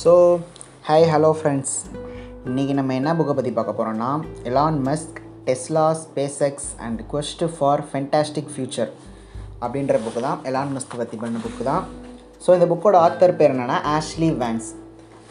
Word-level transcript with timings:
So 0.00 0.12
hi 0.88 1.06
hello 1.12 1.30
friends 1.38 1.72
இன்றைக்கி 2.48 2.74
நம்ம 2.78 2.94
என்ன 2.98 3.10
புக்கை 3.18 3.32
பற்றி 3.38 3.50
பார்க்க 3.56 3.72
போகிறோன்னா 3.78 4.10
Elon 4.48 4.78
Musk 4.86 5.18
Tesla 5.46 5.84
SpaceX 6.48 6.68
and 6.84 7.00
quest 7.12 7.40
for 7.56 7.82
fantastic 7.88 8.50
future 8.52 8.90
அப்படின்ற 9.64 9.98
புக்கு 10.04 10.20
தான். 10.26 10.38
எலான் 10.50 10.72
மஸ்க் 10.76 10.96
பற்றி 11.02 11.18
பண்ண 11.24 11.42
புக்கு 11.46 11.66
தான். 11.70 11.82
ஸோ 12.44 12.48
இந்த 12.58 12.68
புக்கோட 12.72 12.98
ஆத்தர் 13.06 13.36
பேர் 13.40 13.54
என்னென்னா 13.54 13.78
ஆஷ்லி 13.94 14.30
வேன்ஸ் 14.42 14.70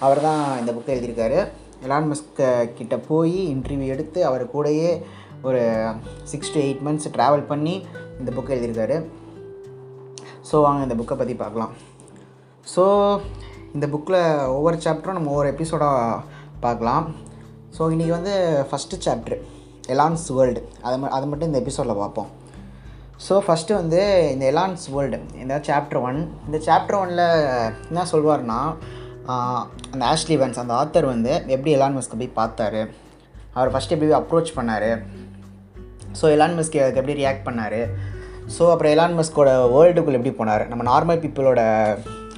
அவர் 0.05 0.23
தான் 0.27 0.43
இந்த 0.61 0.71
புக்கை 0.77 0.93
எழுதியிருக்காரு. 0.95 1.39
எலான் 1.87 2.11
மஸ்க் 2.11 2.43
கிட்ட 2.79 2.97
போய் 3.09 3.37
இன்டர்வியூ 3.55 3.91
எடுத்து 3.97 4.21
அவர் 4.31 4.45
கூடயே 4.55 4.91
ஒரு 5.49 5.63
six 6.33 6.55
to 6.55 6.61
eight 6.67 6.85
months 6.89 7.13
travel 7.17 7.49
பண்ணி 7.53 7.75
இந்த 8.21 8.31
புக்கை 8.37 8.55
எழுதியிருக்காரு. 8.57 8.97
ஸோ 10.51 10.61
வாங்க 10.67 10.89
இந்த 10.89 10.97
புக்கை 11.01 11.17
பற்றி 11.21 11.37
பார்க்கலாம். 11.43 11.73
ஸோ 12.75 12.85
இந்த 13.75 13.85
புக்கில் 13.93 14.19
ஒவ்வொரு 14.55 14.77
சாப்டரும் 14.85 15.17
நம்ம 15.17 15.31
ஒவ்வொரு 15.33 15.49
எபிசோடாக 15.53 16.21
பார்க்கலாம். 16.65 17.05
ஸோ 17.75 17.81
இன்றைக்கி 17.93 18.13
வந்து 18.17 18.33
ஃபஸ்ட்டு 18.69 19.01
சாப்ட்ரு 19.05 19.37
எலான்ஸ் 19.93 20.25
வேர்ல்டு 20.37 20.61
அதை 20.85 20.95
ம 21.01 21.09
அதை 21.15 21.25
மட்டும் 21.29 21.49
இந்த 21.49 21.59
எபிசோடில் 21.63 22.01
பார்ப்போம். 22.01 22.29
ஸோ 23.25 23.35
ஃபஸ்ட்டு 23.45 23.77
வந்து 23.79 23.99
இந்த 24.33 24.43
எலான்ஸ் 24.51 24.85
வேர்ல்டு 24.95 25.19
இந்த 25.43 25.55
சாப்டர் 25.67 26.01
ஒன் 26.09 26.19
இந்த 26.47 26.57
சாப்டர் 26.67 26.99
ஒனில் 27.01 27.25
என்ன 27.89 28.05
சொல்வார்னா 28.13 28.59
அந்த 29.93 30.03
ஆஷ்லி 30.11 30.35
வன்ஸ் 30.41 30.61
அந்த 30.63 30.73
ஆத்தர் 30.81 31.11
வந்து 31.13 31.31
எப்படி 31.55 31.71
எலான் 31.77 31.97
மஸ்க்கு 31.97 32.19
போய் 32.21 32.37
பார்த்தாரு 32.39 32.81
அவர் 33.57 33.73
ஃபஸ்ட்டு 33.73 33.95
எப்படி 33.95 34.09
அப்ரோச் 34.21 34.55
பண்ணார். 34.59 34.91
ஸோ 36.19 36.25
எலான் 36.35 36.57
மஸ்க் 36.59 36.79
அதுக்கு 36.83 37.01
எப்படி 37.01 37.17
ரியாக்ட் 37.21 37.45
பண்ணார். 37.49 37.81
ஸோ 38.55 38.63
அப்புறம் 38.73 38.93
எலான் 38.95 39.17
மஸ்கோட 39.19 39.51
வேர்ல்டுக்குள்ளே 39.75 40.19
எப்படி 40.19 40.33
போனார். 40.39 40.65
நம்ம 40.71 40.85
நார்மல் 40.91 41.21
பீப்புளோட 41.23 41.61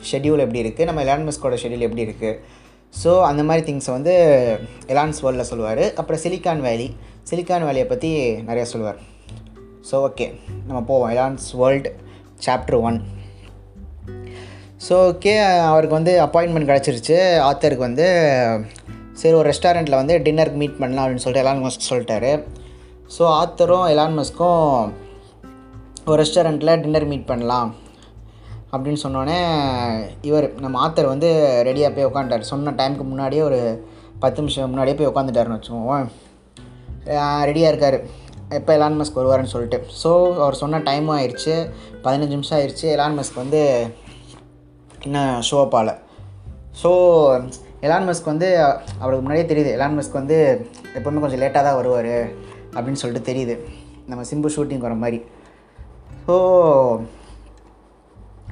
ஷெட்யூல் 0.09 0.43
எப்படி 0.45 0.61
இருக்குது 0.63 0.87
நம்ம 0.89 1.03
எலான் 1.05 1.25
மஸ்கோட 1.27 1.57
ஷெட்யூல் 1.63 1.85
எப்படி 1.87 2.05
இருக்குது 2.07 2.59
ஸோ 3.01 3.11
அந்த 3.29 3.41
மாதிரி 3.47 3.63
திங்ஸை 3.67 3.91
வந்து 3.97 4.13
எலான்ஸ் 4.93 5.21
வேர்ல்டில் 5.23 5.49
சொல்லுவார். 5.49 5.83
அப்புறம் 5.99 6.21
சிலிக்கான் 6.23 6.63
வேலி 6.67 6.87
சிலிக்கான் 7.29 7.65
வேலியை 7.67 7.87
பற்றி 7.91 8.09
நிறையா 8.49 8.65
சொல்லுவார். 8.71 8.99
ஸோ 9.89 9.95
ஓகே 10.07 10.27
நம்ம 10.67 10.79
போவோம். 10.89 11.09
Elon's 11.15 11.47
world 11.61 11.91
chapter 12.45 12.79
one 12.87 12.99
so 14.87 14.95
okay 15.09 15.33
அவருக்கு 15.71 15.97
வந்து 15.97 16.13
அப்பாயின்மெண்ட் 16.25 16.69
கிடச்சிருச்சு. 16.69 17.17
ஆத்தருக்கு 17.49 17.87
வந்து 17.89 18.07
சரி 19.21 19.35
ஒரு 19.39 19.47
ரெஸ்டாரண்ட்டில் 19.51 19.99
வந்து 19.99 20.15
டின்னருக்கு 20.25 20.61
மீட் 20.61 20.79
பண்ணலாம் 20.81 21.03
அப்படின்னு 21.05 21.23
சொல்லிட்டு 21.25 21.45
எலான் 21.45 21.63
மஸ்க் 21.65 21.89
சொல்லிட்டாரு. 21.89 22.31
ஸோ 23.15 23.23
ஆத்தரும் 23.41 23.87
எலான் 23.93 24.17
மஸ்க்கும் 24.19 24.63
ஒரு 26.09 26.17
ரெஸ்டாரண்ட்டில் 26.23 26.79
டின்னர் 26.83 27.09
மீட் 27.11 27.29
பண்ணலாம். 27.31 27.69
அப்படின்னு 28.73 29.01
சொன்னோடனே 29.03 29.37
இவர் 30.29 30.47
நம்ம 30.63 30.75
ஆத்தர் 30.85 31.11
வந்து 31.13 31.29
ரெடியாக 31.67 31.91
போய் 31.95 32.09
உட்காந்துட்டார் 32.09 32.51
சொன்ன 32.51 32.73
டைமுக்கு 32.79 33.05
முன்னாடியே 33.11 33.43
ஒரு 33.49 33.59
பத்து 34.23 34.41
நிமிஷம் 34.41 34.71
முன்னாடியே 34.71 34.97
போய் 34.97 35.11
உட்காந்துட்டாருன்னு 35.11 35.57
வச்சுக்கோம் 35.57 36.09
ரெடியாக 37.49 37.71
இருக்கார். 37.71 37.97
எப்போ 38.57 38.71
எலான் 38.77 38.97
மஸ்க் 38.99 39.19
வருவாருன்னு 39.19 39.53
சொல்லிட்டு. 39.53 39.77
ஸோ 40.01 40.09
அவர் 40.43 40.59
சொன்ன 40.61 40.81
டைமும் 40.87 41.15
ஆயிடுச்சு 41.17 41.53
பதினஞ்சு 42.05 42.35
நிமிஷம் 42.35 42.57
ஆயிடுச்சு 42.57 42.87
எலான் 42.95 43.17
மஸ்க் 43.19 43.41
வந்து 43.43 43.61
இன்னும் 45.05 45.35
ஷோ 45.49 45.59
அப்பால் 45.65 45.93
ஸோ 46.81 46.89
எலான் 47.85 48.07
மஸ்க் 48.07 48.31
வந்து 48.31 48.47
அவருக்கு 49.01 49.23
முன்னாடியே 49.23 49.45
தெரியுது. 49.51 49.69
எலான் 49.77 49.95
மஸ்க் 49.97 50.19
வந்து 50.19 50.37
எப்போவுமே 50.97 51.21
கொஞ்சம் 51.23 51.41
லேட்டாக 51.43 51.63
தான் 51.67 51.79
வருவார் 51.79 52.13
அப்படின்னு 52.75 53.01
சொல்லிட்டு 53.03 53.29
தெரியுது. 53.29 53.55
நம்ம 54.09 54.25
சிம்பு 54.31 54.51
ஷூட்டிங் 54.55 54.85
வர 54.85 54.95
மாதிரி. 55.03 55.19
ஸோ 56.25 56.35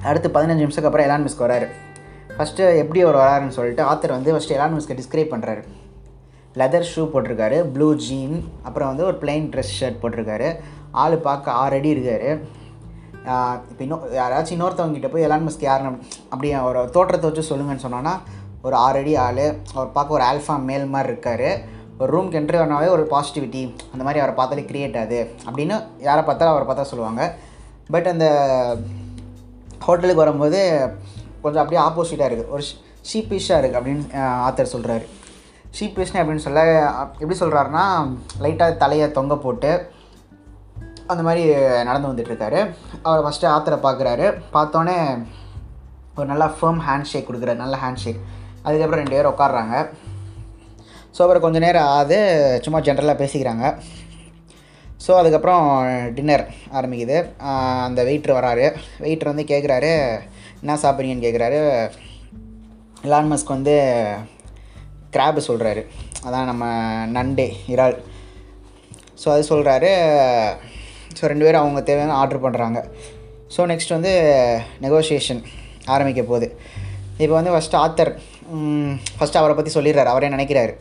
அடுத்து 0.08 0.28
பதினஞ்சு 0.34 0.62
நிமிஷத்துக்கு 0.62 0.90
அப்புறம் 0.90 1.08
எலான் 1.08 1.24
மிஸ்க் 1.26 1.44
வராரு. 1.46 1.66
ஃபஸ்ட்டு 2.36 2.68
எப்படி 2.82 3.00
அவர் 3.04 3.20
வராருன்னு 3.22 3.56
சொல்லிட்டு 3.56 3.82
ஆத்தர் 3.92 4.16
வந்து 4.16 4.32
ஃபஸ்ட்டு 4.34 4.56
எலான் 4.58 4.74
மிஸ்க்கை 4.76 4.96
டிஸ்கிரைப் 5.00 5.32
பண்ணுறாரு 5.34 5.62
லெதர் 6.60 6.86
ஷூ 6.92 7.02
போட்டிருக்காரு 7.10 7.58
ப்ளூ 7.74 7.88
ஜீன் 8.04 8.36
அப்புறம் 8.68 8.88
வந்து 8.90 9.04
ஒரு 9.08 9.16
plain 9.24 9.42
ட்ரெஸ் 9.52 9.74
ஷர்ட் 9.80 10.00
போட்டிருக்காரு. 10.02 10.48
ஆள் 11.02 11.16
பார்க்க 11.26 11.58
ஆறடி 11.62 11.88
இருக்கார். 11.94 12.28
இப்போ 13.70 13.82
இன்னும் 13.86 14.04
யாராச்சும் 14.20 14.54
இன்னொருத்தவங்க 14.56 14.96
கிட்ட 14.96 15.08
போய் 15.12 15.26
எலான் 15.26 15.46
மஸ்க் 15.46 15.66
யாருன்னு 15.68 16.00
அப்படி 16.32 16.48
அவரோட 16.60 16.86
தோற்றத்தை 16.96 17.26
வச்சு 17.30 17.44
சொல்லுங்கன்னு 17.50 17.84
சொன்னோன்னா 17.86 18.14
ஒரு 18.66 18.76
ஆறடி 18.86 19.12
ஆள் 19.26 19.44
அவர் 19.74 19.92
பார்க்க 19.98 20.16
ஒரு 20.16 20.24
ஆல்ஃபா 20.30 20.56
மேல் 20.70 20.86
மாதிரி 20.94 21.10
இருக்கார். 21.12 21.48
ஒரு 22.00 22.10
ரூம்க்கு 22.14 22.38
என்ட்ரி 22.40 22.58
ஆனாவே 22.62 22.88
ஒரு 22.96 23.04
பாசிட்டிவிட்டி 23.14 23.62
அந்த 23.92 24.02
மாதிரி 24.06 24.22
அவரை 24.22 24.34
பார்த்தாலே 24.40 24.64
கிரியேட் 24.70 24.98
ஆகுது. 25.00 25.20
அப்படின்னு 25.48 25.76
யாரை 26.08 26.22
பார்த்தாலும் 26.28 26.54
அவரை 26.54 26.66
பார்த்தா 26.70 26.90
சொல்லுவாங்க. 26.92 27.22
பட் 27.94 28.10
அந்த 28.14 28.26
ஹோட்டலுக்கு 29.84 30.24
வரும்போது 30.24 30.60
கொஞ்சம் 31.42 31.62
அப்படியே 31.62 31.82
ஆப்போசிட்டாக 31.86 32.28
இருக்குது 32.28 32.52
ஒரு 32.54 32.64
ஷீப்பிஷாக 33.10 33.60
இருக்குது 33.60 33.80
அப்படின்னு 33.80 34.04
ஆத்தர் 34.48 34.72
சொல்கிறாரு 34.74 35.04
ஷீப்பிஷ்னு 35.78 36.20
அப்படின்னு 36.20 36.46
சொல்ல 36.46 36.62
எப்படி 37.22 37.38
சொல்கிறாருன்னா 37.42 37.84
லைட்டாக 38.44 38.78
தலையை 38.82 39.06
தொங்க 39.18 39.34
போட்டு 39.44 39.70
அந்த 41.12 41.22
மாதிரி 41.26 41.42
நடந்து 41.88 42.10
வந்துட்டுருக்காரு 42.10 42.60
அவர் 43.06 43.24
ஃபஸ்ட்டு 43.26 43.50
ஆத்தரை 43.54 43.78
பார்க்குறாரு 43.86 44.26
பார்த்தோன்னே 44.56 44.96
ஒரு 46.18 46.26
நல்லா 46.32 46.46
ஃபேம் 46.58 46.80
ஹேண்ட் 46.86 47.10
ஷேக் 47.10 47.28
கொடுக்குறாரு. 47.28 47.62
நல்ல 47.64 47.76
ஹேண்ட் 47.82 48.02
ஷேக் 48.04 48.20
அதுக்கப்புறம் 48.64 49.00
ரெண்டு 49.00 49.16
பேரும் 49.16 49.32
உட்காடுறாங்க 49.34 49.74
ஸோ 51.14 51.20
அப்புறம் 51.24 51.44
கொஞ்சம் 51.44 51.64
நேரம் 51.66 51.88
ஆகுது. 51.94 52.18
சும்மா 52.64 52.80
ஜென்ரலாக 52.86 53.20
பேசிக்கிறாங்க. 53.22 53.64
ஸோ 55.04 55.10
அதுக்கப்புறம் 55.20 55.64
டின்னர் 56.16 56.44
ஆரம்பிக்குது. 56.78 57.18
அந்த 57.86 58.00
வெயிட்ரு 58.08 58.32
வராரு. 58.38 58.66
வெயிட்ரு 59.04 59.32
வந்து 59.32 59.46
கேட்குறாரு 59.52 59.92
என்ன 60.62 60.76
சாப்பிட்றீங்கன்னு? 60.82 61.26
கேட்குறாரு 61.26 61.60
எலான் 63.08 63.30
மஸ்க் 63.32 63.54
வந்து 63.56 63.74
கிராபு 65.14 65.40
சொல்கிறாரு 65.48 65.82
அதான் 66.26 66.48
நம்ம 66.50 66.64
நண்டு 67.16 67.46
இறால். 67.74 67.96
ஸோ 69.22 69.28
அது 69.34 69.42
சொல்கிறாரு 69.52 69.90
ஸோ 71.18 71.22
ரெண்டு 71.32 71.46
பேரும் 71.46 71.62
அவங்க 71.62 71.80
தேவையான 71.88 72.16
ஆர்டர் 72.20 72.44
பண்ணுறாங்க 72.44 72.78
ஸோ 73.54 73.60
நெக்ஸ்ட் 73.72 73.96
வந்து 73.96 74.12
நெகோஷியேஷன் 74.84 75.42
ஆரம்பிக்க 75.94 76.22
போகுது. 76.30 76.48
இப்போ 77.22 77.34
வந்து 77.38 77.52
ஃபஸ்ட்டு 77.54 77.80
ஆத்தர் 77.84 78.12
ஃபஸ்ட்டு 79.18 79.40
அவரை 79.40 79.54
பற்றி 79.56 79.72
சொல்லிடுறாரு. 79.76 80.10
அவரே 80.12 80.28
நினைக்கிறாரு? 80.36 80.72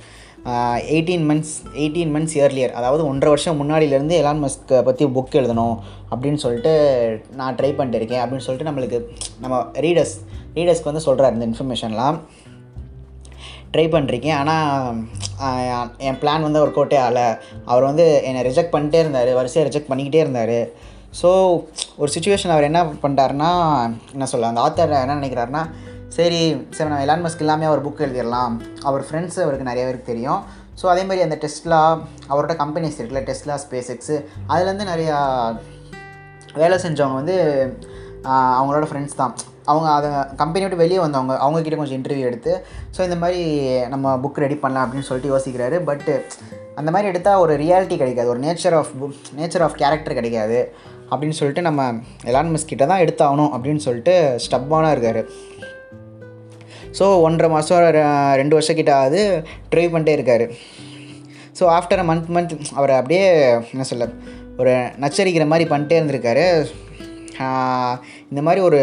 Eighteen 0.94 1.26
months 1.30 1.56
eighteen 1.82 2.12
months 2.16 2.36
earlier 2.38 2.76
அதாவது 2.80 3.02
ஒன்றரை 3.08 3.32
வருஷம் 3.34 3.60
முன்னாடியிலேருந்து 3.62 4.20
எலான் 4.22 4.44
மஸ்க்கை 4.44 4.78
பற்றி 4.90 5.06
புக் 5.16 5.40
எழுதணும் 5.40 5.78
அப்படின்னு 6.12 6.40
சொல்லிட்டு 6.44 6.74
நான் 7.40 7.58
ட்ரை 7.60 7.72
பண்ணிட்டு 7.78 8.00
இருக்கேன். 8.00 8.22
அப்படின்னு 8.24 8.46
சொல்லிட்டு 8.46 8.70
நம்மளுக்கு 8.70 9.00
நம்ம 9.44 9.58
ரீடர்ஸ் 9.86 10.16
ரீடர்ஸ்க்கு 10.58 10.92
வந்து 10.92 11.06
சொல்கிறாரு 11.08 11.38
இந்த 11.38 11.48
இன்ஃபர்மேஷன்லாம் 11.50 12.20
ட்ரை 13.74 13.86
பண்ணிருக்கேன் 13.94 14.38
ஆனால் 14.42 15.02
என் 16.08 16.20
பிளான் 16.22 16.46
வந்து 16.48 16.62
ஒர்க் 16.62 16.80
அவுட்டே 16.80 17.00
ஆகலை. 17.06 17.28
அவர் 17.66 17.88
வந்து 17.90 18.06
என்னை 18.30 18.42
ரிஜெக்ட் 18.48 18.74
பண்ணிட்டே 18.76 19.02
இருந்தார். 19.04 19.32
வரிசையாக 19.40 19.68
ரிஜெக்ட் 19.70 19.92
பண்ணிக்கிட்டே 19.92 20.24
இருந்தார். 20.26 20.58
ஸோ 21.20 21.30
ஒரு 22.02 22.10
சுச்சுவேஷன் 22.16 22.54
அவர் 22.56 22.68
என்ன 22.70 22.82
பண்ணிட்டாருன்னா 23.04 23.52
என்ன 24.16 24.26
சொல்ல 24.32 24.52
அந்த 24.52 24.64
ஆத்தர் 24.66 24.96
என்ன 25.04 25.20
நினைக்கிறாருன்னா 25.22 25.64
சரி 26.16 26.40
சரி 26.76 26.88
நம்ம 26.90 27.04
எலான் 27.06 27.24
மஸ்க் 27.26 27.44
இல்லாமல் 27.44 27.70
அவர் 27.70 27.84
புக் 27.86 28.02
எழுதிடலாம். 28.06 28.54
அவர் 28.90 29.04
ஃப்ரெண்ட்ஸ் 29.08 29.38
அவருக்கு 29.44 29.68
நிறைய 29.70 29.84
பேருக்கு 29.88 30.12
தெரியும். 30.12 30.42
ஸோ 30.80 30.86
அதே 30.94 31.04
மாதிரி 31.08 31.24
அந்த 31.26 31.38
டெஸ்ட்லா 31.44 31.80
அவரோட 32.32 32.54
கம்பெனிஸ் 32.62 32.98
இருக்குல்ல 33.00 33.22
டெஸ்ட்லா 33.30 33.56
ஸ்பேஸ் 33.64 33.92
எக்ஸு 33.96 34.16
அதுலேருந்து 34.52 34.86
நிறையா 34.92 35.18
வேலை 36.62 36.78
செஞ்சவங்க 36.84 37.18
வந்து 37.22 37.36
அவங்களோட 38.60 38.86
ஃப்ரெண்ட்ஸ் 38.90 39.20
தான். 39.22 39.34
அவங்க 39.72 39.88
அதை 39.98 40.10
கம்பெனி 40.42 40.64
விட்டு 40.66 40.84
வெளியே 40.84 41.00
வந்தவங்க 41.04 41.34
அவங்கக்கிட்ட 41.46 41.80
கொஞ்சம் 41.82 42.00
இன்டர்வியூ 42.00 42.28
எடுத்து 42.30 42.54
ஸோ 42.96 43.00
இந்த 43.08 43.18
மாதிரி 43.24 43.42
நம்ம 43.94 44.16
புக் 44.24 44.42
ரெடி 44.44 44.58
பண்ணலாம் 44.64 44.86
அப்படின்னு 44.86 45.08
சொல்லிட்டு 45.10 45.34
யோசிக்கிறாரு. 45.34 45.78
பட்டு 45.90 46.16
அந்த 46.80 46.90
மாதிரி 46.96 47.12
எடுத்தால் 47.12 47.42
ஒரு 47.44 47.54
ரியாலிட்டி 47.64 47.96
கிடைக்காது. 48.02 48.32
ஒரு 48.34 48.42
nature 48.48 48.78
of 48.80 48.92
book 49.02 49.30
nature 49.40 49.66
of 49.68 49.78
character 49.84 50.18
கிடைக்காது. 50.20 50.60
அப்படின்னு 51.12 51.38
சொல்லிட்டு 51.38 51.62
நம்ம 51.68 51.84
எலான் 52.32 52.52
மிஸ்கிட்ட 52.56 52.86
தான் 52.92 53.04
எடுத்தாகணும் 53.06 53.54
அப்படின்னு 53.56 53.84
சொல்லிட்டு 53.86 54.16
ஸ்டப்பானாக 54.46 54.96
இருக்கார். 54.96 55.22
ஸோ 56.98 57.06
ஒன்றரை 57.28 57.50
மாதம் 57.54 57.86
ரெண்டு 58.42 58.56
வருஷம் 58.58 58.78
கிட்ட 58.80 58.92
ஆகுது. 59.00 59.22
ட்ரை 59.72 59.86
பண்ணிட்டே 59.94 60.16
இருக்கார். 60.18 60.46
So 61.60 61.66
after 61.78 62.02
a 62.04 62.06
month 62.10 62.30
month 62.36 62.54
அவர் 62.80 62.92
அப்படியே 63.00 63.24
என்ன 63.74 63.86
சொல்ல 63.90 64.06
ஒரு 64.62 64.74
நச்சரிக்கிற 65.04 65.46
மாதிரி 65.54 65.66
பண்ணிட்டே 65.72 65.98
இருந்திருக்காரு. 66.00 66.46
இந்த 68.32 68.42
மாதிரி 68.46 68.62
ஒரு 68.68 68.80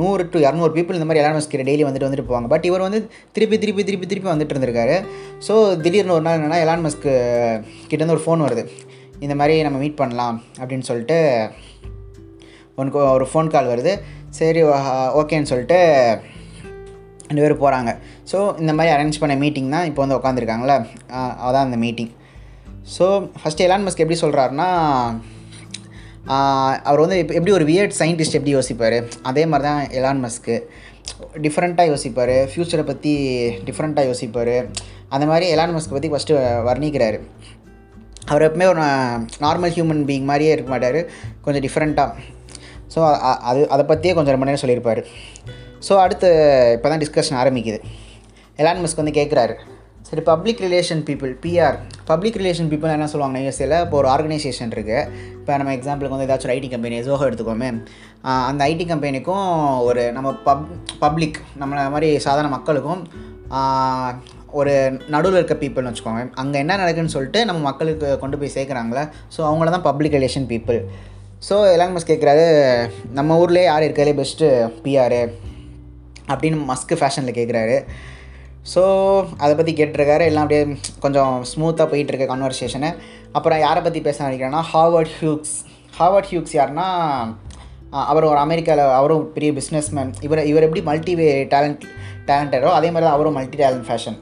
நூறு 0.00 0.22
டு 0.32 0.38
இரநூறு 0.44 0.72
பீப்புள் 0.76 0.96
இந்த 0.98 1.06
மாதிரி 1.08 1.20
எலான் 1.22 1.50
கிட்ட 1.52 1.64
டெய்லி 1.68 1.84
வந்துட்டு 1.88 2.08
வந்துட்டு 2.08 2.26
போவாங்க. 2.30 2.48
பட் 2.52 2.66
இவர் 2.68 2.84
வந்து 2.86 3.00
திருப்பி 3.36 3.56
திருப்பி 3.62 3.82
திருப்பி 3.88 4.06
திருப்பி 4.12 4.30
வந்துட்டு 4.30 4.54
இருந்திருக்காரு. 4.54 4.96
ஸோ 5.48 5.54
திடீர்னு 5.84 6.16
ஒரு 6.16 6.24
நாள் 6.26 6.38
என்னென்னா 6.38 6.58
எலான் 6.64 6.84
மஸ்க்கு 6.86 7.12
கிட்டேருந்து 7.90 8.16
ஒரு 8.16 8.24
ஃபோன் 8.26 8.44
வருது. 8.46 8.64
இந்த 9.24 9.34
மாதிரி 9.40 9.54
நம்ம 9.66 9.78
மீட் 9.84 10.00
பண்ணலாம் 10.02 10.36
அப்படின்னு 10.60 10.88
சொல்லிட்டு 10.90 11.18
உனக்கு 12.80 13.00
ஒரு 13.16 13.26
ஃபோன் 13.32 13.52
கால் 13.54 13.72
வருது. 13.72 13.94
சரி 14.40 14.60
ஓகேன்னு 15.20 15.50
சொல்லிட்டு 15.52 15.80
ரெண்டு 17.30 17.42
பேர் 17.42 17.60
போகிறாங்க 17.64 17.90
ஸோ 18.30 18.38
இந்த 18.62 18.72
மாதிரி 18.76 18.92
அரேஞ்ச் 18.94 19.20
பண்ண 19.22 19.34
மீட்டிங் 19.42 19.74
தான் 19.74 19.88
இப்போ 19.90 20.00
வந்து 20.04 20.18
உட்காந்துருக்காங்களே 20.18 20.78
அதான் 21.46 21.66
அந்த 21.66 21.78
meeting 21.84 22.12
so 22.94 23.06
first 23.40 23.64
Elon 23.66 23.84
Musk 23.86 24.02
எப்படி 24.04 24.18
சொல்கிறாருன்னா 24.22 24.68
அவர் 26.88 27.02
வந்து 27.02 27.18
இப்போ 27.20 27.34
எப்படி 27.36 27.52
ஒரு 27.58 27.64
வியர்ட் 27.68 27.94
சயின்டிஸ்ட் 28.00 28.36
எப்படி 28.38 28.52
யோசிப்பார்? 28.56 28.96
அதே 29.28 29.42
மாதிரி 29.50 29.66
தான் 29.68 29.80
எலான் 29.98 30.20
மஸ்க்கு 30.24 30.56
டிஃப்ரெண்ட்டாக 31.44 31.90
யோசிப்பார். 31.92 32.34
ஃப்யூச்சரை 32.50 32.84
பற்றி 32.90 33.12
டிஃப்ரெண்ட்டாக 33.68 34.08
யோசிப்பார். 34.10 34.54
அந்த 35.14 35.24
மாதிரி 35.30 35.46
எலான் 35.54 35.74
மஸ்க் 35.76 35.94
பற்றி 35.96 36.10
ஃபஸ்ட்டு 36.12 36.36
வர்ணிக்கிறாரு. 36.68 37.18
அவர் 38.30 38.46
எப்பவுமே 38.48 38.66
ஒரு 38.72 38.82
நார்மல் 39.46 39.74
ஹியூமன் 39.76 40.04
பீயிங் 40.10 40.28
மாதிரியே 40.30 40.52
இருக்க 40.56 40.70
மாட்டார். 40.74 41.00
கொஞ்சம் 41.46 41.64
டிஃப்ரெண்ட்டாக 41.66 42.28
ஸோ 42.94 43.00
அது 43.50 43.60
அதை 43.74 43.82
பற்றியே 43.90 44.12
கொஞ்சம் 44.18 44.34
ரொம்ப 44.36 44.46
நேரம் 44.48 44.62
சொல்லியிருப்பார். 44.62 45.02
ஸோ 45.86 45.92
அடுத்து 46.04 46.28
இப்போ 46.76 46.88
தான் 46.92 47.02
டிஸ்கஷன் 47.04 47.38
ஆரம்பிக்குது. 47.42 47.78
எலான் 48.62 48.82
மஸ்க் 48.84 49.02
வந்து 49.02 49.18
கேட்குறாரு 49.20 49.54
சரி 50.08 50.22
public 50.30 50.60
relation 50.64 51.02
people 51.08 51.32
PR 51.42 51.76
public 52.10 52.38
relation 52.40 52.68
people 52.70 52.92
என்ன 52.94 53.06
சொல்லுவாங்க 53.12 53.40
யூஎஸ்ஏல 53.42 53.76
இப்போ 53.84 53.96
ஒரு 54.00 54.08
ஆர்கனைசேஷன் 54.12 54.72
இருக்குது 54.76 55.02
இப்போ 55.40 55.58
நம்ம 55.60 55.74
எக்ஸாம்பிளுக்கு 55.76 56.14
வந்து 56.14 56.26
ஏதாச்சும் 56.28 56.48
ஒரு 56.48 56.54
ஐடி 56.56 56.68
கம்பெனி 56.72 56.96
ஜோஹோ 57.08 57.26
எடுத்துக்கோமே. 57.28 57.68
அந்த 58.50 58.60
ஐடி 58.70 58.84
கம்பெனிக்கும் 58.92 59.46
ஒரு 59.88 60.04
நம்ம 60.16 60.32
பப் 60.48 60.64
பப்ளிக் 61.04 61.38
நம்மளை 61.60 61.84
மாதிரி 61.94 62.08
சாதாரண 62.26 62.50
மக்களுக்கும் 62.56 63.02
ஒரு 64.60 64.72
நடுவில் 65.14 65.38
இருக்க 65.40 65.56
பீப்புள்னு 65.62 65.90
வச்சுக்கோங்க. 65.90 66.22
அங்கே 66.42 66.58
என்ன 66.64 66.78
நடக்குதுன்னு 66.82 67.14
சொல்லிட்டு 67.16 67.42
நம்ம 67.50 67.60
மக்களுக்கு 67.68 68.08
கொண்டு 68.24 68.38
போய் 68.40 68.54
சேர்க்குறாங்களே 68.56 69.04
ஸோ 69.36 69.40
அவங்கள 69.50 69.70
தான் 69.76 69.86
public 69.88 70.16
relation 70.18 70.48
people 70.54 70.80
so 71.48 71.56
Elon 71.74 71.96
கேட்குறாரு 72.10 72.48
நம்ம 73.18 73.38
ஊர்லேயே 73.44 73.68
யார் 73.70 73.86
இருக்காலே 73.88 74.18
பெஸ்ட்டு 74.22 74.48
பிஆர் 74.86 75.18
அப்படின்னு 76.32 76.68
மஸ்க்கு 76.70 76.98
ஃபேஷனில் 77.00 77.36
கேட்குறாரு 77.38 77.76
ஸோ 78.72 78.82
அதை 79.42 79.52
பற்றி 79.58 79.72
கேட்டிருக்காரு. 79.80 80.24
எல்லாம் 80.30 80.46
அப்படியே 80.46 80.62
கொஞ்சம் 81.04 81.34
ஸ்மூத்தாக 81.50 81.86
போயிட்டுருக்க 81.92 82.26
கன்வர்சேஷனு 82.32 82.90
அப்புறம் 83.36 83.62
யாரை 83.66 83.82
பற்றி 83.86 84.00
பேச 84.08 84.18
நினைக்கிறேன்னா 84.26 84.62
ஹார்வர்ட் 84.72 85.14
ஹியூக்ஸ் 85.20 85.54
ஹார்வர்ட் 86.00 86.30
ஹியூக்ஸ் 86.32 86.56
யாருன்னா 86.58 86.88
அவர் 88.10 88.30
ஒரு 88.32 88.38
அமெரிக்காவில் 88.46 88.96
அவரும் 88.98 89.24
பெரிய 89.36 89.52
பிஸ்னஸ்மேன் 89.60 90.10
இவர் 90.26 90.48
இவர் 90.50 90.66
எப்படி 90.66 90.82
மல்டி 90.90 91.14
டேலண்ட் 91.54 91.86
டேலண்டடோ 92.28 92.68
அதே 92.78 92.90
மாதிரி 92.92 93.06
தான் 93.06 93.16
அவரும் 93.18 93.36
மல்டி 93.38 93.56
டேலண்ட் 93.62 93.88
ஃபேஷன் 93.88 94.18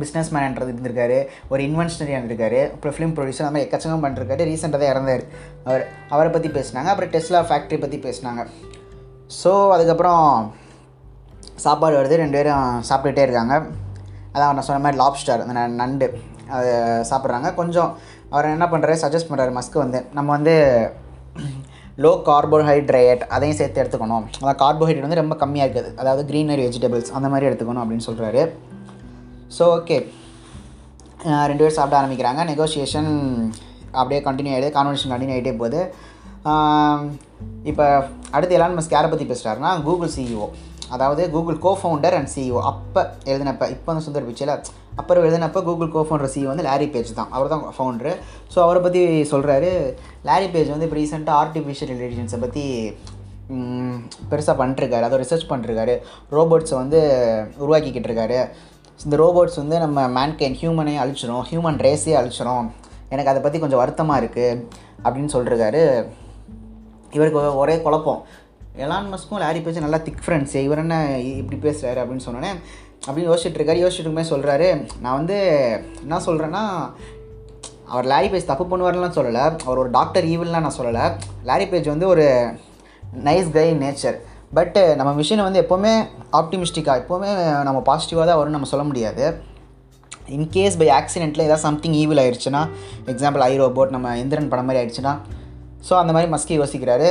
பிஸ்னஸ் 0.00 0.30
மேன்ன்றது 0.34 0.72
இருந்திருக்காரு. 0.72 1.18
ஒரு 1.52 1.60
இன்வென்ஷனரியாக 1.68 2.18
இருந்திருக்காரு. 2.20 2.58
அப்புறம் 2.72 2.94
ஃபிலிம் 2.96 3.14
ப்ரொடியூசர் 3.16 3.44
அந்த 3.44 3.54
மாதிரி 3.54 3.66
எக்கச்சக்கம் 3.66 4.02
பண்ணிருக்காரு. 4.04 4.42
ரீசெண்டாக 4.50 4.80
தான் 4.82 4.92
இறந்தார். 4.94 5.22
அவர் 5.66 5.82
அவரை 6.14 6.30
பற்றி 6.34 6.48
பேசினாங்க. 6.56 6.88
அப்புறம் 6.92 7.12
டெஸ்லா 7.14 7.40
ஃபேக்ட்ரி 7.50 7.78
பற்றி 7.84 7.98
பேசினாங்க. 8.06 8.42
ஸோ 9.40 9.52
அதுக்கப்புறம் 9.76 10.24
சாப்பாடு 11.64 11.94
வருது 11.98 12.20
ரெண்டு 12.22 12.38
பேரும் 12.38 12.68
சாப்பிட்டுட்டே 12.88 13.24
இருக்காங்க. 13.26 13.54
அதான் 14.34 14.54
நான் 14.56 14.66
சொன்ன 14.68 14.82
மாதிரி 14.84 15.00
லாப்ஸ்டர் 15.02 15.42
அந்த 15.44 15.64
நண்டு 15.82 16.06
அதை 16.56 16.72
சாப்பிட்றாங்க. 17.10 17.48
கொஞ்சம் 17.60 17.90
அவர் 18.32 18.54
என்ன 18.56 18.66
பண்ணுறாரு 18.72 19.02
சஜஸ்ட் 19.04 19.30
பண்ணுறாரு 19.30 19.52
மஸ்க்கு 19.58 19.82
வந்து. 19.84 20.00
நம்ம 20.16 20.28
வந்து 20.36 20.54
லோ 22.04 22.12
கார்போஹைட்ரேட் 22.28 23.22
அதையும் 23.34 23.58
சேர்த்து 23.60 23.80
எடுத்துக்கணும். 23.82 24.24
அதான் 24.40 24.60
கார்போஹைட்ரேட் 24.62 25.06
வந்து 25.06 25.20
ரொம்ப 25.22 25.36
கம்மியாக 25.42 25.66
இருக்குது. 25.66 25.90
அதாவது 26.00 26.22
க்ரீனரி 26.30 26.64
வெஜிடபிள்ஸ் 26.66 27.12
அந்த 27.18 27.28
மாதிரி 27.32 27.48
எடுத்துக்கணும் 27.50 27.82
அப்படின்னு 27.84 28.08
சொல்கிறாரு 28.08 28.42
ஸோ 29.56 29.64
ஓகே 29.78 29.98
ரெண்டு 31.50 31.62
பேரும் 31.62 31.78
சாப்பிட 31.78 31.96
ஆரம்பிக்கிறாங்க. 32.00 32.40
நெகோசியேஷன் 32.52 33.10
அப்படியே 34.00 34.20
கண்டினியூ 34.26 34.54
ஆகிடுது 34.54 34.74
கான்வர்சேஷன் 34.76 35.12
கண்டினியூ 35.14 35.36
ஆகிட்டே 35.36 35.54
போகுது. 35.62 35.80
இப்போ 37.70 37.84
அடுத்து 38.36 38.56
எலான் 38.58 38.76
மஸ்க் 38.78 38.96
யாரை 38.96 39.08
பற்றி 39.12 39.26
பேசுகிறாருன்னா 39.30 39.70
கூகுள் 39.86 40.12
சிஇஓ 40.16 40.46
அதாவது 40.94 41.22
Google 41.34 41.58
co 41.64 41.70
founder 41.80 42.16
and 42.18 42.30
CEO 42.34 42.60
அப்போ 42.70 43.00
எழுதினப்ப 43.30 43.68
இப்போ 43.74 43.88
வந்து 43.92 44.04
சுந்தர் 44.06 44.26
பிச்சையில் 44.28 44.52
அப்புறம் 45.00 45.24
எழுதினப்போ 45.26 45.60
கூகுள் 45.68 45.92
கோ 45.94 46.02
ஃபவுண்டர் 46.08 46.32
சிஇஓ 46.34 46.48
வந்து 46.52 46.66
லாரி 46.68 46.86
பேஜ் 46.94 47.10
தான். 47.18 47.30
அவர் 47.36 47.52
தான் 47.52 47.64
ஃபவுண்டரு 47.76 48.12
ஸோ 48.52 48.58
அவரை 48.66 48.80
பற்றி 48.86 49.02
சொல்கிறாரு 49.32 49.70
லாரி 50.28 50.48
பேஜ் 50.54 50.72
வந்து 50.74 50.86
இப்போ 50.88 50.98
ரீசெண்டாக 51.00 51.40
ஆர்டிஃபிஷியல் 51.42 51.92
இன்டெலிஜென்ஸை 51.94 52.40
பற்றி 52.44 52.64
பெருசாக 54.30 54.56
பண்ணிருக்காரு 54.60 55.06
அதை 55.08 55.18
ரிசர்ச் 55.22 55.50
பண்ணிருக்காரு 55.50 55.94
ரோபோட்ஸை 56.36 56.76
வந்து 56.82 57.00
உருவாக்கிக்கிட்டு 57.64 58.10
இருக்காரு 58.10 58.38
இந்த 59.00 59.16
ரோபோட்ஸ் 59.22 59.60
வந்து 59.62 59.76
நம்ம 59.84 60.06
மேன்கைன் 60.16 60.56
ஹியூமனே 60.60 60.94
அழிச்சிரும். 61.02 61.42
ஹியூமன் 61.48 61.78
ரேஸே 61.86 62.12
அழிச்சிரும். 62.20 62.66
எனக்கு 63.12 63.30
அதை 63.32 63.40
பற்றி 63.42 63.58
கொஞ்சம் 63.62 63.80
வருத்தமாக 63.80 64.20
இருக்குது 64.22 64.62
அப்படின்னு 65.04 65.32
சொல்லிருக்காரு. 65.34 65.82
இவருக்கு 67.16 67.40
ஒரே 67.62 67.74
குழப்பம். 67.86 68.22
எலான் 68.84 69.10
மஸ்க்கும் 69.12 69.40
லாரி 69.42 69.60
பேஜ் 69.64 69.84
நல்லா 69.84 69.98
திக் 70.06 70.22
ஃப்ரெண்ட்ஸு 70.24 70.58
இவர் 70.66 70.80
என்ன 70.82 70.96
இப்படி 71.40 71.58
பேசுகிறாரு 71.66 71.98
அப்படின்னு 72.02 72.24
சொன்னோன்னே 72.24 72.50
அப்படின்னு 73.06 73.28
யோசிச்சுட்டு 73.30 73.58
இருக்காரு. 73.58 73.82
யோசிச்சுட்டு 73.82 74.06
இருக்குமே 74.06 74.26
சொல்கிறாரு 74.32 74.66
நான் 75.04 75.16
வந்து 75.20 75.36
என்ன 76.02 76.18
சொல்கிறேன்னா 76.26 76.62
அவர் 77.92 78.08
லாரி 78.12 78.28
பேஜ் 78.32 78.50
தப்பு 78.50 78.64
பண்ணுவார்லாம் 78.70 79.16
சொல்லலை. 79.18 79.44
அவர் 79.66 79.80
ஒரு 79.82 79.90
டாக்டர் 79.96 80.28
ஈவில்லாம் 80.32 80.66
நான் 80.66 80.78
சொல்லலை. 80.80 81.04
லாரி 81.50 81.66
பேஜ் 81.72 81.88
வந்து 81.94 82.06
ஒரு 82.12 82.26
நைஸ் 83.28 83.50
கை 83.56 83.66
நேச்சர் 83.84 84.18
பட்டு 84.58 84.82
நம்ம 84.98 85.10
மிஷினை 85.20 85.44
வந்து 85.48 85.62
எப்போவுமே 85.64 85.94
ஆப்டிமிஸ்டிக்காக 86.40 87.00
எப்போவுமே 87.02 87.30
நம்ம 87.68 87.78
பாசிட்டிவாக 87.90 88.26
தான் 88.30 88.40
வரும்னு 88.40 88.58
நம்ம 88.58 88.70
சொல்ல 88.72 88.86
முடியாது. 88.90 89.24
இன்கேஸ் 90.36 90.80
பை 90.80 90.90
ஆக்சிடெண்ட்டில் 91.00 91.46
ஏதாவது 91.48 91.66
சம்திங் 91.68 91.98
ஈவில் 92.02 92.22
ஆயிடுச்சுன்னா 92.24 92.62
எக்ஸாம்பிள் 93.12 93.44
ஐ 93.50 93.52
ரோபோட் 93.64 93.94
நம்ம 93.96 94.16
எந்திரன் 94.22 94.52
படம் 94.54 94.68
மாதிரி 94.70 94.80
ஆயிடுச்சுன்னா. 94.82 95.14
ஸோ 95.88 95.94
அந்த 96.02 96.12
மாதிரி 96.14 96.30
மஸ்கி 96.34 96.54
யோசிக்கிறாரு. 96.62 97.10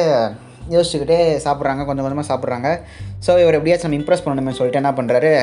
யோசிச்சுக்கிட்டே 0.73 1.17
சாப்பிட்றாங்க 1.45 1.81
கொஞ்சம் 1.87 2.05
கொஞ்சமாக 2.05 2.27
சாப்பிட்றாங்க. 2.31 2.69
ஸோ 3.25 3.31
இவர் 3.43 3.57
எப்படியாச்சும் 3.57 3.89
நம்ம 3.89 3.99
இம்ப்ரெஸ் 4.01 4.25
பண்ணணுமே 4.25 4.53
சொல்லிட்டு 4.59 4.81
என்ன 4.81 4.91
பண்ணுறாரு 4.99 5.33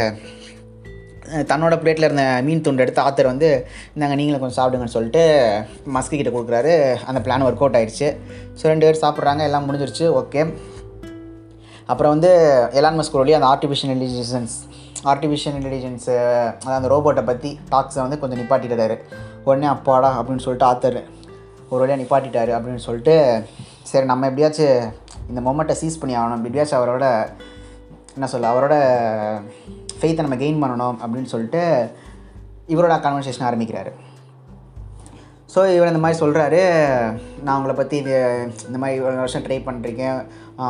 தன்னோட 1.50 1.74
பிளேட்டில் 1.82 2.06
இருந்த 2.06 2.24
மீன் 2.46 2.62
துண்டு 2.64 2.82
எடுத்து 2.84 3.00
ஆத்தர் 3.04 3.30
வந்து 3.30 3.48
இந்தாங்க 3.94 4.16
நீங்களும் 4.20 4.42
கொஞ்சம் 4.42 4.58
சாப்பிடுங்கன்னு 4.58 4.96
சொல்லிட்டு 4.96 5.22
மஸ்கி 5.94 6.16
கிட்ட 6.18 6.32
கொடுக்குறாரு. 6.34 6.74
அந்த 7.10 7.20
பிளான் 7.26 7.44
ஒர்க் 7.46 7.62
அவுட் 7.64 7.78
ஆயிடுச்சு. 7.78 8.08
ஸோ 8.58 8.64
ரெண்டு 8.72 8.86
பேர் 8.86 9.02
சாப்பிட்றாங்க 9.04 9.42
எல்லாம் 9.48 9.66
முடிஞ்சிருச்சு 9.68 10.06
ஓகே 10.20 10.42
அப்புறம் 11.92 12.12
வந்து 12.14 12.30
எலான் 12.80 12.98
மஸ்க் 13.00 13.18
வழி 13.20 13.36
அந்த 13.38 13.48
ஆர்டிஃபிஷியல் 13.52 13.92
இன்டெலிஜென்ஸ் 13.94 14.54
ஆர்டிஃபிஷியல் 15.12 15.56
இன்டெலிஜென்ஸு 15.58 16.12
அதாவது 16.60 16.78
அந்த 16.80 16.90
ரோபோட்டை 16.94 17.22
பற்றி 17.30 17.50
டாக்ஸை 17.72 18.00
வந்து 18.04 18.18
கொஞ்சம் 18.22 18.40
நிப்பாட்டிட்டாரு. 18.42 18.96
உடனே 19.48 19.68
அப்பாடா 19.74 20.10
அப்படின்னு 20.18 20.44
சொல்லிட்டு 20.46 20.68
ஆத்தர் 20.70 21.00
ஒரு 21.70 21.80
வழியாக 21.82 22.00
நிப்பாட்டிட்டாரு 22.02 22.52
அப்படின்னு 22.56 22.82
சொல்லிட்டு 22.86 23.16
சரி 23.90 24.06
நம்ம 24.10 24.26
எப்படியாச்சும் 24.30 24.78
இந்த 25.30 25.40
மொமெண்ட்டை 25.48 25.74
சீஸ் 25.80 25.98
பண்ணி 26.00 26.14
ஆகணும். 26.20 26.40
எப்படியாச்சும் 26.48 26.80
அவரோட 26.80 27.06
என்ன 28.16 28.26
சொல்ல 28.32 28.52
அவரோட 28.52 28.74
ஃபெய்த்தை 29.98 30.24
நம்ம 30.26 30.38
கெயின் 30.42 30.62
பண்ணணும் 30.62 30.96
அப்படின்னு 31.02 31.32
சொல்லிட்டு 31.32 31.62
இவரோட 32.74 32.94
கான்வர்சேஷன் 33.04 33.46
ஆரம்பிக்கிறாரு. 33.48 33.92
ஸோ 35.54 35.60
இவர் 35.76 35.90
இந்த 35.92 36.02
மாதிரி 36.02 36.20
சொல்கிறாரு 36.22 36.60
நான் 37.44 37.56
உங்களை 37.58 37.74
பற்றி 37.78 37.96
இது 38.02 38.14
இந்த 38.68 38.78
மாதிரி 38.82 38.98
இவ்வளோ 38.98 39.22
வருஷம் 39.22 39.44
ட்ரை 39.46 39.58
பண்ணிருக்கேன் 39.66 40.18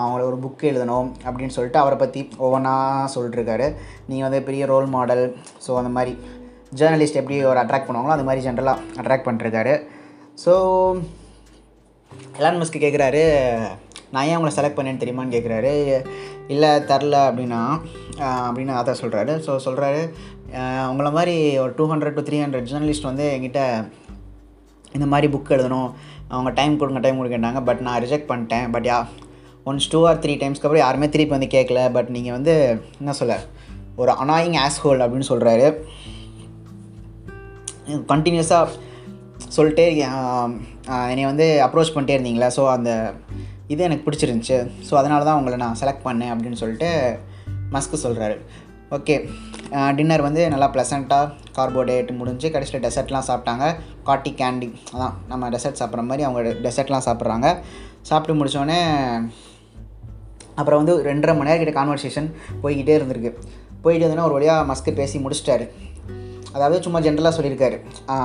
அவங்கள 0.01 0.23
ஒரு 0.31 0.39
புக் 0.45 0.65
எழுதணும் 0.71 1.09
அப்படின்னு 1.27 1.57
சொல்லிட்டு 1.57 1.83
அவரை 1.83 1.97
பற்றி 1.99 2.21
ஒவ்வொன்றா 2.45 2.75
சொல்லிட்டுருக்காரு. 3.15 3.67
நீங்கள் 4.09 4.27
வந்து 4.29 4.41
பெரிய 4.49 4.67
ரோல் 4.73 4.89
மாடல் 4.97 5.25
ஸோ 5.67 5.77
அந்த 5.81 5.93
மாதிரி 5.97 6.15
ஜேர்னலிஸ்ட் 6.81 7.21
எப்படி 7.21 7.39
ஒரு 7.53 7.61
அட்ராக்ட் 7.63 7.89
பண்ணுவாங்களோ 7.89 8.17
அந்த 8.17 8.27
மாதிரி 8.29 8.47
ஜென்ரலாக 8.49 8.85
அட்ராக்ட் 9.03 9.29
பண்ணிருக்காரு 9.29 9.75
ஸோ 10.45 10.55
எலான் 12.39 12.61
மஸ்க்கு 12.61 12.83
கேட்குறாரு 12.85 13.23
நான் 14.11 14.27
ஏன் 14.29 14.37
அவங்கள 14.37 14.53
செலக்ட் 14.57 14.79
பண்ணேன்னு 14.79 15.03
தெரியுமான்னு 15.03 15.35
கேட்குறாரு 15.35 15.73
இல்லை 16.49 16.71
தரல 16.91 17.17
அப்படின்னா 17.29 17.61
அப்படின்னு 18.47 18.73
அதை 18.81 18.93
சொல்கிறாரு 19.01 19.33
ஸோ 19.47 19.53
சொல்கிறாரு 19.65 20.01
அவங்கள 20.87 21.11
மாதிரி 21.13 21.35
ஒரு 21.59 21.73
two 21.77 21.85
hundred 21.93 22.17
to 22.19 22.25
three 22.29 22.39
hundred 22.45 22.69
journalist 22.71 23.09
வந்து 23.11 23.27
என்கிட்ட 23.35 23.61
இந்த 24.93 25.07
மாதிரி 25.07 25.27
புக் 25.35 25.53
எழுதணும். 25.57 25.91
அவங்க 26.29 26.51
டைம் 26.51 26.79
கொடுங்க 26.81 27.01
டைம் 27.01 27.21
கொடுக்கட்டாங்க 27.21 27.61
பட் 27.65 27.81
நான் 27.87 28.03
ரிஜெக்ட் 28.03 28.31
பண்ணிட்டேன். 28.31 28.67
But 28.71 28.87
yeah 28.87 28.99
once 29.67 29.91
two 29.91 30.01
or 30.09 30.19
three 30.19 30.35
டைம்ஸ்க்கு 30.43 30.67
அப்புறம் 30.69 30.85
யாருமே 30.85 31.09
திருப்பி 31.09 31.35
வந்து 31.37 31.51
கேட்கல 31.57 31.81
பட் 31.93 32.11
நீங்கள் 32.17 32.33
வந்து 32.33 32.55
என்ன 32.99 33.13
சொல்ல 33.21 33.35
ஒரு 33.97 34.13
அனாயிங் 34.13 34.57
ஆஸ்ஹோல் 34.65 35.03
அப்படின்னு 35.05 35.31
சொல்கிறாரு 35.33 35.67
கண்டினியூஸாக 38.13 38.69
சொல்லிட்டு 39.57 39.85
என்னை 41.11 41.25
வந்து 41.31 41.47
அப்ரோச் 41.67 41.95
பண்ணிட்டே 41.95 42.17
இருந்தீங்களா? 42.17 42.49
ஸோ 42.57 42.65
அந்த 42.77 42.91
இது 43.73 43.87
எனக்கு 43.89 44.07
பிடிச்சிருந்துச்சு. 44.07 44.59
ஸோ 44.89 44.93
அதனால 45.01 45.25
தான் 45.29 45.39
உங்களை 45.41 45.59
நான் 45.65 45.79
செலக்ட் 45.83 46.07
பண்ணேன் 46.09 46.33
அப்படின்னு 46.35 46.61
சொல்லிட்டு 46.63 46.91
மஸ்க்கு 47.75 48.05
சொல்கிறாரு 48.07 48.37
ஓகே 48.97 49.15
டின்னர் 49.99 50.25
வந்து 50.27 50.43
நல்லா 50.53 50.67
ப்ளசண்ட்டாக 50.73 51.31
கார்போஹைட்ரேட் 51.57 52.11
முடிஞ்சு 52.19 52.49
கடைசியில் 52.55 52.83
டெசர்ட்லாம் 52.87 53.27
சாப்பிட்டாங்க. 53.29 53.67
காட்டி 54.09 54.31
கேண்டி 54.41 54.69
அதான் 54.95 55.15
நம்ம 55.31 55.49
டெசர்ட் 55.55 55.81
சாப்பிட்ற 55.81 56.05
மாதிரி 56.11 56.27
அவங்க 56.29 56.53
டெசர்ட்லாம் 56.67 57.07
சாப்பிட்றாங்க. 57.09 57.49
சாப்பிட்டு 58.09 58.37
முடித்தோடனே 58.41 58.79
அப்புறம் 60.61 60.81
வந்து 60.83 60.95
ரெண்டரை 61.09 61.35
மணி 61.37 61.49
நேரம் 61.49 61.63
கிட்ட 61.63 61.75
கான்வர்சேஷன் 61.79 62.29
போய்கிட்டே 62.63 62.97
இருந்திருக்கு. 62.99 63.33
போயிட்டு 63.85 64.05
இருந்தோன்னா 64.05 64.27
ஒரு 64.29 64.37
வழியாக 64.39 64.67
மஸ்க்கு 64.71 64.93
பேசி 65.01 65.19
முடிச்சிட்டாரு. 65.25 65.65
அதாவது 66.55 66.79
சும்மா 66.87 67.01
ஜென்ரலாக 67.05 67.35
சொல்லியிருக்காரு. 67.37 67.77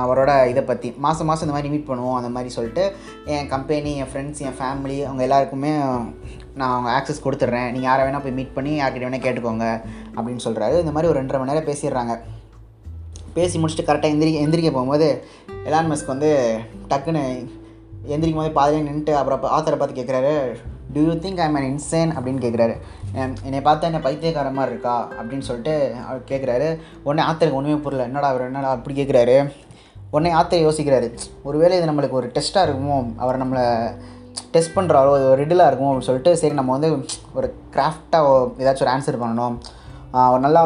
அவரோட 0.04 0.30
இதை 0.52 0.62
பற்றி 0.70 0.88
மாதம் 1.04 1.28
மாதம் 1.30 1.46
இந்த 1.46 1.56
மாதிரி 1.56 1.72
மீட் 1.74 1.88
பண்ணுவோம் 1.90 2.16
அந்த 2.20 2.30
மாதிரி 2.36 2.50
சொல்லிட்டு 2.56 2.84
என் 3.34 3.48
கம்பெனி 3.54 3.92
என் 4.02 4.10
ஃப்ரெண்ட்ஸ் 4.10 4.42
என் 4.46 4.58
ஃபேமிலி 4.60 4.98
அவங்க 5.08 5.22
எல்லாருக்குமே 5.26 5.72
நான் 6.58 6.72
அவங்க 6.74 6.90
ஆக்சஸ் 6.96 7.24
கொடுத்துட்றேன். 7.26 7.68
நீங்கள் 7.74 7.88
யாரை 7.90 8.02
வேணால் 8.06 8.24
போய் 8.26 8.36
மீட் 8.38 8.56
பண்ணி 8.56 8.72
யார்கிட்ட 8.80 9.08
வேணால் 9.08 9.24
கேட்டுக்கோங்க 9.26 9.66
அப்படின்னு 10.16 10.44
சொல்கிறாரு 10.46 10.76
இந்த 10.84 10.94
மாதிரி 10.96 11.10
ஒரு 11.12 11.20
ரெண்டரை 11.20 11.40
மணி 11.40 11.52
நேரம் 11.52 11.70
பேசிடுறாங்க. 11.70 12.14
பேசி 13.36 13.56
முடிச்சுட்டு 13.60 13.88
கரெக்டாக 13.88 14.14
எந்திரிக்க 14.14 14.44
எந்திரிக்க 14.44 14.70
போகும்போது 14.74 15.08
எலான் 15.68 15.90
மஸ்க் 15.90 16.14
வந்து 16.14 16.30
டக்குன்னு 16.92 17.22
எந்திரிக்கும் 18.14 18.42
போது 18.42 18.58
பாதிலே 18.58 18.84
நின்றுட்டு 18.88 19.14
அப்புறம் 19.18 19.54
ஆத்தரை 19.56 19.76
பார்த்து 19.78 19.98
கேட்குறாரு 19.98 20.34
do 20.94 21.00
you 21.06 21.14
think 21.24 21.40
I'm 21.44 21.56
an 21.60 21.64
insane 21.70 22.12
அப்படின்னு 22.16 22.42
கேட்குறாரு 22.44 22.74
என்னை 23.46 23.60
பார்த்தா 23.66 23.88
என்ன 23.90 24.00
பைத்தியக்கார 24.06 24.50
மாதிரி 24.58 24.72
இருக்கா? 24.74 24.94
அப்படின்னு 25.18 25.46
சொல்லிட்டு 25.48 25.74
அவர் 26.06 26.20
கேட்குறாரு 26.30 26.68
உடனே 27.06 27.22
ஆத்தருக்கு 27.30 27.58
ஒன்றுமே 27.60 27.78
புரியல. 27.86 28.06
என்னடா 28.10 28.28
அவர் 28.32 28.46
என்னடா 28.50 28.70
அப்படி 28.76 28.94
கேட்குறாரு 29.00 29.36
உடனே 30.14 30.30
ஆத்தர் 30.40 30.64
யோசிக்கிறாரு. 30.66 31.08
ஒருவேளை 31.48 31.74
இது 31.78 31.90
நம்மளுக்கு 31.90 32.18
ஒரு 32.20 32.28
டெஸ்ட்டாக 32.36 32.66
இருக்குமோ? 32.68 32.98
அவர் 33.24 33.40
நம்மளை 33.42 33.64
டெஸ்ட் 34.54 34.76
பண்ணுறாரோ 34.76 35.10
ஒரு 35.16 35.36
ரிடிலாக 35.42 35.70
இருக்கும்? 35.70 35.90
அப்படின்னு 35.90 36.08
சொல்லிட்டு 36.08 36.32
சரி 36.42 36.56
நம்ம 36.60 36.76
வந்து 36.76 36.90
ஒரு 37.38 37.48
கிராஃப்டாக 37.74 38.38
ஏதாச்சும் 38.62 38.86
ஒரு 38.86 38.94
ஆன்சர் 38.96 39.20
பண்ணணும். 39.24 39.56
ஒரு 40.32 40.42
நல்லா 40.46 40.60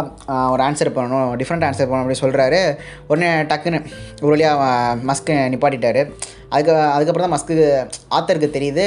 ஒரு 0.54 0.62
ஆன்சர் 0.68 0.94
பண்ணணும். 0.96 1.30
டிஃப்ரெண்ட் 1.40 1.66
ஆன்சர் 1.68 1.88
பண்ணணும் 1.90 2.04
அப்படின்னு 2.04 2.24
சொல்கிறாரு 2.24 2.60
உடனே 3.10 3.30
டக்குன்னு 3.52 3.80
ஒரு 4.22 4.32
வழியாக 4.34 4.96
மஸ்க்கு 5.10 5.36
நிப்பாட்டிட்டாரு. 5.54 6.02
அதுக்கு 6.52 6.74
அதுக்கப்புறம் 6.96 7.26
தான் 7.26 7.36
மஸ்க்கு 7.36 7.56
ஆத்தருக்கு 8.18 8.56
தெரியுது. 8.58 8.86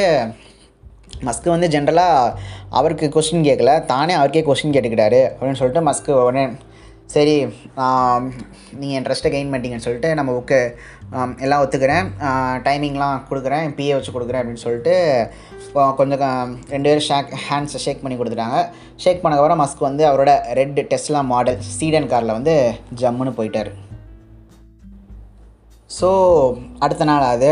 மஸ்க்கு 1.27 1.49
வந்து 1.55 1.67
ஜென்ரலாக 1.75 2.33
அவருக்கு 2.79 3.07
கொஸ்டின் 3.15 3.47
கேட்கல 3.49 3.73
தானே 3.93 4.15
அவருக்கே 4.19 4.45
கொஸ்டின் 4.47 4.75
கேட்டுக்கிட்டாரு. 4.75 5.21
அப்படின்னு 5.33 5.59
சொல்லிட்டு 5.61 5.87
மஸ்க்கு 5.89 6.13
உடனே 6.27 6.45
சரி 7.13 7.33
நீங்கள் 8.79 8.97
இன்ட்ரெஸ்ட்டை 8.99 9.31
கெயின் 9.33 9.49
பண்ணிட்டீங்கன்னு 9.51 9.85
சொல்லிட்டு 9.85 10.09
நம்ம 10.19 10.31
புக்கு 10.37 10.59
எல்லாம் 11.45 11.63
ஒத்துக்கிறேன். 11.63 12.07
டைமிங்லாம் 12.67 13.19
கொடுக்குறேன். 13.29 13.65
பிஏ 13.77 13.93
வச்சு 13.95 14.15
கொடுக்குறேன். 14.15 14.41
அப்படின்னு 14.41 14.63
சொல்லிட்டு 14.65 14.95
கொஞ்சம் 15.99 16.53
ரெண்டு 16.73 16.87
பேரும் 16.89 17.05
ஷேக் 17.09 17.31
ஹேண்ட்ஸை 17.47 17.81
ஷேக் 17.85 18.01
பண்ணி 18.03 18.17
கொடுத்துட்டாங்க. 18.19 18.59
ஷேக் 19.03 19.21
பண்ணக்கப்புறம் 19.23 19.61
மஸ்க் 19.63 19.87
வந்து 19.89 20.03
அவரோட 20.09 20.33
ரெட் 20.59 20.79
டெஸ்ட்லாம் 20.93 21.31
மாடல் 21.33 21.59
சீடன் 21.77 22.11
காரில் 22.13 22.37
வந்து 22.37 22.55
ஜம்முன்னு 23.01 23.37
போயிட்டார். 23.39 23.71
ஸோ 25.99 26.09
அடுத்த 26.85 27.03
நாள் 27.11 27.31
அது. 27.35 27.51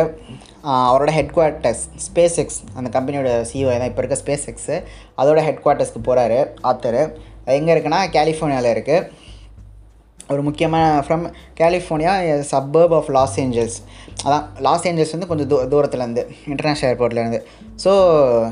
அவரோட 0.64 1.12
ஹெட் 1.18 1.34
குவார்ட்டர்ஸ் 1.38 1.82
ஸ்பேஸ் 2.06 2.38
எக்ஸ் 2.44 2.60
அந்த 2.78 2.90
கம்பெனியோட 2.96 3.30
சிஓ 3.50 3.68
தான் 3.80 3.90
இப்போ 3.92 4.02
இருக்க 4.04 4.18
ஸ்பேஸ் 4.22 4.46
எக்ஸு 4.52 4.76
அதோட 5.22 5.40
ஹெட் 5.48 5.62
குவார்ட்டர்ஸ்க்கு 5.64 6.02
போகிறாரு 6.08 6.40
ஆத்தர். 6.72 7.02
எங்கே 7.60 7.72
இருக்குன்னா 7.76 8.00
கலிஃபோர்னியாவில் 8.18 8.74
இருக்குது 8.76 9.22
ஒரு 10.34 10.42
முக்கியமான 10.48 10.84
from 11.06 11.24
California 11.62 12.14
suburb 12.52 12.94
of 13.00 13.10
Los 13.18 13.36
Angeles 13.44 13.78
அதான் 14.26 14.46
லாஸ் 14.68 14.86
ஏஞ்சல்ஸ் 14.90 15.14
வந்து 15.16 15.30
கொஞ்சம் 15.32 15.50
தூ 15.52 15.58
தூரத்துலேருந்து 15.74 16.24
இன்டர்நேஷ்னல் 16.52 16.90
ஏர்போர்ட்லேருந்து 16.92 17.40
ஸோ 17.84 17.92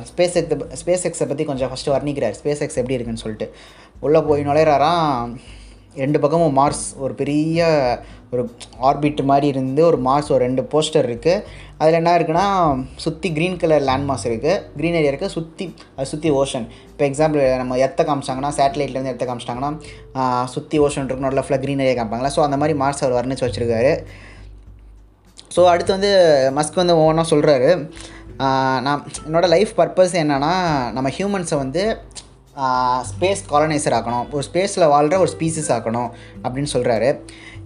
ஸ்பேஸ் 0.10 0.36
எக்ஸ் 0.42 0.76
ஸ்பேஸ் 0.82 1.06
எக்ஸை 1.10 1.28
பற்றி 1.32 1.46
கொஞ்சம் 1.52 1.72
ஃபஸ்ட்டு 1.72 1.94
வர்ணிக்கிறார். 1.96 2.36
ஸ்பேஸ் 2.42 2.64
எக்ஸ் 2.66 2.80
எப்படி 2.82 2.98
இருக்குன்னு 2.98 3.24
சொல்லிட்டு. 3.26 3.48
உள்ளே 4.06 4.22
போய் 4.30 4.48
நுழையிறாராம் 4.50 5.32
ரெண்டு 6.04 6.18
பக்கமும் 6.24 6.58
மார்ஸ் 6.60 6.84
ஒரு 7.04 7.14
பெரிய 7.22 7.62
ஒரு 8.34 8.44
ஆர்பிட் 8.90 9.22
மாதிரி 9.32 9.48
இருந்து 9.54 9.82
ஒரு 9.88 9.98
மார்ஸ் 10.06 10.30
ஒரு 10.34 10.42
ரெண்டு 10.46 10.62
போஸ்டர் 10.74 11.08
இருக்குது 11.10 11.44
அதில் 11.82 11.98
என்ன 12.00 12.12
இருக்குன்னா 12.20 12.46
சுற்றி 13.04 13.30
க்ரீன் 13.38 13.60
கலர் 13.62 13.86
லேண்ட்மார்க்ஸ் 13.90 14.28
இருக்குது 14.30 14.58
க்ரீன் 14.80 14.98
ஏரியா 15.00 15.12
இருக்குது 15.14 15.34
சுற்றி 15.36 15.66
அது 15.96 16.10
சுற்றி 16.14 16.32
ஓஷன் 16.42 16.66
இப்போ 16.92 17.04
எக்ஸாம்பிள் 17.10 17.44
நம்ம 17.62 17.78
எத்த 17.86 18.04
காமிச்சாங்கன்னா 18.10 18.52
சேட்டலைட்லேருந்து 18.58 19.14
எத்த 19.14 19.26
காமிச்சிட்டாங்கன்னா 19.30 19.72
சுற்றி 20.56 20.80
ஓஷன் 20.86 21.08
இருக்கும் 21.08 21.30
நல்ல 21.30 21.44
ஃபுல்லாக 21.46 21.64
க்ரீன் 21.66 21.84
ஏரியா 21.86 21.98
காமிப்பாங்களா 22.00 22.34
ஸோ 22.38 22.44
அந்த 22.48 22.60
மாதிரி 22.64 22.76
மார்ஸ் 22.84 23.04
அவர் 23.06 23.18
வர்ணிச்சு 23.20 23.46
வச்சுருக்காரு. 23.48 23.94
ஸோ 25.56 25.62
அடுத்து 25.74 25.92
வந்து 25.98 26.12
மஸ்க் 26.58 26.82
வந்து 26.82 26.98
ஒவ்வொன்றா 27.00 27.26
சொல்கிறாரு 27.34 27.70
நான் 28.86 29.02
என்னோடய 29.28 29.54
லைஃப் 29.56 29.72
பர்பஸ் 29.80 30.14
என்னென்னா 30.24 30.54
நம்ம 30.98 31.10
ஹியூமன்ஸை 31.18 31.58
வந்து 31.64 31.84
ஸ்பேஸ் 33.10 33.42
காலனைசர் 33.52 33.96
ஆக்கணும். 33.98 34.26
ஒரு 34.36 34.44
ஸ்பேஸில் 34.48 34.92
வாழ்கிற 34.94 35.18
ஒரு 35.24 35.32
ஸ்பீசிஸ் 35.36 35.70
ஆக்கணும் 35.76 36.10
அப்படின்னு 36.44 36.72
சொல்கிறாரு 36.74 37.10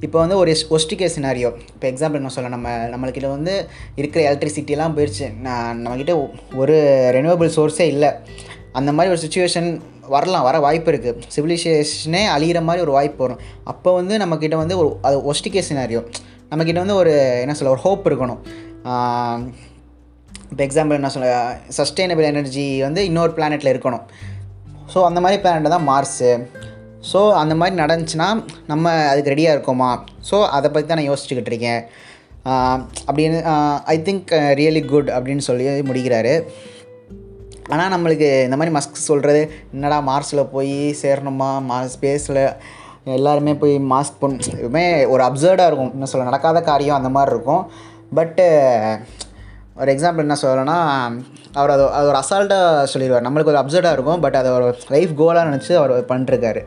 இப்போ 0.05 0.17
வந்து 0.21 0.37
ஒரு 0.41 0.51
ஒஸ்டிகே 0.75 1.07
சினாரியோ 1.15 1.49
இப்போ 1.73 1.87
எக்ஸாம்பிள் 1.91 2.19
என்ன 2.21 2.31
சொல்ல 2.35 2.49
நம்ம 2.55 2.69
நம்மக்கிட்ட 2.93 3.29
வந்து 3.35 3.53
இருக்கிற 4.01 4.21
எலக்ட்ரிசிட்டிலாம் 4.29 4.95
போயிடுச்சு 4.97 5.27
நான் 5.47 5.81
நம்மக்கிட்ட 5.83 6.15
ஒரு 6.61 6.75
ரெனியூவபிள் 7.17 7.53
சோர்ஸே 7.57 7.87
இல்லை. 7.95 8.11
அந்த 8.79 8.91
மாதிரி 8.95 9.11
ஒரு 9.13 9.21
சுச்சுவேஷன் 9.25 9.69
வரலாம் 10.15 10.45
வர 10.47 10.55
வாய்ப்பு 10.65 10.91
இருக்குது 10.93 11.21
சிவிலைசேஷனே 11.35 12.23
அழிகிற 12.35 12.59
மாதிரி 12.67 12.83
ஒரு 12.85 12.93
வாய்ப்பு 12.97 13.23
வரும். 13.25 13.41
அப்போ 13.71 13.91
வந்து 13.99 14.15
நம்மக்கிட்ட 14.23 14.57
வந்து 14.63 14.77
ஒரு 14.81 14.89
அது 15.07 15.17
ஒஸ்டிகே 15.31 15.63
சினாரியோ 15.69 16.01
நம்மக்கிட்ட 16.49 16.79
வந்து 16.83 16.99
ஒரு 17.01 17.13
என்ன 17.43 17.55
சொல்ல 17.59 17.73
ஒரு 17.75 17.83
ஹோப் 17.85 18.07
இருக்கணும். 18.09 18.41
இப்போ 20.51 20.61
எக்ஸாம்பிள் 20.67 20.99
என்ன 20.99 21.09
சொல்ல 21.13 21.29
சஸ்டைனபிள் 21.77 22.27
எனர்ஜி 22.31 22.65
வந்து 22.87 23.01
இன்னொரு 23.09 23.31
பிளானெட்டில் 23.37 23.73
இருக்கணும். 23.73 24.03
ஸோ 24.93 24.99
அந்த 25.09 25.19
மாதிரி 25.23 25.41
பிளானட் 25.43 25.73
தான் 25.75 25.87
மார்ஸு 25.91 26.29
ஸோ 27.11 27.19
அந்த 27.41 27.53
மாதிரி 27.59 27.75
நடந்துச்சுன்னா 27.81 28.29
நம்ம 28.71 28.93
அதுக்கு 29.11 29.33
ரெடியாக 29.33 29.55
இருக்கோமா? 29.55 29.89
ஸோ 30.29 30.37
அதை 30.57 30.67
பற்றி 30.69 30.87
தான் 30.87 30.99
நான் 31.01 31.09
யோசிச்சுக்கிட்டு 31.11 31.51
இருக்கேன். 31.53 31.81
அப்படின்னு 33.09 33.37
ஐ 33.93 33.97
திங்க் 34.07 34.31
ரியலி 34.61 34.81
குட் 34.93 35.11
அப்படின்னு 35.17 35.43
சொல்லி 35.49 35.67
முடிக்கிறாரு. 35.89 36.33
ஆனால் 37.73 37.93
நம்மளுக்கு 37.93 38.29
இந்த 38.47 38.57
மாதிரி 38.59 38.73
மஸ்க் 38.77 39.05
சொல்கிறது 39.09 39.43
என்னடா 39.75 39.99
மார்ஸில் 40.09 40.49
போய் 40.55 40.75
சேரணுமா? 41.03 41.51
மா 41.69 41.77
ஸ்பேஸில் 41.93 42.41
எல்லாருமே 43.17 43.53
போய் 43.61 43.73
மாஸ்க் 43.93 44.19
பொன் 44.21 44.37
இதுவுமே 44.51 44.85
ஒரு 45.13 45.21
அப்சர்டாக 45.29 45.69
இருக்கும். 45.69 45.91
என்ன 45.95 46.09
சொல்ல 46.11 46.29
நடக்காத 46.29 46.61
காரியம் 46.69 46.99
அந்த 46.99 47.09
மாதிரி 47.15 47.33
இருக்கும். 47.35 47.63
பட்டு 48.17 48.45
ஒரு 49.81 49.89
எக்ஸாம்பிள் 49.93 50.25
என்ன 50.25 50.37
சொல்லணும்னா 50.41 50.77
அவர் 51.59 51.73
அது 51.75 51.83
அது 51.97 52.05
ஒரு 52.11 52.19
அசால்ட்டாக 52.21 52.85
சொல்லிடுவார். 52.91 53.25
நம்மளுக்கு 53.27 53.53
ஒரு 53.53 53.61
அப்சர்டாக 53.61 53.95
இருக்கும் 53.97 54.21
பட் 54.25 54.37
அதை 54.41 54.51
ஒரு 54.57 54.67
லைஃப் 54.95 55.13
கோலாக 55.21 55.49
நினச்சி 55.49 55.73
அவர் 55.79 55.93
பண்ணிருக்காரு 56.11 56.61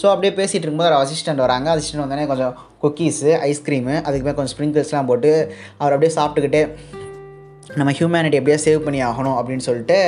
ஸோ 0.00 0.06
அப்படியே 0.10 0.32
பேசிகிட்டு 0.34 0.66
இருக்கும்போது 0.66 0.90
அவர் 0.90 1.06
அசிஸ்டண்ட் 1.06 1.42
வராங்க. 1.44 1.68
அசிஸ்டண்ட் 1.76 2.02
வந்தோடனே 2.02 2.26
கொஞ்சம் 2.26 2.54
குக்கீஸு 2.82 3.30
ஐஸ்கிரீமு 3.48 3.94
அதுக்கு 4.02 4.24
மேலே 4.26 4.36
கொஞ்சம் 4.38 4.54
ஸ்ப்ரிங்கிள்ஸ்லாம் 4.56 5.08
போட்டு 5.10 5.32
அவர் 5.78 5.94
அப்படியே 5.94 6.12
சாப்பிட்டுக்கிட்டே 6.18 6.62
நம்ம 7.74 7.90
ஹியூமனிட்டி 7.92 8.38
எப்படியா 8.40 8.58
சேவ் 8.66 8.84
பண்ணி 8.84 9.00
ஆகணும் 9.04 9.36
அப்படின்னு 9.38 9.66
சொல்லிட்டு 9.68 9.98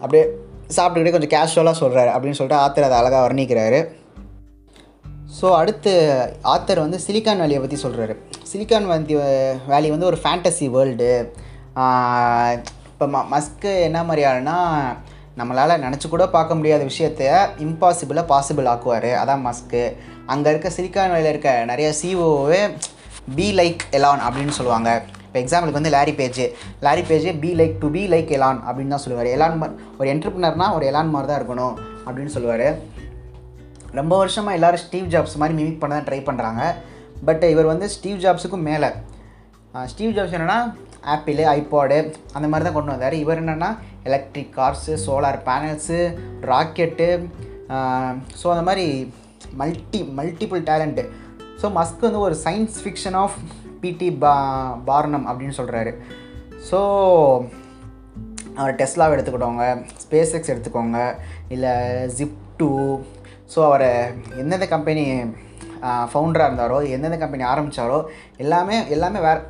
அப்படியே 0.00 0.24
சாப்பிட்டுக்கிட்டே 0.76 1.14
கொஞ்சம் 1.16 1.32
கேஷுவலாக 1.34 1.80
சொல்கிறாரு 1.82 2.10
அப்படின்னு 2.14 2.38
சொல்லிட்டு 2.40 2.62
ஆத்தர் 2.64 2.88
அதை 2.88 2.98
அழகாக 2.98 3.22
வர்ணிக்கிறாரு. 3.26 3.80
ஸோ 5.40 5.48
அடுத்து 5.54 5.92
ஆத்தர் 6.54 6.78
வந்து 6.78 6.98
சிலிக்கான் 7.06 7.42
வேலியை 7.42 7.60
பற்றி 7.60 7.76
சொல்கிறாரு 7.82 8.14
சிலிக்கான் 8.52 8.86
வேலி 8.86 9.16
வேலி 9.66 9.90
வந்து 9.90 10.06
ஒரு 10.06 10.18
ஃபேண்டசி 10.22 10.66
வேர்ல்டு 10.70 11.10
இப்போ 12.92 13.06
ம 13.06 13.20
மஸ்க்கு 13.34 13.72
என்ன 13.82 13.98
மாதிரி 14.04 14.22
ஆளுனா 14.30 14.56
நம்மளால் 15.40 15.82
நினச்சி 15.84 16.06
கூட 16.14 16.24
பார்க்க 16.36 16.58
முடியாத 16.58 16.82
விஷயத்த 16.90 17.22
இம்பாசிபிளாக 17.66 18.26
பாசிபிள் 18.32 18.70
ஆக்குவார். 18.72 19.10
அதான் 19.22 19.44
மஸ்க்கு 19.48 19.82
அங்கே 20.32 20.50
இருக்க 20.52 20.68
சிலிக்கான் 20.76 21.12
வேலையில் 21.14 21.32
இருக்க 21.32 21.50
நிறைய 21.70 21.88
சிஓவே 22.00 22.62
பி 23.36 23.46
லைக் 23.60 23.82
எலான் 23.98 24.22
அப்படின்னு 24.26 24.54
சொல்லுவாங்க. 24.58 24.90
இப்போ 25.26 25.38
எக்ஸாம்பிளுக்கு 25.42 25.80
வந்து 25.80 25.92
Larry 25.94 26.12
Page 26.20 26.40
Larry 26.86 27.02
Page 27.08 27.26
be 27.42 27.50
like 27.60 27.74
to 27.82 27.88
be 27.96 28.02
like 28.14 28.30
Elon 28.36 28.60
அப்படின்னு 28.68 28.94
தான் 28.94 29.04
சொல்லுவார். 29.04 29.28
எலான் 29.36 29.56
ஒரு 29.98 30.08
என்டர்பிரினர்னால் 30.14 30.74
ஒரு 30.76 30.84
எலான் 30.90 31.12
மாதிரி 31.14 31.30
தான் 31.30 31.40
இருக்கணும் 31.40 31.74
அப்படின்னு 32.06 32.34
சொல்லுவார். 32.36 32.66
ரொம்ப 33.98 34.12
வருஷமாக 34.22 34.56
எல்லோரும் 34.58 34.82
ஸ்டீவ் 34.86 35.06
ஜாப்ஸ் 35.12 35.38
மாதிரி 35.42 35.54
மிமிக் 35.60 35.80
பண்ண 35.82 35.94
தான் 35.98 36.08
ட்ரை 36.08 36.20
பண்ணுறாங்க 36.28 36.62
பட் 37.28 37.44
இவர் 37.54 37.70
வந்து 37.72 37.86
ஸ்டீவ் 37.96 38.22
ஜாப்ஸுக்கும் 38.24 38.66
மேலே. 38.70 38.90
ஸ்டீவ் 39.92 40.14
ஜாப்ஸ் 40.16 40.36
என்னென்னா 40.36 40.58
ஆப்பிள் 41.14 41.40
ஐபாடு 41.54 41.98
அந்த 42.36 42.46
மாதிரி 42.50 42.64
தான் 42.66 42.76
கொண்டு 42.76 42.92
வந்தார். 42.94 43.16
இவர் 43.22 43.40
என்னென்னா 43.42 43.70
electric 44.04 44.52
cars 44.56 44.94
solar 45.06 45.38
panels 45.44 45.98
rocket 46.42 47.08
so 48.40 48.46
அந்த 48.50 48.62
மாதிரி 48.62 48.86
multi 49.56 50.00
multiple 50.16 50.62
talent 50.62 51.04
so 51.62 51.68
Musk 51.74 52.00
வந்து 52.00 52.20
ஒரு 52.20 52.36
சயின்ஸ் 52.44 52.78
ஃபிக்ஷன் 52.84 53.16
ஆஃப் 53.16 53.36
பிடி 53.80 54.10
பா 54.12 54.34
பார்னம் 54.86 55.26
அப்படின்னு 55.26 55.56
சொல்கிறாரு 55.56 55.92
ஸோ 56.70 56.78
அவர் 58.54 58.74
டெஸ்லாவை 58.74 59.12
எடுத்துக்கிட்டோங்க 59.16 59.64
ஸ்பேஸ் 60.04 60.34
எக்ஸ் 60.34 60.52
எடுத்துக்கோங்க 60.52 60.98
இல்லை 61.48 61.72
ஜிப் 62.18 62.38
டூ 62.56 62.70
ஸோ 63.54 63.60
அவர் 63.64 63.88
எந்தெந்த 64.38 64.66
கம்பெனி 64.66 65.04
ஃபவுண்டராக 66.12 66.48
இருந்தாரோ 66.50 66.78
எந்தெந்த 66.90 67.18
கம்பெனி 67.18 67.44
ஆரம்பித்தாரோ 67.44 67.98
எல்லாமே 68.36 68.88
எல்லாமே 68.88 69.18
வேறு 69.18 69.40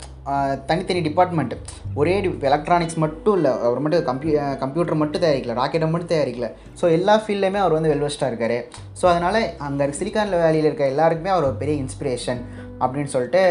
தனித்தனி 0.67 1.01
டிபார்ட்மெண்ட் 1.01 1.55
ஒரே 1.95 2.15
எலக்ட்ரானிக்ஸ் 2.51 2.99
மட்டும் 3.05 3.37
இல்லை 3.37 3.53
அவர் 3.67 3.83
மட்டும் 3.85 4.05
கம்ப்யூ 4.11 4.33
கம்ப்யூட்டர் 4.63 5.01
மட்டும் 5.03 5.23
தயாரிக்கல 5.25 5.57
ராக்கெட்டை 5.61 5.91
மட்டும் 5.93 6.13
தயாரிக்கல. 6.15 6.49
ஸோ 6.81 6.91
எல்லா 6.97 7.15
ஃபீல்ட்லையுமே 7.23 7.61
அவர் 7.65 7.77
வந்து 7.79 7.93
வெல்வெஸ்ட்டாக 7.95 8.31
இருக்கார். 8.33 8.59
ஸோ 9.01 9.07
அதனால் 9.13 9.41
அந்த 9.69 9.89
சிலிக்கான் 10.01 10.35
வேலியில் 10.45 10.69
இருக்க 10.71 10.93
எல்லாருக்குமே 10.95 11.33
அவர் 11.37 11.49
ஒரு 11.51 11.57
பெரிய 11.63 11.77
இன்ஸ்பிரேஷன் 11.85 12.43
அப்படின்னு 12.81 13.13
சொல்லிட்டு 13.15 13.43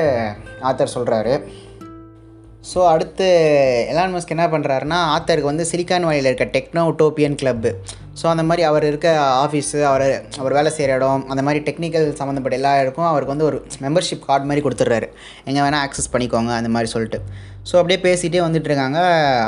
ஆத்தர் 0.70 0.96
சொல்கிறாரு 0.98 1.34
ஸோ 2.74 2.80
அடுத்து 2.94 3.26
எலான் 3.92 4.14
மஸ்க் 4.16 4.34
என்ன 4.36 4.46
பண்ணுறாருன்னா 4.48 4.98
ஆத்தருக்கு 5.16 5.52
வந்து 5.52 5.66
சிலிக்கான் 5.72 6.08
வேலியில் 6.10 6.30
இருக்க 6.32 6.48
டெக்னோ 6.56 6.84
டோப்பியன் 7.02 7.38
கிளப்பு 7.42 7.72
ஸோ 8.20 8.26
அந்த 8.34 8.44
மாதிரி 8.48 8.64
அவர் 8.70 8.86
இருக்க 8.90 9.08
ஆஃபீஸு 9.44 9.80
அவர் 9.90 10.06
அவர் 10.40 10.56
வேலை 10.58 10.72
செய்கிற 10.78 10.96
இடம் 11.00 11.22
அந்த 11.34 11.42
மாதிரி 11.48 11.60
டெக்னிக்கல் 11.68 12.08
சம்மந்தப்பட்ட 12.22 12.56
எல்லா 12.60 12.72
இடக்கும் 12.84 13.10
அவருக்கு 13.10 13.34
வந்து 13.34 13.48
ஒரு 13.50 13.58
மெம்பர்ஷிப் 13.86 14.26
கார்டு 14.28 14.50
மாதிரி 14.50 14.64
கொடுத்துட்றாரு. 14.66 15.08
எங்கே 15.50 15.62
வேணால் 15.66 15.84
ஆக்சஸ் 15.86 16.12
பண்ணிக்கோங்க 16.14 16.54
அந்த 16.62 16.72
மாதிரி 16.76 16.90
சொல்லிட்டு. 16.96 17.20
ஸோ 17.70 17.76
அப்படியே 17.82 18.00
பேசிகிட்டே 18.08 18.42
வந்துட்டு 18.48 18.70
இருக்காங்க. 18.72 19.00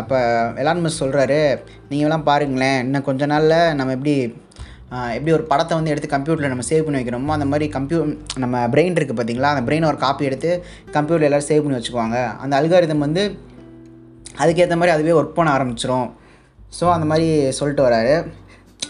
அப்போ 0.01 0.19
எலான் 0.63 0.83
மிஸ் 0.85 1.01
சொல்கிறாரு 1.03 1.39
நீங்களாம் 1.91 2.25
பாருங்களேன் 2.29 2.79
இன்னும் 2.85 3.07
கொஞ்ச 3.09 3.25
நாளில் 3.33 3.57
நம்ம 3.79 3.93
எப்படி 3.97 4.15
எப்படி 5.17 5.31
ஒரு 5.35 5.43
படத்தை 5.51 5.73
வந்து 5.77 5.91
எடுத்து 5.91 6.07
கம்ப்யூட்டரில் 6.13 6.51
நம்ம 6.53 6.63
சேவ் 6.69 6.85
பண்ணி 6.85 6.99
வைக்கிறோமோ 6.99 7.33
அந்த 7.35 7.45
மாதிரி 7.51 7.65
கம்ப்யூ 7.75 7.99
நம்ம 8.43 8.63
பிரெயின் 8.73 8.97
இருக்குது 8.97 9.17
பார்த்தீங்களா 9.19 9.51
அந்த 9.53 9.63
பிரெயினை 9.67 9.87
ஒரு 9.91 9.99
காப்பி 10.05 10.23
எடுத்து 10.29 10.49
கம்ப்யூட்டரில் 10.95 11.27
எல்லோரும் 11.29 11.49
சேவ் 11.51 11.63
பண்ணி 11.65 11.77
வச்சுக்குவாங்க. 11.77 12.17
அந்த 12.43 12.53
அல்காரிதம் 12.61 13.05
வந்து 13.05 13.23
அதுக்கேற்ற 14.43 14.77
மாதிரி 14.81 14.95
அதுவே 14.95 15.15
ஒர்க் 15.19 15.37
பண்ண 15.37 15.51
ஆரம்பிச்சிரும். 15.57 16.09
ஸோ 16.77 16.85
அந்த 16.95 17.05
மாதிரி 17.11 17.27
சொல்லிட்டு 17.59 17.83
வராரு. 17.87 18.13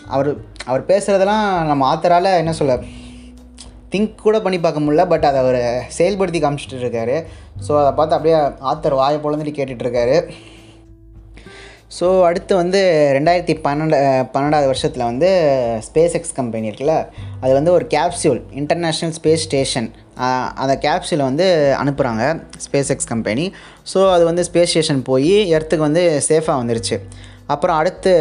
அவர் 0.07 0.29
அவர் 0.65 0.89
பேசுகிறதெல்லாம் 0.89 1.45
நம்ம 1.67 1.95
ஆத்தரால் 1.95 2.37
என்ன 2.39 2.53
சொல்ல 2.53 2.77
திங்க் 3.93 4.15
கூட 4.15 4.39
பண்ணி 4.41 4.57
பார்க்க 4.59 4.79
முடியல 4.79 5.07
பட் 5.07 5.25
அதை 5.25 5.39
அவர் 5.39 5.59
செயல்படுத்தி 5.97 6.39
காமிச்சிட்டு 6.41 6.83
இருக்காரு. 6.85 7.15
ஸோ 7.67 7.71
அதை 7.81 7.91
பார்த்து 7.93 8.15
அப்படியே 8.17 8.37
ஆத்தர் 8.71 8.99
வாயை 8.99 9.19
பொழந்துட்டு 9.19 9.57
கேட்டுட்ருக்காரு 9.57 10.17
ஸோ 11.97 12.23
அடுத்து 12.27 12.55
வந்து 12.55 12.79
ரெண்டாயிரத்தி 13.17 13.53
பன்னெண்டு 13.63 13.97
பன்னெண்டாவது 14.33 14.65
வருஷத்தில் 14.65 15.03
வந்து 15.03 15.29
ஸ்பேஸ் 15.87 16.13
எக்ஸ் 16.19 16.37
கம்பெனி 16.37 16.69
இருக்குல்ல 16.69 16.95
அது 17.41 17.53
வந்து 17.53 17.71
ஒரு 17.71 17.85
கேப்சியூல் 17.95 18.39
இன்டர்நேஷ்னல் 18.51 19.13
ஸ்பேஸ் 19.17 19.43
ஸ்டேஷன் 19.47 19.89
அந்த 20.61 20.73
கேப்சியூலை 20.85 21.23
வந்து 21.23 21.75
அனுப்புகிறாங்க 21.81 22.23
ஸ்பேஸ் 22.65 22.91
எக்ஸ் 22.95 23.05
கம்பெனி 23.05 23.53
ஸோ 23.93 24.11
அது 24.11 24.25
வந்து 24.25 24.43
ஸ்பேஸ் 24.43 24.71
ஸ்டேஷன் 24.73 25.03
போய் 25.03 25.35
எர்த்துக்கு 25.57 25.77
வந்து 25.77 26.21
சேஃபாக 26.29 26.57
வந்துருச்சு. 26.61 26.99
அப்புறம் 27.53 27.77
அடுத்து 27.81 28.11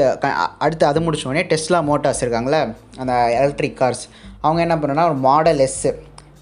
அடுத்து 0.64 0.84
அது 0.90 1.00
முடிச்சோடனே 1.06 1.42
டெஸ்லா 1.52 1.78
மோட்டார்ஸ் 1.90 2.22
இருக்காங்களே 2.24 2.60
அந்த 3.02 3.12
எலக்ட்ரிக் 3.40 3.78
கார்ஸ் 3.80 4.04
அவங்க 4.44 4.60
என்ன 4.66 4.76
பண்ணுன்னா 4.82 5.04
ஒரு 5.10 5.18
model 5.28 5.60
S 5.66 5.90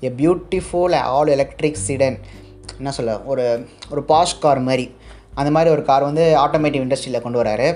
a 0.08 0.10
beautiful 0.20 0.96
all 1.12 1.32
electric 1.36 1.84
sedan 1.86 2.18
என்ன 2.78 2.90
சொல்ல 2.96 3.12
ஒரு 3.32 3.44
ஒரு 3.92 4.02
பாஷ் 4.10 4.40
கார் 4.44 4.60
மாதிரி. 4.68 4.86
அந்த 5.40 5.50
மாதிரி 5.54 5.70
ஒரு 5.76 5.82
கார் 5.88 6.08
வந்து 6.10 6.24
ஆட்டோமேட்டிவ் 6.44 6.84
இண்டஸ்ட்ரியில் 6.86 7.24
கொண்டு 7.24 7.40
வராரு. 7.42 7.68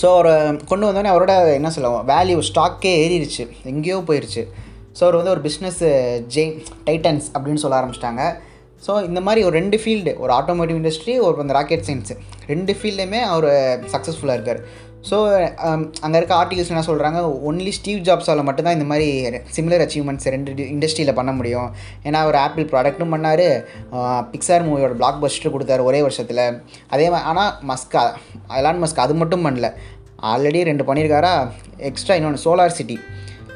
ஸோ 0.00 0.06
அவர் 0.16 0.30
கொண்டு 0.70 0.86
வந்தோடனே 0.88 1.10
அவரோட 1.14 1.32
என்ன 1.58 1.70
சொல்ல 1.74 1.88
வேல்யூ 2.12 2.38
ஸ்டாக்கே 2.50 2.92
ஏறிடுச்சு 3.04 3.44
எங்கேயோ 3.72 3.98
போயிடுச்சு 4.08 4.42
ஸோ 4.96 5.02
அவர் 5.06 5.18
வந்து 5.20 5.34
ஒரு 5.34 5.42
பிஸ்னஸ் 5.46 5.82
ஜெய் 6.34 6.52
டைட்டன்ஸ் 6.88 7.28
அப்படின்னு 7.34 7.62
சொல்ல 7.64 7.76
ஆரம்பிச்சிட்டாங்க. 7.80 8.24
ஸோ 8.86 8.92
இந்த 9.08 9.20
மாதிரி 9.26 9.40
ஒரு 9.48 9.54
ரெண்டு 9.60 9.76
ஃபீல்டு 9.82 10.12
ஒரு 10.22 10.32
ஆட்டோமோட்டிவ் 10.38 10.78
இண்டஸ்ட்ரி 10.80 11.14
ஒரு 11.26 11.42
அந்த 11.44 11.54
ராக்கெட் 11.58 11.84
சயின்ஸு 11.88 12.14
ரெண்டு 12.52 12.72
ஃபீல்டுமே 12.78 13.20
அவர் 13.32 13.46
சக்ஸஸ்ஃபுல்லாக 13.94 14.38
இருக்கார். 14.38 14.62
ஸோ 15.08 15.16
um, 15.68 15.80
அங்கே 16.04 16.16
இருக்க 16.18 16.34
ஆர்டிகல்ஸ் 16.40 16.70
என்ன 16.72 16.82
சொல்கிறாங்க 16.88 17.20
ஒன்லி 17.48 17.72
ஸ்டீவ் 17.78 18.02
ஜாப்ஸால் 18.08 18.42
மட்டும்தான் 18.48 18.76
இந்த 18.76 18.86
மாதிரி 18.90 19.08
சிமிலர் 19.56 19.82
அச்சீவ்மெண்ட்ஸ் 19.84 20.28
ரெண்டு 20.34 20.66
இண்டஸ்ட்ரியில் 20.74 21.16
பண்ண 21.16 21.32
முடியும். 21.38 21.68
ஏன்னா 22.06 22.18
அவர் 22.26 22.38
ஆப்பிள் 22.42 22.68
ப்ராடக்ட்டும் 22.72 23.14
பண்ணார். 23.14 23.46
பிக்சார் 24.32 24.66
மூவியோட 24.68 24.94
பிளாக் 25.00 25.20
பஸ்டர் 25.24 25.54
கொடுத்தாரு 25.54 25.88
ஒரே 25.90 26.02
வருஷத்தில். 26.06 26.44
அதே 26.94 27.08
மாதிரி 27.14 27.28
ஆனால் 27.32 27.52
மஸ்க் 27.70 27.98
அலான் 28.58 28.82
மஸ்க் 28.84 29.04
அது 29.06 29.16
மட்டும் 29.22 29.46
பண்ணல. 29.48 29.70
ஆல்ரெடி 30.32 30.62
ரெண்டு 30.70 30.86
பண்ணியிருக்காரா 30.88 31.34
எக்ஸ்ட்ரா 31.90 32.16
இன்னொன்று 32.18 32.44
சோலார் 32.46 32.76
சிட்டி 32.78 32.98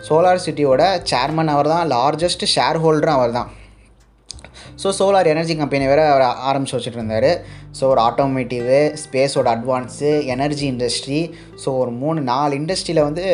சோலார் 0.09 0.45
சிட்டியோட 0.47 0.83
சேர்மன் 1.11 1.53
அவர் 1.55 1.73
தான் 1.75 1.87
லார்ஜஸ்ட் 1.95 2.45
ஷேர் 2.55 2.81
ஹோல்டரும் 2.85 3.17
அவர் 3.19 3.37
தான் 3.39 3.49
ஸோ 4.83 4.89
சோலார் 4.99 5.31
எனர்ஜி 5.33 5.55
கம்பெனி 5.61 5.85
வேறு 5.91 6.03
அவர் 6.13 6.25
ஆரம்பித்து 6.49 6.77
வச்சுட்டு 6.77 7.01
இருந்தார் 7.01 7.31
ஸோ 7.79 7.85
ஒரு 7.93 8.01
ஆட்டோமேட்டிவு 8.09 8.79
ஸ்பேஸோட 9.03 9.49
அட்வான்ஸு 9.57 10.11
எனர்ஜி 10.35 10.67
இண்டஸ்ட்ரி 10.73 11.21
ஸோ 11.65 11.69
ஒரு 11.83 11.93
மூணு 12.03 12.21
நாலு 12.33 12.55
இண்டஸ்ட்ரியில் 12.61 13.07
வந்து 13.09 13.25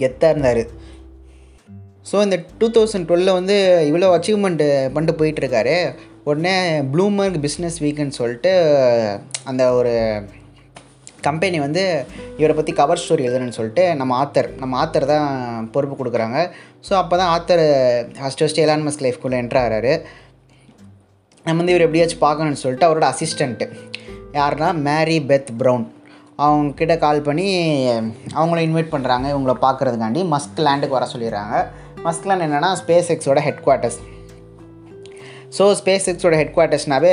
கெத்தாக 0.00 0.32
இருந்தார். 0.34 0.62
ஸோ 2.10 2.16
இந்த 2.26 2.36
டூ 2.58 2.66
தௌசண்ட் 2.76 3.06
டுவெலில் 3.08 3.36
வந்து 3.38 3.56
இவ்வளோ 3.90 4.08
அச்சீவ்மெண்ட்டு 4.16 4.66
பண்ணிட்டு 4.94 5.18
போயிட்டுருக்காரு. 5.20 5.76
உடனே 6.30 6.54
ப்ளூமர்க் 6.92 7.38
பிஸ்னஸ் 7.46 7.78
வீக்குன்னு 7.84 8.18
சொல்லிட்டு 8.20 8.52
அந்த 9.50 9.62
ஒரு 9.72 9.94
கம்பெனி 11.28 11.58
வந்து 11.64 11.82
இவரை 12.40 12.54
பற்றி 12.58 12.72
கவர் 12.80 13.00
ஸ்டோரி 13.02 13.24
எழுதணும்னு 13.28 13.56
சொல்லிட்டு 13.58 13.84
நம்ம 14.00 14.12
ஆத்தர் 14.22 14.48
நம்ம 14.62 14.76
ஆத்தர் 14.82 15.10
தான் 15.12 15.26
பொறுப்பு 15.74 15.96
கொடுக்குறாங்க. 16.00 16.38
ஸோ 16.86 16.92
அப்போ 17.00 17.14
தான் 17.20 17.32
author 17.36 17.64
first 18.18 18.42
first 18.42 18.64
Elon 18.64 18.86
Musk 18.86 19.04
லைஃப்குள்ளே 19.06 19.40
என்ட்ராகிறாரு 19.44 19.92
நம்ம 21.46 21.58
வந்து 21.60 21.74
இவர் 21.74 21.86
எப்படியாச்சும் 21.86 22.24
பார்க்கணும்னு 22.26 22.62
சொல்லிட்டு 22.62 22.88
அவரோட 22.88 23.06
அசிஸ்டண்ட்டு 23.12 23.66
யாருன்னா 24.38 24.70
மேரி 24.88 25.18
பெத் 25.30 25.52
ப்ரௌன் 25.60 25.84
அவங்கக்கிட்ட 26.44 26.94
கால் 27.02 27.26
பண்ணி 27.26 27.48
அவங்கள 28.38 28.60
இன்வைட் 28.68 28.94
பண்ணுறாங்க 28.94 29.26
இவங்கள 29.32 29.52
பார்க்குறதுக்காண்டி. 29.66 30.22
மஸ்க் 30.34 30.64
லேண்டுக்கு 30.66 30.98
வர 30.98 31.06
சொல்லிடுறாங்க. 31.12 31.56
மஸ்க் 32.06 32.26
லேண்ட் 32.28 32.46
என்னென்னா 32.46 32.70
ஸ்பேஸ் 32.80 33.10
எக்ஸோட 33.14 33.40
ஹெட் 33.46 33.62
குவார்ட்டர்ஸ் 33.66 33.98
ஸோ 35.56 35.64
ஸ்பேஸ் 35.80 36.06
எக்ஸோட 36.10 36.34
ஹெட் 36.40 36.54
குவார்ட்டர்ஸ்னாவே 36.56 37.10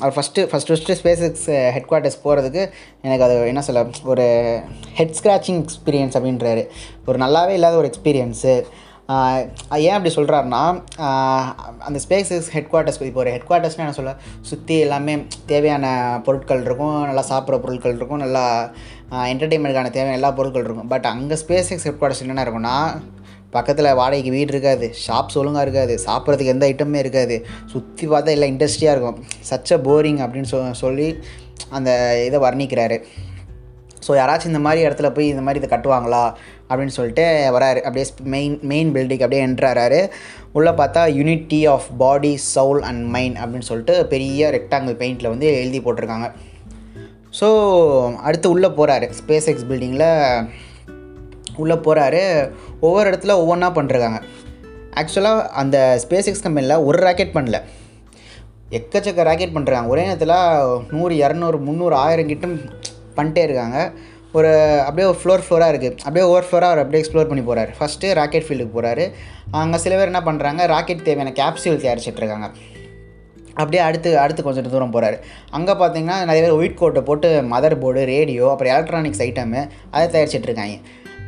அவர் 0.00 0.14
first 0.16 0.42
first 0.50 0.70
first 0.72 0.96
space 1.00 1.22
X 1.28 1.48
headquarters 1.90 2.18
போகிறதுக்கு 2.24 2.62
எனக்கு 3.06 3.24
அது 3.26 3.34
என்ன 3.52 3.62
சொல்ல 3.68 3.82
ஒரு 4.12 4.26
ஹெட் 4.98 5.16
ஸ்க்ராச்சிங் 5.20 5.58
எக்ஸ்பீரியன்ஸ் 5.64 6.16
அப்படின்றாரு. 6.18 6.62
ஒரு 7.06 7.18
நல்லாவே 7.24 7.54
இல்லாத 7.58 7.76
ஒரு 7.82 7.90
எக்ஸ்பீரியன்ஸு 7.92 8.54
ஏன் 9.86 9.94
அப்படி 9.96 10.10
சொல்கிறாருன்னா 10.16 10.60
அந்த 11.88 11.98
ஸ்பேஸ் 12.04 12.30
எக்ஸ் 12.36 12.50
ஹெட் 12.56 12.68
குவார்ட்டர்ஸ் 12.72 13.00
இப்போ 13.08 13.20
ஒரு 13.24 13.32
ஹெட் 13.34 13.48
குவார்ட்டர்ஸ்னால் 13.48 13.86
என்ன 13.86 13.96
சொல்ல 13.98 14.12
சுற்றி 14.50 14.76
எல்லாமே 14.84 15.14
தேவையான 15.52 15.86
பொருட்கள் 16.26 16.62
இருக்கும் 16.68 16.96
நல்லா 17.08 17.24
சாப்பிட்ற 17.32 17.58
பொருட்கள் 17.64 17.96
இருக்கும் 17.96 18.22
நல்லா 18.24 18.44
என்டர்டெயின்மெண்ட்டுக்கான 19.32 19.92
தேவையான 19.96 20.18
எல்லா 20.20 20.30
பொருட்கள் 20.38 20.66
இருக்கும். 20.68 20.90
பட் 20.94 21.08
அங்கே 21.14 21.38
ஸ்பேஸ் 21.42 21.72
எக்ஸ் 21.74 21.86
ஹெட் 21.88 21.98
குவார்ட்டர்ஸ் 22.00 22.22
என்னென்ன 22.26 22.44
இருக்குன்னா 22.46 22.76
பக்கத்தில் 23.56 23.96
வாடகைக்கு 24.00 24.30
வீடு 24.36 24.52
இருக்காது 24.54 24.86
ஷாப்ஸ் 25.06 25.38
ஒழுங்காக 25.40 25.64
இருக்காது 25.66 25.94
சாப்பிட்றதுக்கு 26.06 26.54
எந்த 26.54 26.66
ஐட்டமே 26.70 27.00
இருக்காது. 27.04 27.36
சுற்றி 27.72 28.06
பார்த்தா 28.12 28.34
எல்லாம் 28.36 28.52
இண்டஸ்ட்ரியாக 28.54 28.94
இருக்கும். 28.96 29.18
சச்ச 29.50 29.78
போரிங் 29.88 30.22
அப்படின்னு 30.26 30.50
சொ 30.52 30.60
சொல்லி 30.84 31.08
அந்த 31.76 31.90
இதை 32.28 32.40
வர்ணிக்கிறாரு. 32.46 32.98
ஸோ 34.06 34.12
யாராச்சும் 34.18 34.52
இந்த 34.52 34.62
மாதிரி 34.66 34.80
இடத்துல 34.86 35.08
போய் 35.16 35.32
இந்த 35.32 35.42
மாதிரி 35.46 35.60
இதை 35.62 35.68
கட்டுவாங்களா 35.72 36.22
அப்படின்னு 36.68 36.94
சொல்லிட்டு 36.96 37.24
வராரு. 37.56 37.80
அப்படியே 37.88 38.06
மெயின் 38.34 38.56
மெயின் 38.70 38.90
பில்டிங் 38.94 39.22
அப்படியே 39.24 39.42
என்ட்ராரு 39.48 40.00
உள்ளே 40.58 40.72
பார்த்தா 40.80 41.02
unity 41.18 41.60
of 41.74 41.86
body 42.02 42.32
soul 42.54 42.82
and 42.88 43.04
mind 43.16 43.38
அப்படின்னு 43.42 43.68
சொல்லிட்டு 43.68 43.94
பெரிய 44.14 44.50
ரெக்டாங்கிள் 44.56 44.98
பெயிண்டில் 45.02 45.32
வந்து 45.34 45.46
எழுதி 45.60 45.80
போட்டிருக்காங்க. 45.84 46.28
ஸோ 47.40 47.48
அடுத்து 48.28 48.48
உள்ளே 48.54 48.68
போகிறாரு 48.78 49.06
ஸ்பேஸ் 49.20 49.48
எக்ஸ் 49.52 49.68
பில்டிங்கில் 49.68 50.08
உள்ளே 51.56 51.74
போகிறாரு 51.74 52.50
ஒவ்வொரு 52.80 53.10
இடத்துல 53.10 53.34
ஒவ்வொன்றா 53.42 53.70
பண்ணுறாங்க 53.78 54.20
ஆக்சுவலாக 55.00 55.46
அந்த 55.46 55.98
ஸ்பேஸ் 56.02 56.26
எக்ஸ் 56.26 56.42
கம்பெனியில் 56.42 56.76
ஒரு 56.76 56.98
ராக்கெட் 56.98 57.34
பண்ணல. 57.34 57.62
எக்கச்சக்க 58.70 59.22
ராக்கெட் 59.22 59.54
பண்ணுறாங்க 59.54 59.86
ஒரே 59.86 60.02
நேரத்தில் 60.02 60.90
நூறு 60.90 61.14
இரநூறு 61.14 61.58
முந்நூறு 61.58 61.94
ஆயிரம் 61.94 62.26
கிட்ட 62.26 62.46
பண்ணிட்டே 63.16 63.42
இருக்காங்க. 63.42 63.92
ஒரு 64.32 64.80
அப்படியே 64.86 65.08
ஒரு 65.08 65.18
ஃப்ளோர் 65.22 65.42
ஃப்ளோராக 65.46 65.72
இருக்குது 65.72 65.96
அப்படியே 65.96 66.26
ஓவர் 66.26 66.46
ஃப்ளோராக 66.50 66.68
அவர் 66.68 66.78
அப்படியே 66.78 67.04
எக்ஸ்ப்ளோர் 67.04 67.28
பண்ணி 67.28 67.42
போகிறாரு 67.42 67.70
ஃபஸ்ட்டு 67.78 68.12
ராக்கெட் 68.12 68.42
ஃபீல்டுக்கு 68.42 68.76
போகிறாரு 68.78 69.10
அங்கே 69.50 69.78
சில 69.78 69.96
பேர் 69.96 70.06
என்ன 70.06 70.20
பண்ணுறாங்க 70.20 70.66
ராக்கெட் 70.66 71.02
தேவையான 71.02 71.30
கேப்சியூல் 71.30 71.82
தயாரிச்சிட்ருக்காங்க 71.82 72.48
அப்படியே 73.54 73.82
அடுத்து 73.82 74.18
அடுத்து 74.18 74.42
கொஞ்சம் 74.42 74.70
தூரம் 74.70 74.90
போகிறாரு 74.90 75.16
அங்கே 75.50 75.72
பார்த்தீங்கன்னா 75.72 76.24
நிறைய 76.24 76.42
பேர் 76.42 76.52
ஒயிட் 76.52 76.74
கோட்டை 76.74 77.02
போட்டு 77.02 77.42
மதர் 77.42 77.78
போர்டு 77.78 78.04
ரேடியோ 78.04 78.50
அப்புறம் 78.50 78.72
எலக்ட்ரானிக்ஸ் 78.72 79.20
ஐட்டமு 79.20 79.68
அதை 79.90 80.06
தயாரிச்சிட்ருக்காங்க 80.14 80.78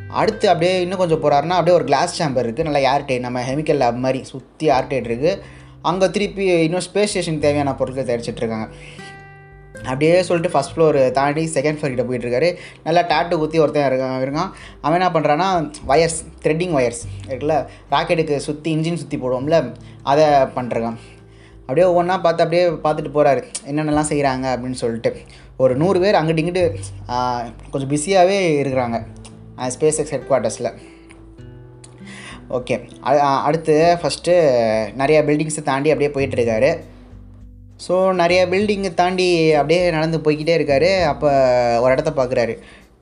அடுத்து 0.09 0.49
அப்படியே 0.49 0.81
இன்னும் 0.81 0.97
கொஞ்சம் 0.97 1.21
போகிறாருன்னா 1.23 1.55
அப்படியே 1.57 1.77
ஒரு 1.77 1.83
கிளாஸ் 1.83 2.17
சாம்பர் 2.17 2.45
இருக்குது 2.47 2.63
நல்லா 2.63 2.81
ஏர்டைட் 2.93 3.19
நம்ம 3.19 3.41
கெமிக்கல் 3.41 3.81
லேப் 3.83 4.03
மாதிரி 4.05 4.23
சுற்றி 4.23 4.67
ஏர்டைட் 4.67 5.09
இருக்குது 5.09 5.39
அங்கே 5.81 6.07
திருப்பி 6.09 6.45
இன்னும் 6.45 6.81
ஸ்பேஸ் 6.81 7.09
ஸ்டேஷன் 7.09 7.39
தேவையான 7.39 7.75
பொருட்கள் 7.75 8.07
தயாரிச்சிட்ருக்காங்க 8.09 8.67
அப்படியே 9.83 10.21
சொல்லிட்டு 10.23 10.51
ஃபஸ்ட் 10.53 10.73
ஃப்ளோர் 10.73 11.11
தாண்டி 11.11 11.41
செகண்ட் 11.55 11.77
ஃப்ளோர் 11.77 11.93
கிட்ட 11.93 12.03
போயிட்டுருக்காரு 12.03 12.57
நல்லா 12.83 13.01
டேட்டு 13.01 13.39
குத்தி 13.41 13.59
ஒருத்தன் 13.59 13.87
இருக்கான் 13.89 14.23
இருக்கான். 14.25 14.51
அவன் 14.81 14.97
என்ன 14.99 15.09
பண்ணுறான்னா 15.15 15.69
ஒயர்ஸ் 15.87 16.23
த்ரெட்டிங் 16.43 16.75
ஒயர்ஸ் 16.77 17.03
இருக்குல்ல 17.27 17.67
ராக்கெட்டுக்கு 17.91 18.37
சுற்றி 18.37 18.71
இன்ஜின் 18.75 19.01
சுற்றி 19.01 19.17
போடுவோம்ல 19.17 19.73
அதை 20.03 20.25
பண்ணுறான் 20.55 20.97
அப்படியே 21.67 21.87
ஒவ்வொன்றா 21.87 22.21
பார்த்து 22.21 22.43
அப்படியே 22.43 22.65
பார்த்துட்டு 22.69 23.11
போகிறாரு 23.17 23.43
என்னென்னலாம் 23.69 24.09
செய்கிறாங்க 24.11 24.45
அப்படின்னு 24.55 24.81
சொல்லிட்டு. 24.81 25.11
ஒரு 25.57 25.75
நூறு 25.75 25.99
பேர் 25.99 26.15
அங்கிட்டு 26.15 26.43
இங்கிட்டு 26.43 26.79
கொஞ்சம் 27.71 27.91
பிஸியாகவே 27.93 28.37
இருக்கிறாங்க. 28.63 28.97
ஸ்பேஸ் 29.57 29.97
எக்ஸ் 29.97 30.09
ஹெட் 30.09 30.27
குவார்ட்டர்ஸில் 30.29 30.71
ஓகே 32.49 32.75
அடுத்து 33.43 33.97
ஃபஸ்ட்டு 34.01 34.33
நிறையா 34.97 35.21
பில்டிங்ஸை 35.27 35.63
தாண்டி 35.63 35.91
அப்படியே 35.91 36.11
போயிட்டுருக்காரு 36.11 36.77
ஸோ 37.87 37.91
நிறையா 37.91 38.43
பில்டிங்கை 38.51 38.93
தாண்டி 38.93 39.53
அப்படியே 39.53 39.89
நடந்து 39.89 40.17
போய்கிட்டே 40.17 40.53
இருக்காரு. 40.57 41.03
அப்போ 41.03 41.29
ஒரு 41.79 41.91
இடத்த 41.91 42.11
பார்க்குறாரு 42.15 42.57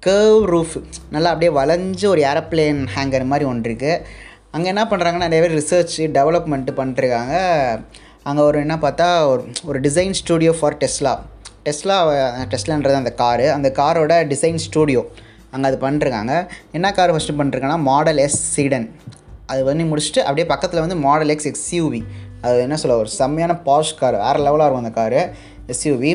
கேர்வ் 0.05 0.45
ரூஃப் 0.45 0.83
நல்லா 1.11 1.29
அப்படியே 1.31 1.59
வளைஞ்சு 1.59 2.05
ஒரு 2.05 2.21
ஏரோப்ளேன் 2.21 2.87
ஹேங்கர் 2.95 3.25
மாதிரி 3.25 3.49
ஒன்று 3.49 3.69
இருக்குது 3.69 4.01
அங்கே 4.51 4.67
என்ன 4.67 4.83
பண்ணுறாங்கன்னா 4.83 5.27
நிறைய 5.27 5.47
பேர் 5.47 5.63
ரிசர்ச் 5.63 5.97
டெவலப்மெண்ட்டு 5.97 6.77
பண்ணிட்டுருக்காங்க 6.77 7.35
அங்கே 8.23 8.41
ஒரு 8.41 8.59
என்ன 8.59 8.75
பார்த்தா 8.75 9.25
ஒரு 9.25 9.45
ஒரு 9.65 9.79
design 9.79 10.13
studio 10.25 10.51
for 10.51 10.77
Tesla 10.77 11.19
Tesla 11.65 11.97
டெஸ்லான்றது 12.49 12.93
அந்த 12.93 13.13
காரு. 13.13 13.51
அந்த 13.51 13.71
காரோட 13.75 14.13
டிசைன் 14.33 14.55
ஸ்டூடியோ 14.55 15.05
அங்கே 15.53 15.67
அது 15.69 15.77
பண்ணிருக்காங்க. 15.85 16.33
என்ன 16.77 16.91
கார் 16.99 17.13
ஃபஸ்ட்டு 17.15 17.37
பண்ணிருக்காங்கன்னா 17.39 17.81
மாடல் 17.89 18.21
எஸ் 18.25 18.39
சீடன் 18.55 18.87
அது 19.51 19.61
பண்ணி 19.69 19.83
முடிச்சுட்டு 19.91 20.21
அப்படியே 20.27 20.45
பக்கத்தில் 20.51 20.83
வந்து 20.85 20.97
மாடல் 21.07 21.31
எக்ஸ் 21.33 21.49
எக்ஸ்யூவி 21.51 22.01
அது 22.47 22.59
என்ன 22.67 22.77
சொல்ல 22.83 22.95
ஒரு 23.01 23.09
செம்மையான 23.19 23.53
பாஷ் 23.67 23.97
கார் 23.99 24.15
வேறு 24.23 24.39
லெவலாக 24.45 24.65
இருக்கும் 24.67 24.85
அந்த 24.85 24.93
காரு 25.01 25.19
எஸ்யூவி 25.73 26.11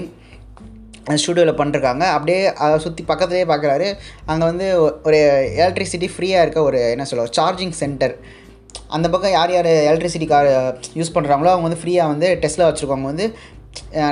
அந்த 1.09 1.19
ஸ்டூடியோவில் 1.21 1.59
பண்ணிருக்காங்க. 1.61 2.05
அப்படியே 2.17 2.41
அதை 2.65 2.75
சுற்றி 2.87 3.03
பக்கத்துலேயே 3.11 3.45
பார்க்குறாரு 3.51 3.87
அங்கே 4.31 4.45
வந்து 4.51 4.67
ஒரு 5.09 5.19
எலக்ட்ரிசிட்டி 5.61 6.09
ஃப்ரீயாக 6.15 6.45
இருக்க 6.45 6.63
ஒரு 6.71 6.81
என்ன 6.95 7.07
சொல்ல 7.11 7.25
சார்ஜிங் 7.39 7.77
சென்டர் 7.83 8.15
அந்த 8.97 9.07
பக்கம் 9.13 9.35
யார் 9.37 9.53
யார் 9.55 9.71
எலக்ட்ரிசிட்டி 9.91 10.29
கார் 10.33 10.49
யூஸ் 10.99 11.15
பண்ணுறாங்களோ 11.15 11.53
அவங்க 11.53 11.67
வந்து 11.69 11.81
ஃப்ரீயாக 11.83 12.13
வந்து 12.15 12.29
டெஸ்ட்டில் 12.43 12.67
வச்சுருக்கவங்க 12.67 13.11
வந்து 13.13 13.27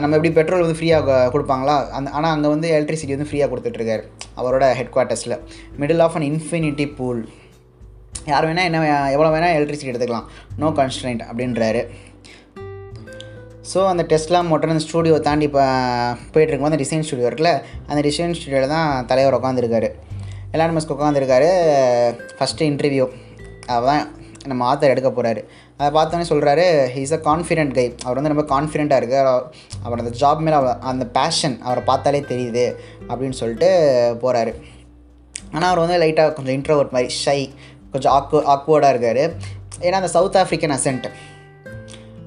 நம்ம 0.02 0.16
எப்படி 0.16 0.32
பெட்ரோல் 0.38 0.64
வந்து 0.64 0.78
ஃப்ரீயாக 0.78 1.18
கொடுப்பாங்களா? 1.34 1.76
அந்த 1.98 2.08
ஆனால் 2.16 2.32
அங்கே 2.36 2.48
வந்து 2.54 2.68
எலக்ட்ரிசிட்டி 2.76 3.14
வந்து 3.16 3.28
ஃப்ரீயாக 3.30 3.50
கொடுத்துட்ருக்காரு 3.52 4.04
அவரோட 4.36 4.74
head 4.74 4.92
குவார்ட்டர்ஸில் 4.96 5.36
middle 5.80 6.02
of 6.06 6.16
an 6.18 6.26
infinity 6.32 6.86
pool 6.98 7.28
யார் 8.26 8.46
வேணால் 8.48 8.68
என்ன 8.68 9.10
எவ்வளோ 9.14 9.30
வேணால் 9.34 9.56
எலக்ட்ரிசிட்டி 9.56 9.92
எடுத்துக்கலாம். 9.92 10.28
நோ 10.62 10.68
கன்ஸ்ட்ரைண்ட் 10.80 11.22
அப்படின்றாரு. 11.30 11.82
ஸோ 13.72 13.78
அந்த 13.92 14.02
டெஸ்ட்லாம் 14.10 14.48
மோட்டர் 14.50 14.72
அந்த 14.72 14.82
ஸ்டூடியோ 14.84 15.14
தாண்டி 15.20 15.46
இப்போ 15.48 15.62
போயிட்டு 16.32 16.66
அந்த 16.70 16.78
டிசைன் 16.82 17.06
ஸ்டுடியோ 17.06 17.28
இருக்குல்ல 17.30 17.52
அந்த 17.86 18.00
டிசைன் 18.08 18.36
ஸ்டுடியோவில் 18.38 18.74
தான் 18.74 19.06
தலைவர் 19.06 19.36
உட்காந்துருக்காரு 19.38 19.88
எலான் 20.52 20.76
மஸ்க் 20.76 20.94
உட்காந்துருக்காரு 20.96 21.48
ஃபஸ்ட்டு 22.38 22.68
இன்டர்வியூ 22.72 23.06
அவன் 23.66 24.02
நம்ம 24.46 24.74
ஆத்தர் 24.74 24.92
எடுக்க 24.94 25.10
போகிறாரு 25.10 25.40
அதை 25.78 25.88
பார்த்தோன்னே 25.96 26.26
சொல்கிறாரு 26.30 26.64
இஸ் 27.02 27.14
அ 27.16 27.20
கான்ஃபிடென்ட் 27.28 27.74
கை 27.78 27.84
அவர் 28.04 28.18
வந்து 28.18 28.32
ரொம்ப 28.34 28.44
கான்ஃபிடென்ட்டாக 28.52 29.00
இருக்கார். 29.02 29.28
அவர் 29.86 30.02
அந்த 30.02 30.12
ஜாப் 30.20 30.42
மேலே 30.46 30.58
அந்த 30.92 31.06
பேஷன் 31.18 31.56
அவரை 31.66 31.82
பார்த்தாலே 31.90 32.20
தெரியுது 32.32 32.64
அப்படின்னு 33.08 33.38
சொல்லிட்டு 33.40 33.68
போகிறாரு 34.22 34.52
ஆனால் 35.52 35.70
அவர் 35.70 35.82
வந்து 35.84 35.98
லைட்டாக 36.02 36.34
கொஞ்சம் 36.36 36.56
இன்ட்ரோவர்ட் 36.58 36.94
மாதிரி 36.96 37.10
ஷை 37.24 37.40
கொஞ்சம் 37.92 38.12
ஆக்கு 38.16 38.38
ஆக்வர்டாக 38.54 38.92
இருக்கார். 38.94 39.22
ஏன்னா 39.86 39.98
அந்த 40.00 40.10
சவுத் 40.16 40.38
ஆஃப்ரிக்கன் 40.42 40.74
அசென்ட் 40.78 41.08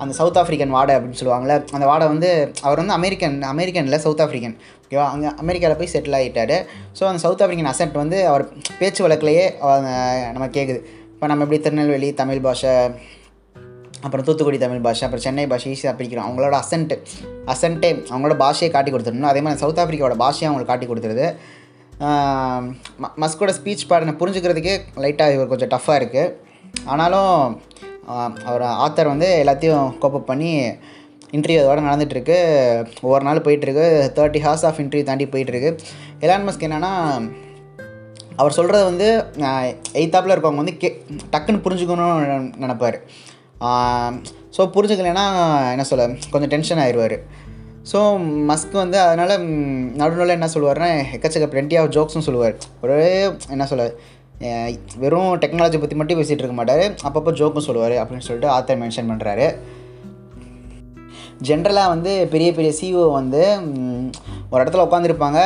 அந்த 0.04 0.14
சவுத் 0.20 0.38
ஆஃப்ரிக்கன் 0.38 0.74
வாடை 0.76 0.94
அப்படின்னு 0.96 1.20
சொல்லுவாங்கள்ல 1.20 1.56
அந்த 1.76 1.86
வாடை 1.86 2.06
வந்து 2.08 2.30
அவர் 2.62 2.80
வந்து 2.82 2.94
அமெரிக்கன் 3.00 3.36
அமெரிக்கனில் 3.54 4.04
சவுத் 4.06 4.22
ஆஃப்ரிக்கன் 4.26 4.56
ஓகேவா 4.84 5.06
அங்கே 5.14 5.30
அமெரிக்காவில் 5.44 5.80
போய் 5.82 5.92
செட்டில் 5.94 6.18
ஆகிட்டாரு 6.20 6.58
ஸோ 7.00 7.04
அந்த 7.10 7.22
சவுத் 7.26 7.42
ஆஃப்ரிக்கன் 7.46 7.72
அசென்ட் 7.72 7.98
வந்து 8.04 8.20
அவர் 8.28 8.44
பேச்சு 8.80 9.02
வழக்கிலேயே 9.08 9.44
நம்ம 10.34 10.48
கேட்குது 10.58 10.80
இப்போ 11.14 11.28
நம்ம 11.28 11.44
எப்படி 11.44 11.60
திருநெல்வேலி 11.60 12.10
தமிழ் 12.14 12.42
பாஷை 12.42 12.74
அப்புறம் 14.02 14.26
தூத்துக்குடி 14.26 14.58
தமிழ் 14.58 14.80
பாஷை 14.80 15.02
அப்புறம் 15.02 15.26
சென்னை 15.26 15.48
பாஷை 15.48 15.80
ஈஸியாக 15.80 15.86
பிரிக்கிறோம். 15.86 16.30
அவங்களோட 16.30 16.60
அசன்ட்டு 16.60 17.00
அசன்ட்டே 17.46 18.06
அவங்களோட 18.10 18.36
பாஷையை 18.36 18.70
காட்டி 18.70 18.92
கொடுத்துடணும். 18.92 19.22
அதே 19.22 19.42
மாதிரி 19.42 19.56
சவுத் 19.56 19.78
ஆஃப்ரிக்காவோட 19.78 20.16
பாஷையை 20.20 20.46
அவங்களுக்கு 20.46 20.66
காட்டி 20.66 20.88
கொடுத்துருது. 20.88 21.36
ம- 22.00 23.22
மஸ்கோட 23.22 23.54
ஸ்பீச் 23.64 23.88
பாருங்க 23.88 24.26
புரிஞ்சுக்கிறதுக்கே 24.26 24.78
லைட்டாக 24.96 25.34
இவர் 25.34 25.48
கொஞ்சம் 25.48 25.70
டஃப்பாக 25.70 25.90
இருக்குது 25.90 26.34
ஆனாலும் 26.86 27.62
அவர் 28.46 28.62
ஆத்தர் 28.62 29.08
வந்து 29.08 29.44
எல்லாத்தையும் 29.46 29.94
கோப்பப் 30.02 30.20
பண்ணி 30.20 30.60
இன்டர்வியூ 31.32 31.62
அதோட 31.62 31.82
நடந்துகிட்ருக்கு 31.82 32.88
ஒவ்வொரு 33.02 33.26
நாள் 33.26 33.42
போயிட்டுருக்கு. 33.42 34.10
தேர்ட்டி 34.18 34.40
ஹார்ஸ் 34.40 34.66
ஆஃப் 34.66 34.80
இன்டர்வியூ 34.80 35.04
தாண்டி 35.04 35.26
போயிட்டுருக்கு. 35.26 35.78
எலான் 36.20 36.48
மஸ்க் 36.48 36.60
என்னென்னா 36.60 37.30
அவர் 38.36 38.54
சொல்கிறத 38.58 38.84
வந்து 38.84 39.26
எய்த்தாப்பில் 39.94 40.38
இருக்கவங்க 40.38 40.56
வந்து 40.56 40.78
கே 40.78 41.06
டக்குன்னு 41.32 41.60
புரிஞ்சுக்கணும்னு 41.60 42.54
நினைப்பார். 42.62 43.02
ஸோ 44.56 44.62
புரிஞ்சுக்கலைன்னா 44.76 45.26
என்ன 45.74 45.86
சொல்ல 45.92 46.08
கொஞ்சம் 46.34 46.52
டென்ஷன் 46.54 46.84
ஆயிடுவார் 46.86 47.18
ஸோ 47.92 48.00
மஸ்க் 48.50 48.76
வந்து 48.84 48.98
அதனால் 49.00 49.34
நடுநூலில் 50.00 50.38
என்ன 50.38 50.48
சொல்லுவார்னா 50.54 50.88
எக்கச்சக்க 51.16 51.48
plenty 51.54 51.76
ஆஃப் 51.82 51.92
ஜோக்ஸும் 51.96 52.26
சொல்லுவார். 52.28 52.56
ஒரே 52.84 52.98
என்ன 53.56 53.66
சொல்ல 53.72 53.86
வெறும் 55.04 55.32
டெக்னாலஜி 55.44 55.80
பற்றி 55.80 55.96
மட்டும் 56.00 56.20
பேசிகிட்டு 56.20 56.44
இருக்க 56.44 56.58
மாட்டார். 56.60 56.84
அப்பப்போ 57.08 57.32
ஜோக்கும் 57.40 57.68
சொல்லுவார் 57.68 57.96
அப்படின்னு 58.02 58.28
சொல்லிட்டு 58.28 58.54
ஆத்தர் 58.56 58.82
மென்ஷன் 58.84 59.12
பண்ணுறாரு 59.12 59.48
ஜென்ரலாக 61.48 61.92
வந்து 61.94 62.12
பெரிய 62.32 62.50
பெரிய 62.56 62.72
சிஓ 62.80 63.04
வந்து 63.20 63.42
ஒரு 64.52 64.62
இடத்துல 64.64 64.86
உட்காந்துருப்பாங்க 64.88 65.40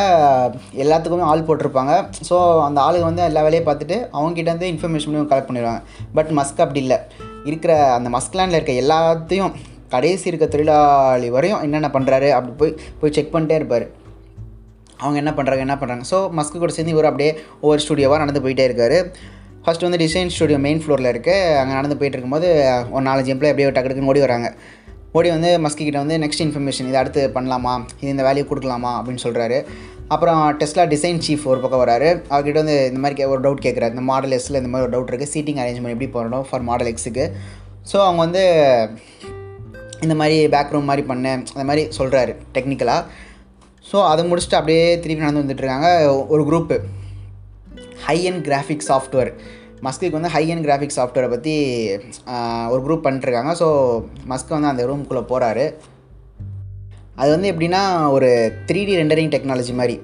எல்லாத்துக்குமே 0.84 1.30
ஆள் 1.32 1.48
போட்டிருப்பாங்க. 1.48 1.94
ஸோ 2.30 2.38
அந்த 2.68 2.80
ஆளுங்க 2.86 3.10
வந்து 3.10 3.28
எல்லா 3.30 3.44
வேலையும் 3.48 3.68
பார்த்துட்டு 3.70 3.98
அவங்ககிட்ட 4.18 4.54
வந்து 4.56 4.72
இன்ஃபர்மேஷனும் 4.74 5.30
கலெக்ட் 5.32 5.50
பண்ணிடுவாங்க. 5.52 5.82
பட் 6.18 6.32
மஸ்க் 6.40 6.64
அப்படி 6.66 6.82
இல்லை. 6.86 7.00
இருக்கிற 7.50 7.74
அந்த 7.94 8.10
மஸ்க்லேண்டில் 8.16 8.58
இருக்க 8.60 8.74
எல்லாத்தையும் 8.84 9.54
கடைசி 9.94 10.26
இருக்க 10.30 10.46
தொழிலாளி 10.46 11.30
வரையும் 11.30 11.62
என்னென்ன 11.66 11.90
பண்ணுறாரு 11.94 12.30
அப்படி 12.38 12.54
போய் 12.62 12.76
போய் 13.00 13.14
செக் 13.18 13.34
பண்ணிட்டே 13.36 13.58
இருப்பார். 13.60 13.86
அவங்க 14.98 15.18
என்ன 15.22 15.32
பண்ணுறாங்க 15.38 15.64
என்ன 15.68 15.76
பண்ணுறாங்க 15.82 16.04
ஸோ 16.12 16.18
மஸ்க்கு 16.38 16.62
கூட 16.64 16.74
சேர்ந்து 16.74 16.94
இவர் 16.96 17.10
அப்படியே 17.10 17.32
ஒவ்வொரு 17.62 17.82
ஸ்டுடியோவாக 17.86 18.22
நடந்து 18.24 18.44
போயிட்டே 18.46 18.66
இருக்காரு. 18.70 18.98
ஃபர்ஸ்ட் 19.66 19.86
வந்து 19.88 20.00
டிசைன் 20.04 20.32
ஸ்டுடியோ 20.36 20.58
மெயின் 20.66 20.82
ஃப்ளோரில் 20.84 21.10
இருக்குது 21.14 21.58
அங்கே 21.60 21.74
நடந்து 21.80 21.98
போயிட்டு 22.00 22.18
இருக்கும்போது 22.18 22.48
ஒரு 22.92 23.04
நாலஞ்சு 23.10 23.34
எம்ப்ளாய் 23.34 23.54
அப்படியே 23.54 23.70
டக்கு 23.70 23.90
டக்குன்னு 23.90 24.12
ஓடி 24.14 24.24
வராங்க. 24.26 24.50
ஓடி 25.12 25.30
வந்து 25.30 25.50
மஸ்கிட்ட 25.66 26.00
வந்து 26.04 26.18
நெக்ஸ்ட் 26.24 26.44
இன்ஃபர்மேஷன் 26.46 26.88
இதை 26.92 27.00
அடுத்து 27.02 27.22
பண்ணலாமா? 27.36 27.74
இது 28.02 28.12
இந்த 28.16 28.24
வேல்யூ 28.30 28.46
கொடுக்கலாமா? 28.52 28.92
அப்படின்னு 29.00 29.24
சொல்கிறாரு 29.24 29.58
அப்புறம் 30.08 30.58
டெஸ்லா 30.58 30.84
டிசைன் 30.88 31.22
சீஃப் 31.26 31.44
ஒரு 31.44 31.60
பக்கம் 31.60 31.82
வராரு. 31.82 32.10
அவர்கிட்ட 32.30 32.54
வந்து 32.54 32.88
இந்த 32.88 33.00
மாதிரி 33.00 33.18
கே- 33.20 33.30
ஒரு 33.30 33.42
டவுட் 33.42 33.64
கேட்குறாரு 33.64 33.90
இந்த 33.90 34.02
மாடல் 34.02 34.32
எஸ்ஸில் 34.32 34.56
இந்த 34.56 34.68
மாதிரி 34.68 34.86
ஒரு 34.88 34.94
டவுட் 34.96 35.12
இருக்குது 35.12 35.34
சீட்டிங் 35.34 35.60
அரேஞ்ச்மெண்ட் 35.62 35.96
எப்படி 35.96 36.10
பண்ணணும் 36.14 36.42
ஃபார் 36.42 36.62
மாடல் 36.62 36.94
எக்ஸுக்கு 36.94 37.26
ஸோ 37.92 37.98
அவங்க 38.00 38.20
வந்து 38.20 38.44
இந்த 40.02 40.16
மாதிரி 40.16 40.48
பேக் 40.48 40.70
ரூம் 40.70 40.84
மாதிரி 40.84 41.08
பண்ணேன் 41.08 41.42
அந்த 41.54 41.64
மாதிரி 41.64 41.88
சொல்கிறாரு 41.98 42.34
டெக்னிக்கலாக 42.54 43.02
ஸோ 43.86 44.04
அதை 44.04 44.32
முடிச்சுட்டு 44.32 44.56
அப்படியே 44.56 45.00
திருப்பி 45.00 45.24
நடந்து 45.24 45.44
வந்துட்டுருக்காங்க 45.44 45.88
ஒரு 46.28 46.44
group 46.44 46.78
high 48.06 48.28
end 48.28 48.48
graphic 48.48 48.88
software 48.88 49.32
மஸ்குக்கு 49.82 50.12
வந்து 50.12 50.30
ஹை 50.30 50.52
அண்ட் 50.52 50.66
கிராஃபிக் 50.66 50.96
சாஃப்ட்வேரை 50.96 51.30
பற்றி 51.30 51.54
ஒரு 52.70 52.82
குரூப் 52.82 53.06
பண்ணிட்டுருக்காங்க 53.06 53.54
ஸோ 53.60 53.68
மஸ்க் 54.30 54.50
வந்து 54.50 54.68
அந்த 54.68 54.88
ரூம்குள்ளே 54.88 55.24
போகிறாரு 55.30 55.66
அது 57.16 57.30
வந்து 57.30 57.52
எப்படின்னா 57.52 58.10
ஒரு 58.10 58.54
த்ரீ 58.66 58.86
டி 58.86 58.96
ரெண்டரிங் 58.96 59.30
டெக்னாலஜி 59.30 59.74
மாதிரி. 59.74 60.02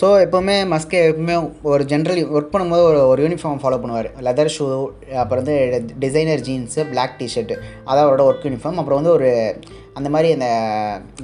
ஸோ 0.00 0.02
எப்போவுமே 0.02 0.56
மஸ்கே 0.72 1.06
எப்பவுமே 1.06 1.52
ஒரு 1.62 1.84
ஜென்ரல் 1.84 2.28
ஒர்க் 2.28 2.54
பண்ணும்போது 2.54 2.82
ஒரு 2.82 3.06
ஒரு 3.06 3.28
யூனிஃபார்ம் 3.28 3.58
ஃபாலோ 3.62 3.80
பண்ணுவார். 3.84 4.10
லெதர் 4.20 4.50
ஷூ 4.58 4.86
அப்புறம் 5.14 5.44
வந்து 5.44 5.84
டிசைனர் 5.98 6.40
ஜீன்ஸு 6.40 6.88
பிளாக் 6.88 7.14
டிஷர்ட்டு 7.18 7.56
அதான் 7.86 8.04
அவரோட 8.04 8.22
ஒர்க் 8.22 8.46
யூனிஃபார்ம் 8.46 8.74
அப்புறம் 8.74 8.84
வந்து 8.84 9.10
ஒரு 9.10 9.58
அந்த 9.92 10.10
மாதிரி 10.10 10.32
அந்த 10.32 10.46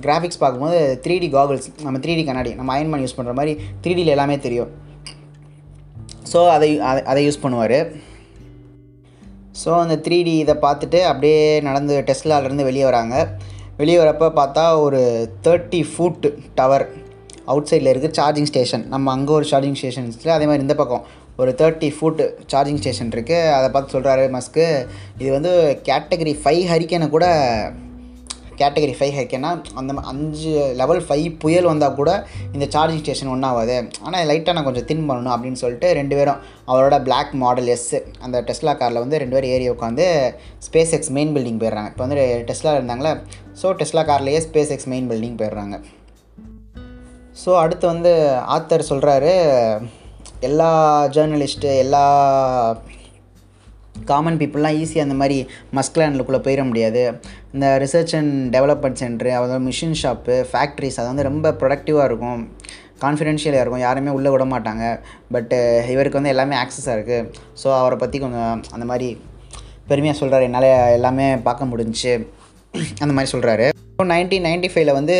கிராஃபிக்ஸ் 0.00 0.38
பார்க்கும்போது 0.38 1.00
த்ரீ 1.02 1.18
டி 1.18 1.30
காகுல்ஸ் 1.32 1.82
நம்ம 1.82 1.98
த்ரீ 1.98 2.14
டி 2.14 2.24
கண்ணாடி 2.24 2.54
நம்ம 2.54 2.80
அயன்மேன் 2.80 3.00
யூஸ் 3.00 3.20
பண்ணுற 3.20 3.34
மாதிரி 3.34 3.52
த்ரீ 3.54 3.60
டியில் 3.80 4.06
எல்லாமே 4.06 4.38
தெரியும். 4.38 4.70
ஸோ 6.32 6.48
அதை 6.48 6.78
அதை- 6.78 7.02
அதை 7.02 7.28
யூஸ் 7.28 7.44
பண்ணுவார். 7.44 7.94
ஸோ 9.64 9.80
அந்த 9.80 9.96
த்ரீ 9.96 10.22
டி 10.22 10.36
இதை 10.36 10.54
பார்த்துட்டு 10.54 11.00
அப்படியே 11.00 11.60
நடந்து 11.60 12.04
டெஸ்ட்லாலேருந்து 12.06 12.62
வெளியே 12.62 12.84
வராங்க. 12.84 13.36
வெளியே 13.80 13.98
வரப்போ 13.98 14.26
பார்த்தா 14.36 14.64
ஒரு 14.80 15.00
தேர்ட்டி 15.44 15.80
ஃபுட் 15.90 16.26
டவர் 16.54 16.84
அவுட் 17.44 17.68
சைடில் 17.70 17.90
இருக்குது 17.92 18.16
சார்ஜிங் 18.16 18.48
ஸ்டேஷன் 18.50 18.84
நம்ம 18.88 19.12
அங்கே 19.12 19.32
ஒரு 19.32 19.46
சார்ஜிங் 19.50 19.78
ஸ்டேஷன் 19.78 20.08
அதே 20.30 20.46
மாதிரி 20.46 20.62
இந்த 20.62 20.74
பக்கம் 20.74 21.04
ஒரு 21.36 21.50
தேர்ட்டி 21.58 21.88
ஃபுட் 21.88 22.20
சார்ஜிங் 22.46 22.80
ஸ்டேஷன் 22.80 23.12
இருக்குது 23.12 23.52
அதை 23.52 23.68
பார்த்து 23.70 23.94
சொல்கிறாரு 23.96 24.24
மஸ்க்கு 24.30 24.66
இது 25.18 25.30
வந்து 25.30 25.52
கேட்டகரி 25.84 26.34
ஃபைவ் 26.42 26.64
ஹரிக்கனை 26.70 27.08
கூட 27.08 27.26
கேட்டகரி 28.60 28.94
ஃபைவ் 28.98 29.14
ஹரிக்கனா 29.18 29.50
அந்த 29.80 29.94
அஞ்சு 30.12 30.52
லெவல் 30.80 31.02
ஃபைவ் 31.06 31.28
புயல் 31.42 31.68
வந்தால் 31.70 31.96
கூட 32.00 32.10
இந்த 32.54 32.66
சார்ஜிங் 32.74 33.02
ஸ்டேஷன் 33.02 33.32
ஒன்றாகாது 33.34 33.76
ஆனால் 34.06 34.26
லைட்டாக 34.30 34.54
நான் 34.56 34.68
கொஞ்சம் 34.68 34.88
தின் 34.90 35.06
பண்ணணும் 35.10 35.34
அப்படின்னு 35.36 35.62
சொல்லிட்டு 35.62 35.90
ரெண்டு 36.00 36.16
பேரும் 36.18 36.40
அவரோட 36.70 36.98
பிளாக் 37.08 37.32
மாடல் 37.44 37.70
எஸ் 37.76 37.88
அந்த 38.26 38.36
டெஸ்லா 38.50 38.74
காரில் 38.82 39.02
வந்து 39.04 39.20
ரெண்டு 39.22 39.36
பேரும் 39.36 39.54
ஏறி 39.54 39.68
உட்காந்து 39.74 40.06
ஸ்பேஸ் 40.66 40.94
எக்ஸ் 40.98 41.14
மெயின் 41.18 41.32
பில்டிங் 41.36 41.60
போயிடுறாங்க. 41.62 41.90
இப்போ 41.92 42.04
வந்து 42.06 42.26
டெஸ்லா 42.50 42.74
இருந்தாங்களே 42.78 43.14
ஸோ 43.62 43.72
டெஸ்லா 43.80 44.04
கார்லேயே 44.10 44.42
ஸ்பேஸ் 44.48 44.74
எக்ஸ் 44.76 44.90
மெயின் 44.94 45.08
பில்டிங் 45.12 45.38
போயிடுறாங்க. 45.40 45.76
ஸோ 47.42 47.50
அடுத்து 47.64 47.86
வந்து 47.94 48.12
ஆத்தர் 48.54 48.90
சொல்கிறாரு 48.92 49.34
எல்லா 50.48 50.70
ஜேர்னலிஸ்ட்டு 51.14 51.70
எல்லா 51.84 52.04
காமன் 54.10 54.38
பீப்புளெலாம் 54.40 54.76
ஈஸியாக 54.82 55.06
அந்த 55.06 55.16
மாதிரி 55.20 55.38
மஸ்க்லேண்டுக்குள்ளே 55.76 56.40
போயிட 56.44 56.62
முடியாது. 56.68 57.02
இந்த 57.54 57.66
ரிசர்ச் 57.82 58.12
அண்ட் 58.18 58.34
டெவலப்மெண்ட் 58.56 59.00
சென்ட்ரு 59.02 59.30
அதோட 59.36 59.56
மிஷின் 59.68 59.96
ஷாப்பு 60.00 60.34
ஃபேக்ட்ரிஸ் 60.50 60.98
அது 61.00 61.08
வந்து 61.12 61.24
ரொம்ப 61.28 61.48
ப்ரொடக்டிவாக 61.60 62.08
இருக்கும். 62.10 62.42
கான்ஃபிடென்ஷியலாக 63.04 63.62
இருக்கும். 63.64 63.82
யாருமே 63.86 64.10
உள்ளே 64.18 64.30
விட 64.34 64.44
மாட்டாங்க. 64.52 64.84
பட்டு 65.34 65.58
இவருக்கு 65.94 66.18
வந்து 66.20 66.32
எல்லாமே 66.34 66.56
ஆக்சஸாக 66.62 66.96
இருக்குது 66.98 67.26
ஸோ 67.62 67.68
அவரை 67.80 67.96
பற்றி 68.02 68.18
கொஞ்சம் 68.24 68.60
அந்த 68.76 68.86
மாதிரி 68.90 69.08
பெருமையாக 69.90 70.18
சொல்கிறாரு 70.20 70.46
என்னால் 70.48 70.68
எல்லாமே 70.98 71.26
பார்க்க 71.48 71.70
முடிஞ்சு 71.72 72.12
அந்த 73.02 73.12
மாதிரி 73.16 73.32
சொல்கிறாரு 73.34 73.66
இப்போ 73.92 74.06
நைன்டீன் 74.14 74.46
நைன்டி 74.48 74.68
ஃபைவ்ல 74.72 74.92
வந்து 75.00 75.16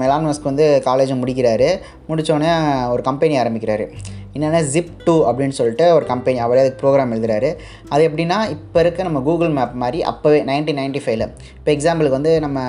மெலான் 0.00 0.26
மஸ்க் 0.28 0.50
வந்து 0.50 0.66
காலேஜை 0.88 1.16
முடிக்கிறாரு. 1.22 1.68
முடித்தோடனே 2.10 2.52
ஒரு 2.94 3.02
கம்பெனி 3.08 3.34
ஆரம்பிக்கிறாரு. 3.42 3.86
என்னென்னா 4.34 4.60
ஜிப் 4.74 4.92
டூ 5.06 5.14
அப்படின்னு 5.28 5.56
சொல்லிட்டு 5.58 5.86
ஒரு 5.96 6.04
கம்பெனி 6.12 6.38
அவரே 6.44 6.62
அதுக்கு 6.62 6.80
ப்ரோக்ராம் 6.82 7.12
எழுதுறாரு. 7.14 7.50
அது 7.92 8.02
எப்படின்னா 8.08 8.38
இப்போ 8.56 8.78
இருக்க 8.84 9.08
நம்ம 9.08 9.20
கூகுள் 9.28 9.56
மேப் 9.58 9.74
மாதிரி 9.82 10.00
அப்போவே 10.12 10.40
நைன்டீன் 10.50 10.80
நைன்டி 10.82 11.02
ஃபைவ்ல 11.04 11.26
இப்போ 11.58 11.72
எக்ஸாம்பிளுக்கு 11.76 12.18
வந்து 12.18 12.32
நம்ம 12.46 12.60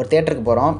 ஒரு 0.00 0.08
தேட்டருக்கு 0.14 0.46
போகிறோம் 0.50 0.74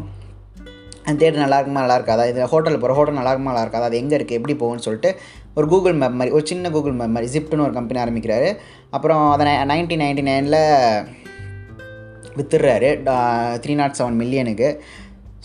அந்த 1.07 1.17
தேட்டர் 1.21 1.45
நல்லா 1.45 1.57
இருக்குமா 1.59 1.83
நல்லா 1.85 1.97
இருக்காதா? 1.99 2.25
இது 2.33 2.41
ஹோட்டலில் 2.51 2.81
போகிற 2.83 2.97
ஹோட்டல் 2.99 3.19
நல்லா 3.21 3.31
இருக்குமா 3.33 3.53
நல்லா 3.53 3.65
இருக்காதா? 3.65 3.87
அது 3.91 4.01
எங்கே 4.03 4.15
இருக்குது 4.19 4.39
எப்படி 4.41 4.55
போகும்னு 4.61 4.85
சொல்லிட்டு 4.87 5.11
ஒரு 5.59 5.67
கூகுள் 5.73 5.97
மேப் 6.01 6.19
மாதிரி 6.19 6.35
ஒரு 6.37 6.45
சின்ன 6.51 6.71
கூகுள் 6.75 6.95
மேப் 6.99 7.15
மாதிரி 7.15 7.31
ஜிப்னு 7.33 7.65
ஒரு 7.69 7.75
கம்பெனி 7.79 8.01
ஆரம்பிக்கிறாரு. 8.05 8.51
அப்புறம் 8.97 9.25
அதை 9.35 9.47
நைன்டீன் 9.73 10.03
நைன்டி 10.05 10.25
நைனில் 10.29 10.61
வித்துடுறாரு. 12.37 12.91
த்ரீ 13.65 13.75
நாட் 13.81 13.99
செவன் 13.99 14.21
மில்லியனுக்கு 14.23 14.69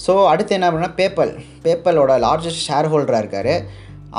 ஸோ 0.05 0.13
அடுத்து 0.31 0.55
என்ன 0.57 0.67
பண்ணால் 0.73 0.95
பேப்பல் 0.99 1.31
பேப்பலோட 1.63 2.15
லார்ஜஸ்ட் 2.25 2.65
ஷேர் 2.67 2.89
ஹோல்டராக 2.91 3.21
இருக்கார். 3.23 3.53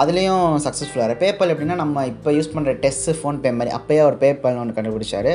அதுலேயும் 0.02 0.44
சக்ஸஸ்ஃபுல்லாக 0.64 1.16
பேப்பல் 1.22 1.52
எப்படின்னா 1.52 1.76
நம்ம 1.82 2.04
இப்போ 2.12 2.30
யூஸ் 2.36 2.52
பண்ணுற 2.54 2.74
டெஸ்ட்டு 2.84 3.16
ஃபோன்பே 3.18 3.52
மாதிரி 3.58 3.72
அப்போயே 3.78 4.00
அவர் 4.04 4.16
பேப்பல்னு 4.24 4.62
ஒன்று 4.62 4.76
கண்டுபிடிச்சாரு. 4.78 5.32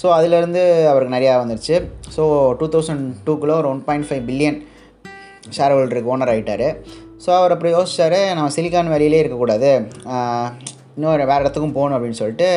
ஸோ 0.00 0.06
அதுலேருந்து 0.18 0.62
அவருக்கு 0.92 1.16
நிறையா 1.16 1.34
வந்துருச்சு. 1.42 1.76
ஸோ 2.16 2.22
டூ 2.60 2.68
தௌசண்ட் 2.74 3.04
டூக்குள்ளே 3.26 3.56
ஒரு 3.60 3.68
one 3.72 3.82
point 3.88 4.08
five 4.10 4.24
billion 4.28 4.58
share 5.56 5.74
ஹோல்டருக்கு 5.76 6.12
owner 6.14 6.32
ஆகிட்டார் 6.34 6.66
ஸோ 7.24 7.30
அவர் 7.38 7.54
அப்புறம் 7.54 7.74
யோசிச்சார் 7.76 8.18
நம்ம 8.36 8.48
சிலிக்கான் 8.56 8.92
வேலியிலே 8.94 9.22
இருக்கக்கூடாது. 9.22 9.70
இன்னொரு 10.96 11.22
வேறு 11.30 11.42
இடத்துக்கும் 11.44 11.76
போகணும் 11.76 11.96
அப்படின்னு 11.96 12.20
சொல்லிட்டு 12.20 12.48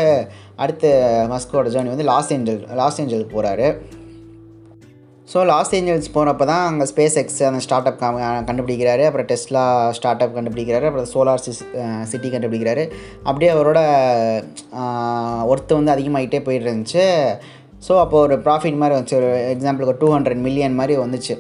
அடுத்து 0.64 0.90
மஸ்கோட 1.32 1.70
ஜேர்னி 1.76 1.94
வந்து 1.94 2.10
லாஸ் 2.12 2.32
ஏஞ்சல் 2.36 2.60
லாஸ் 2.80 3.00
ஏஞ்சலுக்கு 3.02 3.36
போகிறாரு 3.36 3.68
ஸோ 5.32 5.40
லாஸ் 5.52 5.72
ஏஞ்சல்ஸ் 5.78 6.14
போகிறப்ப 6.16 6.44
தான் 6.52 6.66
அங்கே 6.70 6.86
ஸ்பேஸ் 6.92 7.18
எக்ஸ் 7.22 7.42
அந்த 7.48 7.60
ஸ்டார்ட் 7.66 7.88
அப் 7.90 8.02
கண்டுபிடிக்கிறாரு. 8.50 9.04
அப்புறம் 9.08 9.28
டெஸ்லா 9.32 9.64
ஸ்டார்ட் 9.98 10.24
அப் 10.26 10.36
கண்டுபிடிக்கிறாரு. 10.38 10.86
அப்புறம் 10.90 11.10
சோலார் 11.14 11.44
சிஸ் 11.46 11.62
சிட்டி 12.12 12.30
கண்டுபிடிக்கிறாரு. 12.36 12.84
அப்படியே 13.30 13.50
அவரோட 13.56 13.80
ஒர்த்து 15.54 15.80
வந்து 15.80 15.94
அதிகமாகிட்டே 15.96 16.42
போயிட்டு 16.48 16.68
இருந்துச்சு 16.70 17.06
ஸோ 17.88 17.94
அப்போ 18.04 18.18
ஒரு 18.28 18.36
ப்ராஃபிட் 18.46 18.80
மாதிரி 18.82 18.96
வந்துச்சு. 18.98 19.18
ஒரு 19.22 19.30
எக்ஸாம்பிளுக்கு 19.54 19.94
ஒரு 19.94 20.02
டூ 20.04 20.08
ஹண்ட்ரட் 20.16 20.42
மில்லியன் 20.46 20.78
மாதிரி 20.80 20.94
வந்துச்சு. 21.04 21.34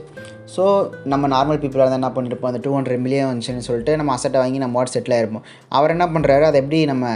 ஸோ 0.55 0.63
நம்ம 1.11 1.27
நார்மல் 1.33 1.59
பீப்புளாக 1.61 1.87
தான் 1.91 2.01
என்ன 2.01 2.11
பண்ணிருப்போம்? 2.17 2.51
அந்த 2.51 2.61
டூ 2.65 2.73
ஹண்ட்ரட் 2.77 3.01
மில்லியன் 3.05 3.29
வந்துச்சுன்னு 3.29 3.67
சொல்லிட்டு 3.69 3.93
நம்ம 3.99 4.11
அசட்டை 4.17 4.39
வாங்கி 4.43 4.59
நம்ம 4.63 4.77
வாட் 4.79 4.93
செட்டில் 4.95 5.15
ஆயிருப்போம் 5.17 5.47
அவர் 5.77 5.93
என்ன 5.95 6.05
பண்ணுறாரு 6.13 6.45
அதை 6.49 6.59
எப்படி 6.63 6.79
நம்ம 6.91 7.07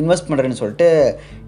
இன்வெஸ்ட் 0.00 0.28
பண்ணுறேன்னு 0.28 0.58
சொல்லிட்டு 0.60 0.88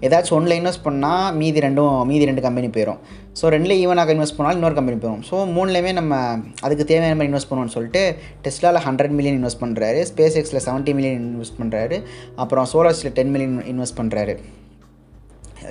ஏதாச்சும் 0.07 0.35
ஒன்றில் 0.37 0.57
இன்வெஸ்ட் 0.59 0.85
பண்ணால் 0.87 1.27
மீதி 1.39 1.63
ரெண்டும் 1.65 1.95
மீதி 2.11 2.27
ரெண்டு 2.29 2.43
கம்பெனி 2.45 2.69
போயிடும் 2.75 2.99
ஸோ 3.39 3.51
ரெண்டில் 3.55 3.77
ஈவனாக 3.83 4.13
இன்வெஸ்ட் 4.15 4.37
பண்ணாலும் 4.37 4.59
இன்னொரு 4.59 4.77
கம்பெனி 4.79 4.99
போயிடும் 5.01 5.23
ஸோ 5.29 5.37
மூணுலேயுமே 5.55 5.93
நம்ம 5.93 6.13
அதுக்கு 6.61 6.89
தேவையான 6.91 7.17
மாதிரி 7.17 7.31
இன்வெஸ்ட் 7.31 7.51
பண்ணுவோம்னு 7.51 7.75
சொல்லிட்டு 7.77 8.03
டெஸ்லாவில் 8.45 8.83
ஹண்ட்ரட் 8.87 9.15
மில்லியன் 9.17 9.39
இன்வெஸ்ட் 9.39 9.63
பண்ணுறாரு 9.63 10.01
ஸ்பேஸ் 10.11 10.37
எக்ஸில் 10.41 10.63
செவன்ட்டி 10.67 10.95
மில்லியன் 10.99 11.27
இன்வெஸ்ட் 11.31 11.59
பண்ணுறாரு 11.61 11.97
அப்புறம் 12.35 12.69
சோலார்ஸில் 12.73 13.15
டென் 13.19 13.33
மில்லியன் 13.35 13.59
இன்வெஸ்ட் 13.73 13.99
பண்ணுறாரு 14.01 14.35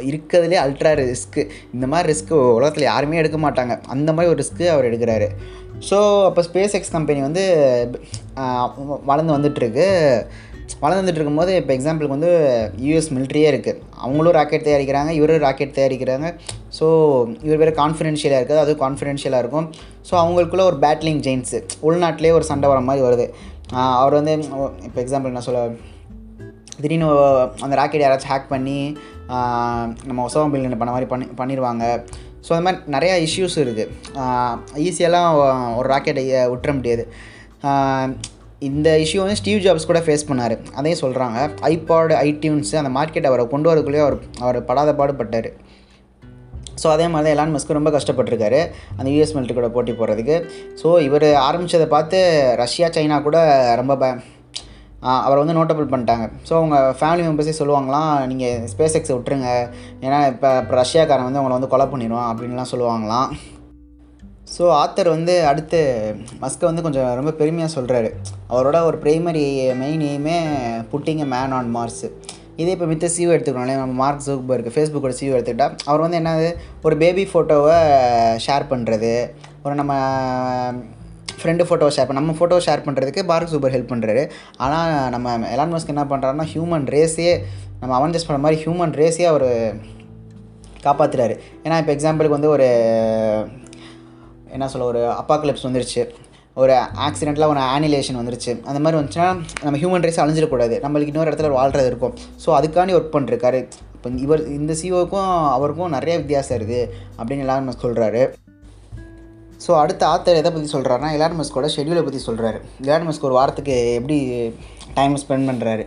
இருக்கிறதுலே 0.09 0.57
அல்ட்ரா 0.63 0.91
ரிஸ்க்கு 0.99 1.43
இந்த 1.75 1.87
மாதிரி 1.87 2.09
ரிஸ்க்கு 2.13 2.37
உலகத்தில் 2.57 2.91
யாருமே 2.91 3.21
எடுக்க 3.21 3.39
மாட்டாங்க. 3.39 3.75
அந்த 3.95 4.11
மாதிரி 4.13 4.31
ஒரு 4.33 4.41
ரிஸ்க்கு 4.43 4.67
அவர் 4.73 4.89
எடுக்கிறாரு. 4.89 5.29
ஸோ 5.89 5.99
அப்போ 6.25 6.43
ஸ்பேஸ் 6.49 6.75
எக்ஸ் 6.79 6.95
கம்பெனி 6.97 7.21
வந்து 7.21 7.45
வளர்ந்து 9.11 9.35
வந்துட்டுருக்கு 9.37 9.87
வளர்ந்துட்டு 10.83 11.19
இருக்கும்போது 11.19 11.53
இப்போ 11.61 11.73
எக்ஸாம்பிளுக்கு 11.77 12.17
வந்து 12.17 12.31
யூஎஸ் 12.87 13.11
மிலிட்ரியே 13.17 13.49
இருக்குது 13.53 13.81
அவங்களும் 14.05 14.37
ராக்கெட் 14.39 14.67
தயாரிக்கிறாங்க 14.69 15.11
இவரும் 15.19 15.45
ராக்கெட் 15.47 15.77
தயாரிக்கிறாங்க. 15.79 16.29
ஸோ 16.79 16.87
இவர் 17.47 17.61
வேறு 17.63 17.73
கான்ஃபிடென்ஷியலாக 17.83 18.41
இருக்குது 18.41 18.63
அதுவும் 18.63 18.83
கான்ஃபிடென்ஷியலாக 18.85 19.43
இருக்கும். 19.45 19.69
ஸோ 20.09 20.15
அவங்களுக்குள்ள 20.23 20.65
ஒரு 20.71 20.79
பேட்லிங் 20.85 21.23
ஜெயின்ஸு 21.27 21.61
உள்நாட்டிலே 21.89 22.33
ஒரு 22.39 22.47
சண்டை 22.51 22.69
வர 22.73 22.81
மாதிரி 22.89 23.05
வருது. 23.09 23.27
அவர் 24.01 24.19
வந்து 24.21 24.35
இப்போ 24.89 24.99
எக்ஸாம்பிள் 25.05 25.33
என்ன 25.33 25.45
சொல்ல 25.49 25.63
திடீர்னு 26.83 27.09
அந்த 27.65 27.75
ராக்கெட் 27.81 28.05
யாராச்சும் 28.05 28.33
ஹேக் 28.33 28.53
பண்ணி 28.55 28.79
நம்ம 30.09 30.19
ஒசாமா 30.27 30.51
பில் 30.53 30.81
பண்ண 30.81 30.93
மாதிரி 30.95 31.09
பண்ணி 31.13 31.27
பண்ணிடுவாங்க 31.41 31.85
ஸோ 32.47 32.51
அந்த 32.55 32.65
மாதிரி 32.67 32.93
நிறையா 32.95 33.15
இஷ்யூஸ் 33.27 33.57
இருக்குது 33.63 33.93
ஈஸியெல்லாம் 34.89 35.31
ஒரு 35.79 35.87
ராக்கெட்டை 35.93 36.25
விட்டுற 36.53 36.73
முடியாது. 36.79 37.05
இந்த 38.69 38.89
இஷ்யூ 39.05 39.19
வந்து 39.23 39.39
ஸ்டீவ் 39.41 39.63
ஜாப்ஸ் 39.65 39.89
கூட 39.89 40.01
ஃபேஸ் 40.05 40.29
பண்ணார். 40.29 40.55
அதையும் 40.79 41.01
சொல்கிறாங்க 41.03 41.39
ஐபாடு 41.71 42.15
ஐடியூன்ஸ் 42.29 42.71
அந்த 42.81 42.91
மார்க்கெட் 42.99 43.29
அவரை 43.31 43.45
கொண்டு 43.55 43.69
வரக்குள்ளேயே 43.71 44.05
அவர் 44.05 44.17
அவர் 44.45 44.59
படாத 44.69 44.93
பாடுபட்டார். 45.01 45.49
ஸோ 46.83 46.87
அதே 46.93 47.05
மாதிரி 47.13 47.27
தான் 47.27 47.35
எலான் 47.35 47.53
மஸ்க்கு 47.57 47.77
ரொம்ப 47.77 47.91
கஷ்டப்பட்டிருக்காரு. 47.97 48.61
அந்த 48.97 49.09
யூஎஸ் 49.13 49.35
மிலிட்ரி 49.35 49.55
கூட 49.59 49.69
போட்டி 49.75 49.93
போடுறதுக்கு. 49.99 50.37
ஸோ 50.81 50.89
இவர் 51.09 51.29
ஆரம்பித்ததை 51.49 51.89
பார்த்து 51.95 52.19
ரஷ்யா 52.63 52.89
சைனா 52.97 53.19
கூட 53.29 53.39
ரொம்ப 53.81 53.97
ப 54.03 54.07
அவரை 55.27 55.39
வந்து 55.43 55.57
நோட்டபிள் 55.59 55.91
பண்ணிட்டாங்க. 55.91 56.27
ஸோ 56.49 56.53
அவங்க 56.61 56.77
ஃபேமிலி 57.01 57.25
மெம்பர்ஸே 57.27 57.55
சொல்லுவாங்களாம் 57.59 58.13
நீங்கள் 58.31 58.63
ஸ்பேஸ் 58.73 58.97
எக்ஸை 58.99 59.15
விட்டுருங்க. 59.17 59.51
ஏன்னா 60.07 60.19
இப்போ 60.33 60.51
ரஷ்யாக்காரன் 60.81 61.29
வந்து 61.29 61.41
அவங்கள 61.41 61.59
வந்து 61.59 61.73
கொலை 61.75 61.87
பண்ணிடுவான் 61.93 62.31
அப்படின்லாம் 62.31 62.73
சொல்லுவாங்களாம். 62.73 63.29
ஸோ 64.47 64.65
ஆத்தர் 64.77 65.09
வந்து 65.09 65.35
அடுத்து 65.47 65.79
மஸ்கை 66.41 66.65
வந்து 66.65 66.83
கொஞ்சம் 66.83 67.09
ரொம்ப 67.15 67.31
பெருமையாக 67.33 67.71
சொல்கிறாரு 67.75 68.09
அவரோட 68.51 68.79
ஒரு 68.85 68.97
primary 68.99 69.45
main 69.77 70.05
எய்மே 70.07 70.37
putting 70.93 71.23
a 71.23 71.29
man 71.33 71.55
on 71.55 71.71
Mars 71.71 72.05
இதே 72.57 72.71
இப்போ 72.73 72.87
மித்த 72.87 73.07
சிஓ 73.09 73.31
எடுத்துக்கணும் 73.33 73.81
நம்ம 73.81 73.97
மார்க் 73.97 74.23
ஜூக்பர்க் 74.27 74.69
ஃபேஸ்புக்கோட 74.75 75.15
சிஓ 75.19 75.33
எடுத்துக்கிட்டால் 75.35 75.75
அவர் 75.87 76.05
வந்து 76.05 76.19
என்னது? 76.19 76.47
ஒரு 76.83 76.97
பேபி 76.97 77.25
ஃபோட்டோவை 77.25 77.75
ஷேர் 78.45 78.65
பண்ணுறது 78.71 79.11
ஒரு 79.65 79.75
நம்ம 79.75 79.93
ஃப்ரெண்டு 81.39 81.65
ஃபோட்டோ 81.65 81.89
ஷேர் 81.91 82.09
பண்ண 82.09 82.21
நம்ம 82.21 82.37
ஃபோட்டோ 82.39 82.59
ஷேர் 82.67 82.87
பண்ணுறதுக்கு 82.87 83.23
பார்க் 83.27 83.53
சூப்பர் 83.53 83.75
ஹெல்ப் 83.75 83.93
பண்ணுறாரு 83.93 84.23
ஆனால் 84.59 85.11
நம்ம 85.11 85.37
எலான் 85.53 85.75
மஸ்க் 85.75 85.93
என்ன 85.95 86.07
பண்ணுறாருன்னா 86.07 86.47
ஹியூமன் 86.53 86.87
ரேஸே 86.95 87.29
நம்ம 87.81 87.93
அவன்ஜஸ் 87.99 88.27
பண்ண 88.27 88.41
மாதிரி 88.41 88.61
ஹியூமன் 88.63 88.97
ரேஸே 88.99 89.27
அவர் 89.27 89.49
காப்பாற்றுறாரு 90.83 91.35
ஏன்னா 91.65 91.79
இப்போ 91.79 91.93
எக்ஸாம்பிளுக்கு 91.93 92.39
வந்து 92.39 92.51
ஒரு 92.51 92.69
என்ன 94.57 94.69
சொல்ல 94.73 94.87
ஒரு 94.93 95.03
அப்பாக்கலிப்ஸ் 95.21 95.67
வந்துருச்சு. 95.69 96.03
ஒரு 96.63 96.75
ஆக்சிடெண்ட்டில் 97.07 97.51
ஒரு 97.53 97.61
ஆனிலேஷன் 97.75 98.19
வந்துருச்சு. 98.21 98.53
அந்த 98.69 98.79
மாதிரி 98.85 98.99
வந்துச்சுன்னா 99.01 99.29
நம்ம 99.65 99.79
ஹியூமன் 99.83 100.05
ரைஸ் 100.07 100.23
அழிஞ்சிடக்கூடாது 100.23 100.77
நம்மளுக்கு 100.85 101.13
இன்னொரு 101.13 101.31
இடத்துல 101.31 101.51
வாழ்கிறது 101.59 101.91
இருக்கும். 101.93 102.15
ஸோ 102.45 102.49
அதுக்காண்டி 102.59 102.95
ஒர்க் 102.99 103.15
பண்ணிருக்காரு 103.17 103.61
இப்போ 103.97 104.11
இவர் 104.25 104.43
இந்த 104.59 104.73
சிஓக்கும் 104.81 105.31
அவருக்கும் 105.57 105.95
நிறைய 105.97 106.15
வித்தியாசம் 106.23 106.57
இருக்குது. 106.59 106.83
அப்படின்னு 107.19 107.45
எல்லாரும் 107.47 107.83
சொல்கிறாரு 107.85 108.23
ஸோ 109.65 109.73
அடுத்த 109.83 110.03
ஆத்தர் 110.13 110.39
எதை 110.41 110.51
பற்றி 110.55 110.69
சொல்கிறாருன்னா 110.73 111.11
எலான் 111.17 111.37
மஸ்கோட 111.39 111.69
ஷெட்யூலை 111.75 112.03
பற்றி 112.07 112.21
சொல்கிறாரு 112.27 112.59
எலான் 112.87 113.07
மஸ்க் 113.09 113.29
ஒரு 113.29 113.37
வாரத்துக்கு 113.39 113.77
எப்படி 113.99 114.19
டைம் 114.99 115.15
ஸ்பெண்ட் 115.23 115.49
பண்ணுறாரு 115.51 115.85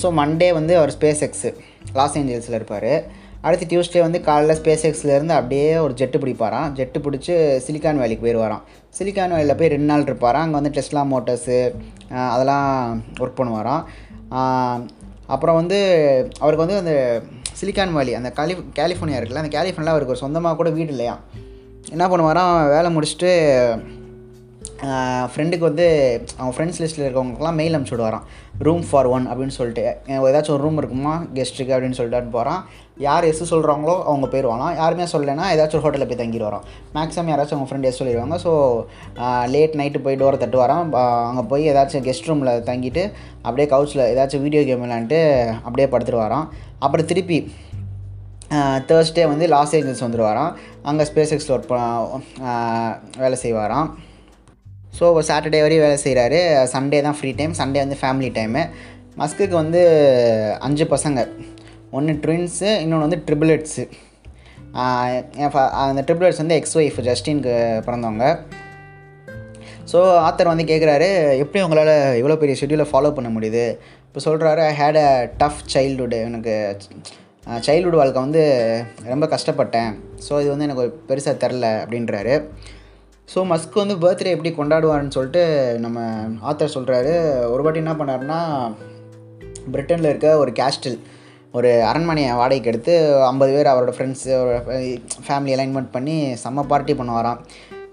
ஸோ 0.00 0.06
மண்டே 0.20 0.48
வந்து 0.58 0.74
அவர் 0.80 0.92
ஸ்பேஸ் 0.96 1.22
எக்ஸு 1.26 1.50
லாஸ் 1.98 2.16
ஏஞ்சல்ஸில் 2.20 2.58
இருப்பார். 2.58 2.92
அடுத்து 3.46 3.66
டியூஸ்டே 3.70 4.00
வந்து 4.04 4.18
காலைல 4.28 4.54
ஸ்பேஸ் 4.60 4.84
எக்ஸ்லேருந்து 4.88 5.34
அப்படியே 5.38 5.66
ஒரு 5.84 5.94
ஜெட்டு 6.00 6.18
பிடிப்பாராம். 6.22 6.68
ஜெட்டு 6.78 6.98
பிடிச்சி 7.04 7.34
சிலிக்கான் 7.66 8.00
வேலிக்கு 8.02 8.24
போயிடுவாராம் 8.24 8.64
சிலிக்கான் 8.98 9.34
வேலியில் 9.36 9.58
போய் 9.60 9.72
ரெண்டு 9.74 9.88
நாள் 9.90 10.06
இருப்பாராம். 10.08 10.44
அங்கே 10.46 10.58
வந்து 10.60 10.74
டெஸ்லா 10.76 11.02
மோட்டர்ஸு 11.12 11.58
அதெல்லாம் 12.34 12.70
ஒர்க் 13.22 13.38
பண்ணுவாராம். 13.40 13.84
அப்புறம் 15.34 15.58
வந்து 15.60 15.78
அவருக்கு 16.42 16.64
வந்து 16.64 16.80
அந்த 16.82 16.94
சிலிக்கான் 17.60 17.94
வேலி 17.98 18.12
அந்த 18.18 18.30
கலி 18.40 18.56
கலிஃபோர்னியா 18.80 19.20
இருக்குல்ல 19.20 19.44
அந்த 19.44 19.54
கலிஃபோர்னியில் 19.58 19.94
அவருக்கு 19.94 20.14
ஒரு 20.14 20.24
சொந்தமாக 20.24 20.56
கூட 20.58 20.70
வீடு 20.76 20.92
இல்லையா? 20.94 21.14
என்ன 21.94 22.04
பண்ணுவாராம்? 22.12 22.56
வேலை 22.74 22.88
முடிச்சுட்டு 22.96 23.30
ஃப்ரெண்டுக்கு 25.32 25.64
வந்து 25.68 25.86
அவங்க 26.36 26.52
ஃப்ரெண்ட்ஸ் 26.56 26.80
லிஸ்ட்டில் 26.82 27.06
இருக்கவங்களுக்குலாம் 27.06 27.58
மெயில் 27.60 27.74
அனுப்பிச்சி 27.76 27.94
விடுவாராம். 27.94 28.26
ரூம் 28.66 28.84
ஃபார் 28.90 29.08
ஒன் 29.14 29.26
அப்படின்னு 29.30 29.56
சொல்லிட்டு. 29.56 29.84
ஏதாச்சும் 30.30 30.54
ஒரு 30.56 30.64
ரூம் 30.66 30.78
இருக்குமா? 30.80 31.14
கெஸ்ட்டுக்கு 31.36 31.74
அப்படின்னு 31.76 31.98
சொல்லிட்டு 31.98 32.36
போகிறான் 32.36 32.62
யார் 33.06 33.26
எஸ் 33.28 33.42
சொல்கிறாங்களோ 33.52 33.94
அவங்க 34.08 34.26
போயிடுவாங்களாம் 34.32 34.76
யாருமே 34.80 35.06
சொல்லலைன்னா 35.12 35.44
ஏதாச்சும் 35.54 35.78
ஒரு 35.78 35.84
ஹோட்டலில் 35.86 36.08
போய் 36.10 36.20
தங்கிட்டு 36.20 36.48
வரோம் 36.48 36.64
மேக்ஸிமம் 36.96 37.30
யாராச்சும் 37.32 37.56
அவங்க 37.56 37.68
ஃப்ரெண்ட் 37.70 37.88
எஸ் 37.90 38.00
சொல்லிடுவாங்க. 38.00 38.36
ஸோ 38.44 38.50
லேட் 39.54 39.76
நைட்டு 39.80 40.02
போய் 40.06 40.18
டோரை 40.22 40.38
தட்டு 40.42 40.58
வரான் 40.64 40.82
அங்கே 41.28 41.44
போய் 41.52 41.68
ஏதாச்சும் 41.72 42.04
கெஸ்ட் 42.08 42.28
ரூமில் 42.30 42.52
தங்கிட்டு 42.70 43.04
அப்படியே 43.46 43.68
கவுச்சில் 43.74 44.04
ஏதாச்சும் 44.12 44.44
வீடியோ 44.46 44.62
கேம் 44.68 44.84
விளாண்டுட்டு 44.86 45.20
அப்படியே 45.66 45.88
படுத்துட்டு 45.94 46.24
வரான் 46.24 46.46
அப்புறம் 46.84 47.08
திருப்பி 47.12 47.38
தேர்ஸ்டே 48.90 49.24
வந்து 49.32 49.46
லாஸ் 49.54 49.74
ஏஞ்சல்ஸ் 49.78 50.04
வந்துடுவாராம் 50.04 50.52
அங்கே 50.90 51.06
ஸ்பேஸ் 51.08 51.32
எக்ஸில் 51.34 51.54
ஒர்க் 51.56 51.72
வேலை 53.22 53.38
செய்வாராம். 53.44 53.88
ஸோ 54.98 55.06
சாட்டர்டே 55.28 55.60
வரையும் 55.64 55.84
வேலை 55.86 55.98
செய்கிறாரு 56.04 56.38
சண்டே 56.74 57.00
தான் 57.06 57.16
ஃப்ரீ 57.18 57.30
டைம் 57.40 57.58
சண்டே 57.60 57.80
வந்து 57.84 57.98
ஃபேமிலி 58.02 58.30
டைமு 58.38 58.62
மஸ்குக்கு 59.20 59.54
வந்து 59.62 59.80
அஞ்சு 60.66 60.84
பசங்க. 60.94 61.20
ஒன்று 61.96 62.12
ட்வின்ஸு 62.24 62.70
இன்னொன்று 62.84 63.06
வந்து 63.06 63.20
ட்ரிபிளட்ஸு 63.28 63.84
அந்த 65.84 66.00
ட்ரிபிளட்ஸ் 66.08 66.40
வந்து 66.42 66.56
எக்ஸ் 66.60 66.76
ஒய்ஃப் 66.80 66.98
ஜஸ்டின்க்கு 67.08 67.54
பிறந்தவங்க. 67.86 68.26
ஸோ 69.92 69.98
ஆத்தர் 70.24 70.50
வந்து 70.52 70.66
கேட்குறாரு 70.70 71.08
எப்படி 71.42 71.60
உங்களால் 71.66 71.94
இவ்வளோ 72.20 72.36
பெரிய 72.42 72.56
ஷெட்யூலை 72.60 72.86
ஃபாலோ 72.90 73.10
பண்ண 73.18 73.28
முடியுது? 73.36 73.64
இப்போ 74.08 74.20
சொல்கிறாரு 74.26 74.62
I 74.70 74.74
had 74.80 74.98
a 75.04 75.10
tough 75.42 75.62
childhood 75.74 76.16
எனக்கு 76.28 76.54
சைல்டுஹுட் 77.66 78.00
வாழ்க்கை 78.00 78.20
வந்து 78.26 78.42
ரொம்ப 79.12 79.26
கஷ்டப்பட்டேன். 79.34 79.90
ஸோ 80.26 80.32
இது 80.42 80.50
வந்து 80.54 80.66
எனக்கு 80.68 80.86
பெருசாக 81.10 81.36
தெரில 81.44 81.66
அப்படின்றாரு. 81.84 82.34
ஸோ 83.34 83.38
மஸ்க் 83.52 83.82
வந்து 83.82 83.94
பர்த்டே 84.02 84.34
எப்படி 84.36 84.50
கொண்டாடுவார்னு 84.58 85.14
சொல்லிட்டு 85.16 85.44
நம்ம 85.84 86.00
ஆத்தர் 86.50 86.74
சொல்கிறாரு 86.76 87.14
ஒரு 87.52 87.62
வாட்டி 87.64 87.82
என்ன 87.84 87.94
பண்ணாருன்னா 88.00 88.40
பிரிட்டனில் 89.72 90.10
இருக்க 90.12 90.28
ஒரு 90.42 90.52
கேஸ்டில் 90.60 90.98
ஒரு 91.54 91.70
அரண்மனையை 91.90 92.30
வாடகைக்கு 92.38 92.70
எடுத்து 92.72 92.94
ஐம்பது 93.30 93.52
பேர் 93.56 93.70
அவரோட 93.72 93.92
ஃப்ரெண்ட்ஸு 93.96 94.32
ஃபேமிலி 95.26 95.52
அலைன்மெண்ட் 95.56 95.90
பண்ணி 95.96 96.16
செம்ம 96.42 96.64
பார்ட்டி 96.72 96.94
பண்ணுவாராம். 97.00 97.38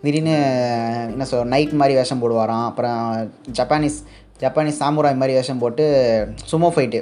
திடீர்னு 0.03 0.33
என்ன 1.13 1.25
சொல் 1.29 1.51
நைட் 1.53 1.73
மாதிரி 1.81 1.93
வேஷம் 1.99 2.21
போடுவாராம். 2.23 2.65
அப்புறம் 2.69 2.99
ஜப்பானீஸ் 3.59 3.99
ஜப்பானீஸ் 4.43 4.81
சாமுராய் 4.81 5.21
மாதிரி 5.21 5.37
வேஷம் 5.37 5.61
போட்டு 5.63 5.83
சுமோ 6.51 6.69
ஃபைட்டு 6.75 6.99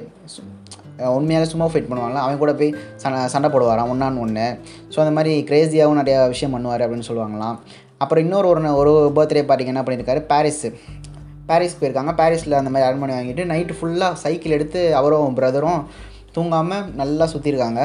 உண்மையாக 1.18 1.46
சுமோ 1.54 1.68
ஃபைட் 1.72 1.90
பண்ணுவாங்களா 1.90 2.24
அவன் 2.26 2.42
கூட 2.42 2.52
போய் 2.60 2.72
சண்டை 3.04 3.22
சண்டை 3.34 3.50
போடுவாராம் 3.54 3.92
ஒன்றான் 3.94 4.20
ஒன்று 4.24 4.46
ஸோ 4.94 4.98
அந்த 5.04 5.14
மாதிரி 5.18 5.34
க்ரேஸியாகவும் 5.50 6.00
நிறையா 6.02 6.20
விஷயம் 6.34 6.54
பண்ணுவார் 6.56 6.84
அப்படின்னு 6.86 7.08
சொல்லுவாங்களாம். 7.10 7.58
அப்புறம் 8.04 8.24
இன்னொரு 8.26 8.48
ஒரு 8.52 8.62
ஒரு 8.82 8.94
பர்த்டே 9.18 9.44
பார்ட்டிக்கு 9.50 9.74
என்ன 9.74 9.84
பண்ணியிருக்காரு 9.86 10.22
பாரிஸு 10.32 10.70
பாரிஸ் 11.50 11.78
போயிருக்காங்க. 11.80 12.12
பாரிஸில் 12.22 12.60
அந்த 12.60 12.72
மாதிரி 12.74 12.88
அரண்மனை 12.90 13.16
வாங்கிட்டு 13.18 13.44
நைட்டு 13.52 13.78
ஃபுல்லாக 13.78 14.20
சைக்கிள் 14.24 14.56
எடுத்து 14.58 14.82
அவரும் 15.00 15.38
பிரதரும் 15.40 15.82
தூங்காமல் 16.36 16.88
நல்லா 17.02 17.26
சுற்றிருக்காங்க 17.34 17.82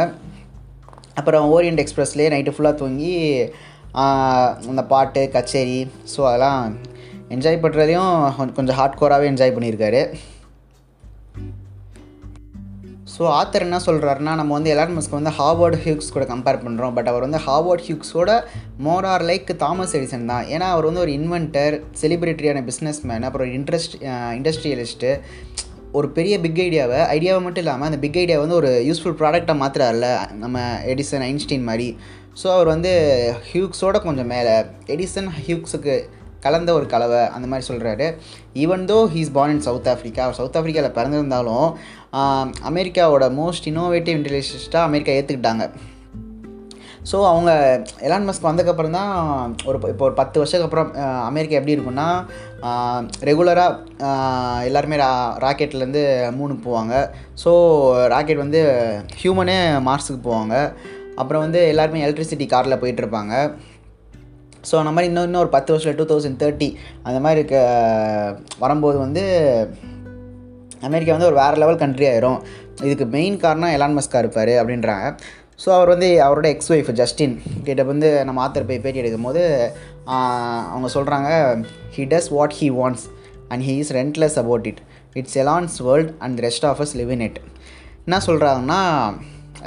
அப்புறம் 1.15 1.47
ஓரியன்ட் 1.55 1.83
எக்ஸ்பிரஸ்லேயே 1.85 2.33
நைட்டு 2.35 2.55
ஃபுல்லாக 2.57 2.81
தூங்கி 2.83 3.13
அந்த 4.71 4.83
பாட்டு 4.93 5.23
கச்சேரி 5.37 5.81
ஸோ 6.15 6.21
அதெல்லாம் 6.31 6.63
என்ஜாய் 7.35 7.63
பண்ணுறதையும் 7.63 8.53
கொஞ்சம் 8.59 8.77
ஹார்ட் 8.81 8.99
கோராகவே 9.01 9.31
என்ஜாய் 9.33 9.55
பண்ணியிருக்காரு. 9.57 10.03
ஸோ 13.15 13.25
ஆத்தர் 13.39 13.65
என்ன 13.67 13.79
சொல்கிறாருன்னா 13.87 14.33
நம்ம 14.41 14.53
வந்து 14.57 14.73
எலான் 14.75 14.95
மஸ்க் 14.97 15.17
வந்து 15.19 15.33
ஹார்வர்ட் 15.39 15.79
ஹியூக்ஸ் 15.85 16.13
கூட 16.13 16.25
கம்பேர் 16.25 16.61
பண்ணுறோம் 16.65 16.95
பட் 16.99 17.09
அவர் 17.13 17.25
வந்து 17.27 17.41
Howard 17.47 17.85
ஹியூக்ஸோட 17.87 18.33
more 18.87 19.07
or 19.13 19.25
like 19.31 19.51
Thomas 19.63 19.95
Edison 19.97 20.31
தான். 20.33 20.45
ஏன்னா 20.55 20.69
அவர் 20.75 20.89
வந்து 20.89 21.01
ஒரு 21.01 21.13
இன்வென்டர் 21.19 21.77
செலிபிரிட்டியான 22.01 22.63
பிஸ்னஸ் 22.69 23.01
மேன் 23.03 23.27
அப்புறம் 23.29 23.51
இன்ட்ரெஸ்ட் 23.59 23.97
இண்டஸ்ட்ரியலிஸ்ட்டு 24.39 25.11
ஒரு 25.93 26.09
பெரிய 26.11 26.41
பிக் 26.41 26.59
ஐடியாவை 26.65 26.99
ஐடியாவை 27.17 27.41
மட்டும் 27.43 27.65
இல்லாமல் 27.65 27.87
அந்த 27.87 27.99
பிக் 27.99 28.17
ஐடியா 28.17 28.39
வந்து 28.39 28.55
ஒரு 28.55 28.71
யூஸ்ஃபுல் 28.89 29.17
ப்ராடக்டாக 29.21 29.61
மாற்றுறாருல 29.61 30.09
நம்ம 30.33 30.59
எடிசன் 30.87 31.25
ஐன்ஸ்டீன் 31.31 31.65
மாதிரி. 31.65 31.97
ஸோ 32.43 32.47
அவர் 32.55 32.67
வந்து 32.67 32.93
ஹியூக்ஸோட 33.53 34.03
கொஞ்சம் 34.03 34.27
மேலே 34.27 34.55
எடிசன் 34.87 35.31
ஹியூக்ஸுக்கு 35.47 35.95
கலந்த 36.41 36.75
ஒரு 36.75 36.87
கலவை 36.87 37.27
அந்த 37.27 37.47
மாதிரி 37.47 37.69
சொல்கிறாரு 37.69 38.07
even 38.55 38.85
though 38.85 38.99
he's 39.15 39.33
born 39.33 39.55
in 39.55 39.65
South 39.69 39.89
Africa 39.89 40.19
our 40.19 40.35
South 40.35 40.59
ஆஃப்ரிக்காவில் 40.59 40.97
பிறந்திருந்தாலும் 40.99 41.69
அமெரிக்காவோட 42.71 43.27
மோஸ்ட் 43.41 43.67
இன்னோவேட்டிவ் 43.67 44.17
இன்டெலிஜென்ஸ்ட்டாக 44.19 44.89
அமெரிக்கா 44.91 45.13
ஏற்றுக்கிட்டாங்க 45.13 45.67
ஸோ 47.11 47.17
அவங்க 47.31 47.51
எலான் 48.07 48.27
மஸ்க் 48.29 48.49
வந்ததுக்கப்புறம் 48.49 48.97
தான் 48.99 49.13
ஒரு 49.69 49.79
இப்போ 49.93 50.05
ஒரு 50.09 50.15
பத்து 50.21 50.41
வருஷத்துக்கு 50.41 50.69
அப்புறம் 50.69 50.91
அமெரிக்கா 51.31 51.59
எப்படி 51.59 51.77
இருக்குன்னா 51.77 52.09
ரெகுலராக 53.29 54.67
எல்லாருமே 54.69 54.99
ரா 55.05 55.11
ராக்கெட்லேருந்து 55.45 56.05
மூணுக்கு 56.39 56.63
போவாங்க. 56.69 56.95
ஸோ 57.45 57.51
ராக்கெட் 58.15 58.45
வந்து 58.45 58.63
ஹியூமனே 59.23 59.59
மார்ஸுக்கு 59.89 60.21
போவாங்க. 60.29 60.55
அப்புறம் 61.23 61.45
வந்து 61.45 61.61
எல்லாருமே 61.73 62.05
எலக்ட்ரிசிட்டி 62.07 62.49
காரில் 62.55 62.81
போயிட்டுருப்பாங்க. 62.83 63.35
ஸோ 64.69 64.75
அந்த 64.81 64.91
மாதிரி 64.95 65.09
இன்னும் 65.11 65.27
இன்னும் 65.27 65.43
ஒரு 65.45 65.53
பத்து 65.57 65.73
வருஷத்தில் 65.73 65.99
டூ 66.01 66.07
தௌசண்ட் 66.13 66.41
தேர்ட்டி 66.43 66.69
அந்த 67.07 67.19
மாதிரி 67.25 67.41
இருக்க 67.41 67.59
வரும்போது 68.63 68.97
வந்து 69.05 69.23
அமெரிக்கா 70.89 71.15
வந்து 71.15 71.29
ஒரு 71.31 71.37
வேறு 71.43 71.61
லெவல் 71.63 71.81
கண்ட்ரி 71.83 72.07
ஆயிரும். 72.09 72.41
இதுக்கு 72.87 73.07
மெயின் 73.15 73.39
காரணம் 73.45 73.73
எலான் 73.77 73.97
மஸ்கா 73.99 74.19
இருப்பார் 74.23 74.53
அப்படின்றாங்க. 74.61 75.07
ஸோ 75.59 75.69
அவர் 75.77 75.91
வந்து 75.93 76.09
அவரோட 76.25 76.47
எக்ஸ் 76.55 76.71
ஒய்ஃப் 76.75 76.91
ஜஸ்டின் 77.01 77.33
கிட்ட 77.67 77.83
வந்து 77.85 78.09
நம்ம 78.27 78.43
ஆத்தர் 78.45 78.67
போய் 78.69 78.83
பேட்டி 78.83 79.01
எடுக்கும் 79.03 79.27
போது 79.29 79.43
அவங்க 80.73 80.89
சொல்கிறாங்க 80.97 81.31
he 81.97 82.05
does 82.13 82.29
what 82.37 82.55
he 82.59 82.69
wants 82.81 83.07
and 83.49 83.65
he 83.69 83.75
is 83.85 83.93
relentless 83.99 84.39
about 84.43 84.69
it 84.71 84.81
it's 85.21 85.37
Elon's 85.43 85.77
world 85.89 86.13
and 86.27 86.39
rest 86.47 86.67
of 86.71 86.83
us 86.85 86.95
live 87.01 87.11
in 87.17 87.25
it 87.29 87.41
என்ன 88.07 88.21
சொல்கிறாங்கன்னா 88.29 88.81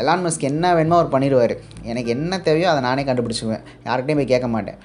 எலான் 0.03 0.23
மஸ்க் 0.25 0.47
என்ன 0.49 0.65
வேணுமோ 0.77 0.97
அவர் 0.99 1.13
பண்ணிடுவார். 1.13 1.53
எனக்கு 1.91 2.09
என்ன 2.15 2.39
தேவையோ 2.45 2.67
அதை 2.73 2.81
நானே 2.87 3.03
கண்டுபிடிச்சிக்குவேன் 3.07 3.65
யார்கிட்டையும் 3.87 4.19
போய் 4.19 4.31
கேட்க 4.33 4.47
மாட்டேன். 4.53 4.77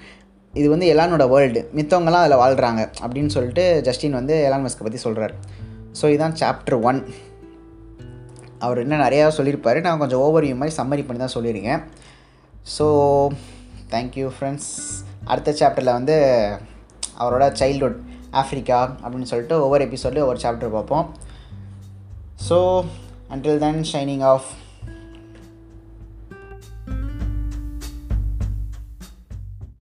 இது 0.55 0.67
வந்து 0.73 0.87
எலானோட 0.95 1.25
வேர்ல்டு 1.35 1.61
மித்தவங்கலாம் 1.79 2.25
அதில் 2.25 2.41
வாழ்கிறாங்க 2.43 2.83
அப்படின்னு 3.05 3.33
சொல்லிட்டு 3.37 3.65
ஜஸ்டின் 3.89 4.19
வந்து 4.21 4.35
எலான் 4.49 4.65
மஸ்கை 4.67 4.85
பற்றி 4.87 5.01
சொல்கிறார் 5.07 5.35
ஸோ 6.01 6.05
இதுதான் 6.13 6.37
சாப்டர் 6.43 6.79
ஒன் 6.91 7.01
அவர் 8.65 8.81
இன்னும் 8.83 9.05
நிறையா 9.05 9.25
சொல்லியிருப்பார். 9.39 9.79
நான் 9.87 10.03
கொஞ்சம் 10.03 10.23
ஓவர்வியூ 10.27 10.57
மாதிரி 10.61 10.77
சம்மரி 10.81 11.05
பண்ணி 11.07 11.21
தான் 11.25 11.37
சொல்லியிருக்கேன். 11.37 11.83
ஸோ 12.77 12.87
தேங்க்யூ 13.95 14.29
ஃப்ரெண்ட்ஸ் 14.37 14.71
அடுத்த 15.33 15.51
சாப்டரில் 15.61 15.97
வந்து 15.99 16.17
அவரோட 17.23 17.45
சைல்ட்ஹுட் 17.61 17.99
ஆஃப்ரிக்கா 18.41 18.79
அப்படின்னு 19.03 19.31
சொல்லிட்டு 19.33 19.57
ஒவ்வொரு 19.67 19.85
எபிசோட்லேயும் 19.89 20.27
ஒவ்வொரு 20.27 20.43
சாப்டர் 20.45 20.77
பார்ப்போம். 20.77 21.07
So 22.49 22.57
until 23.35 23.63
then 23.67 23.83
shining 23.93 24.25
off 24.33 24.49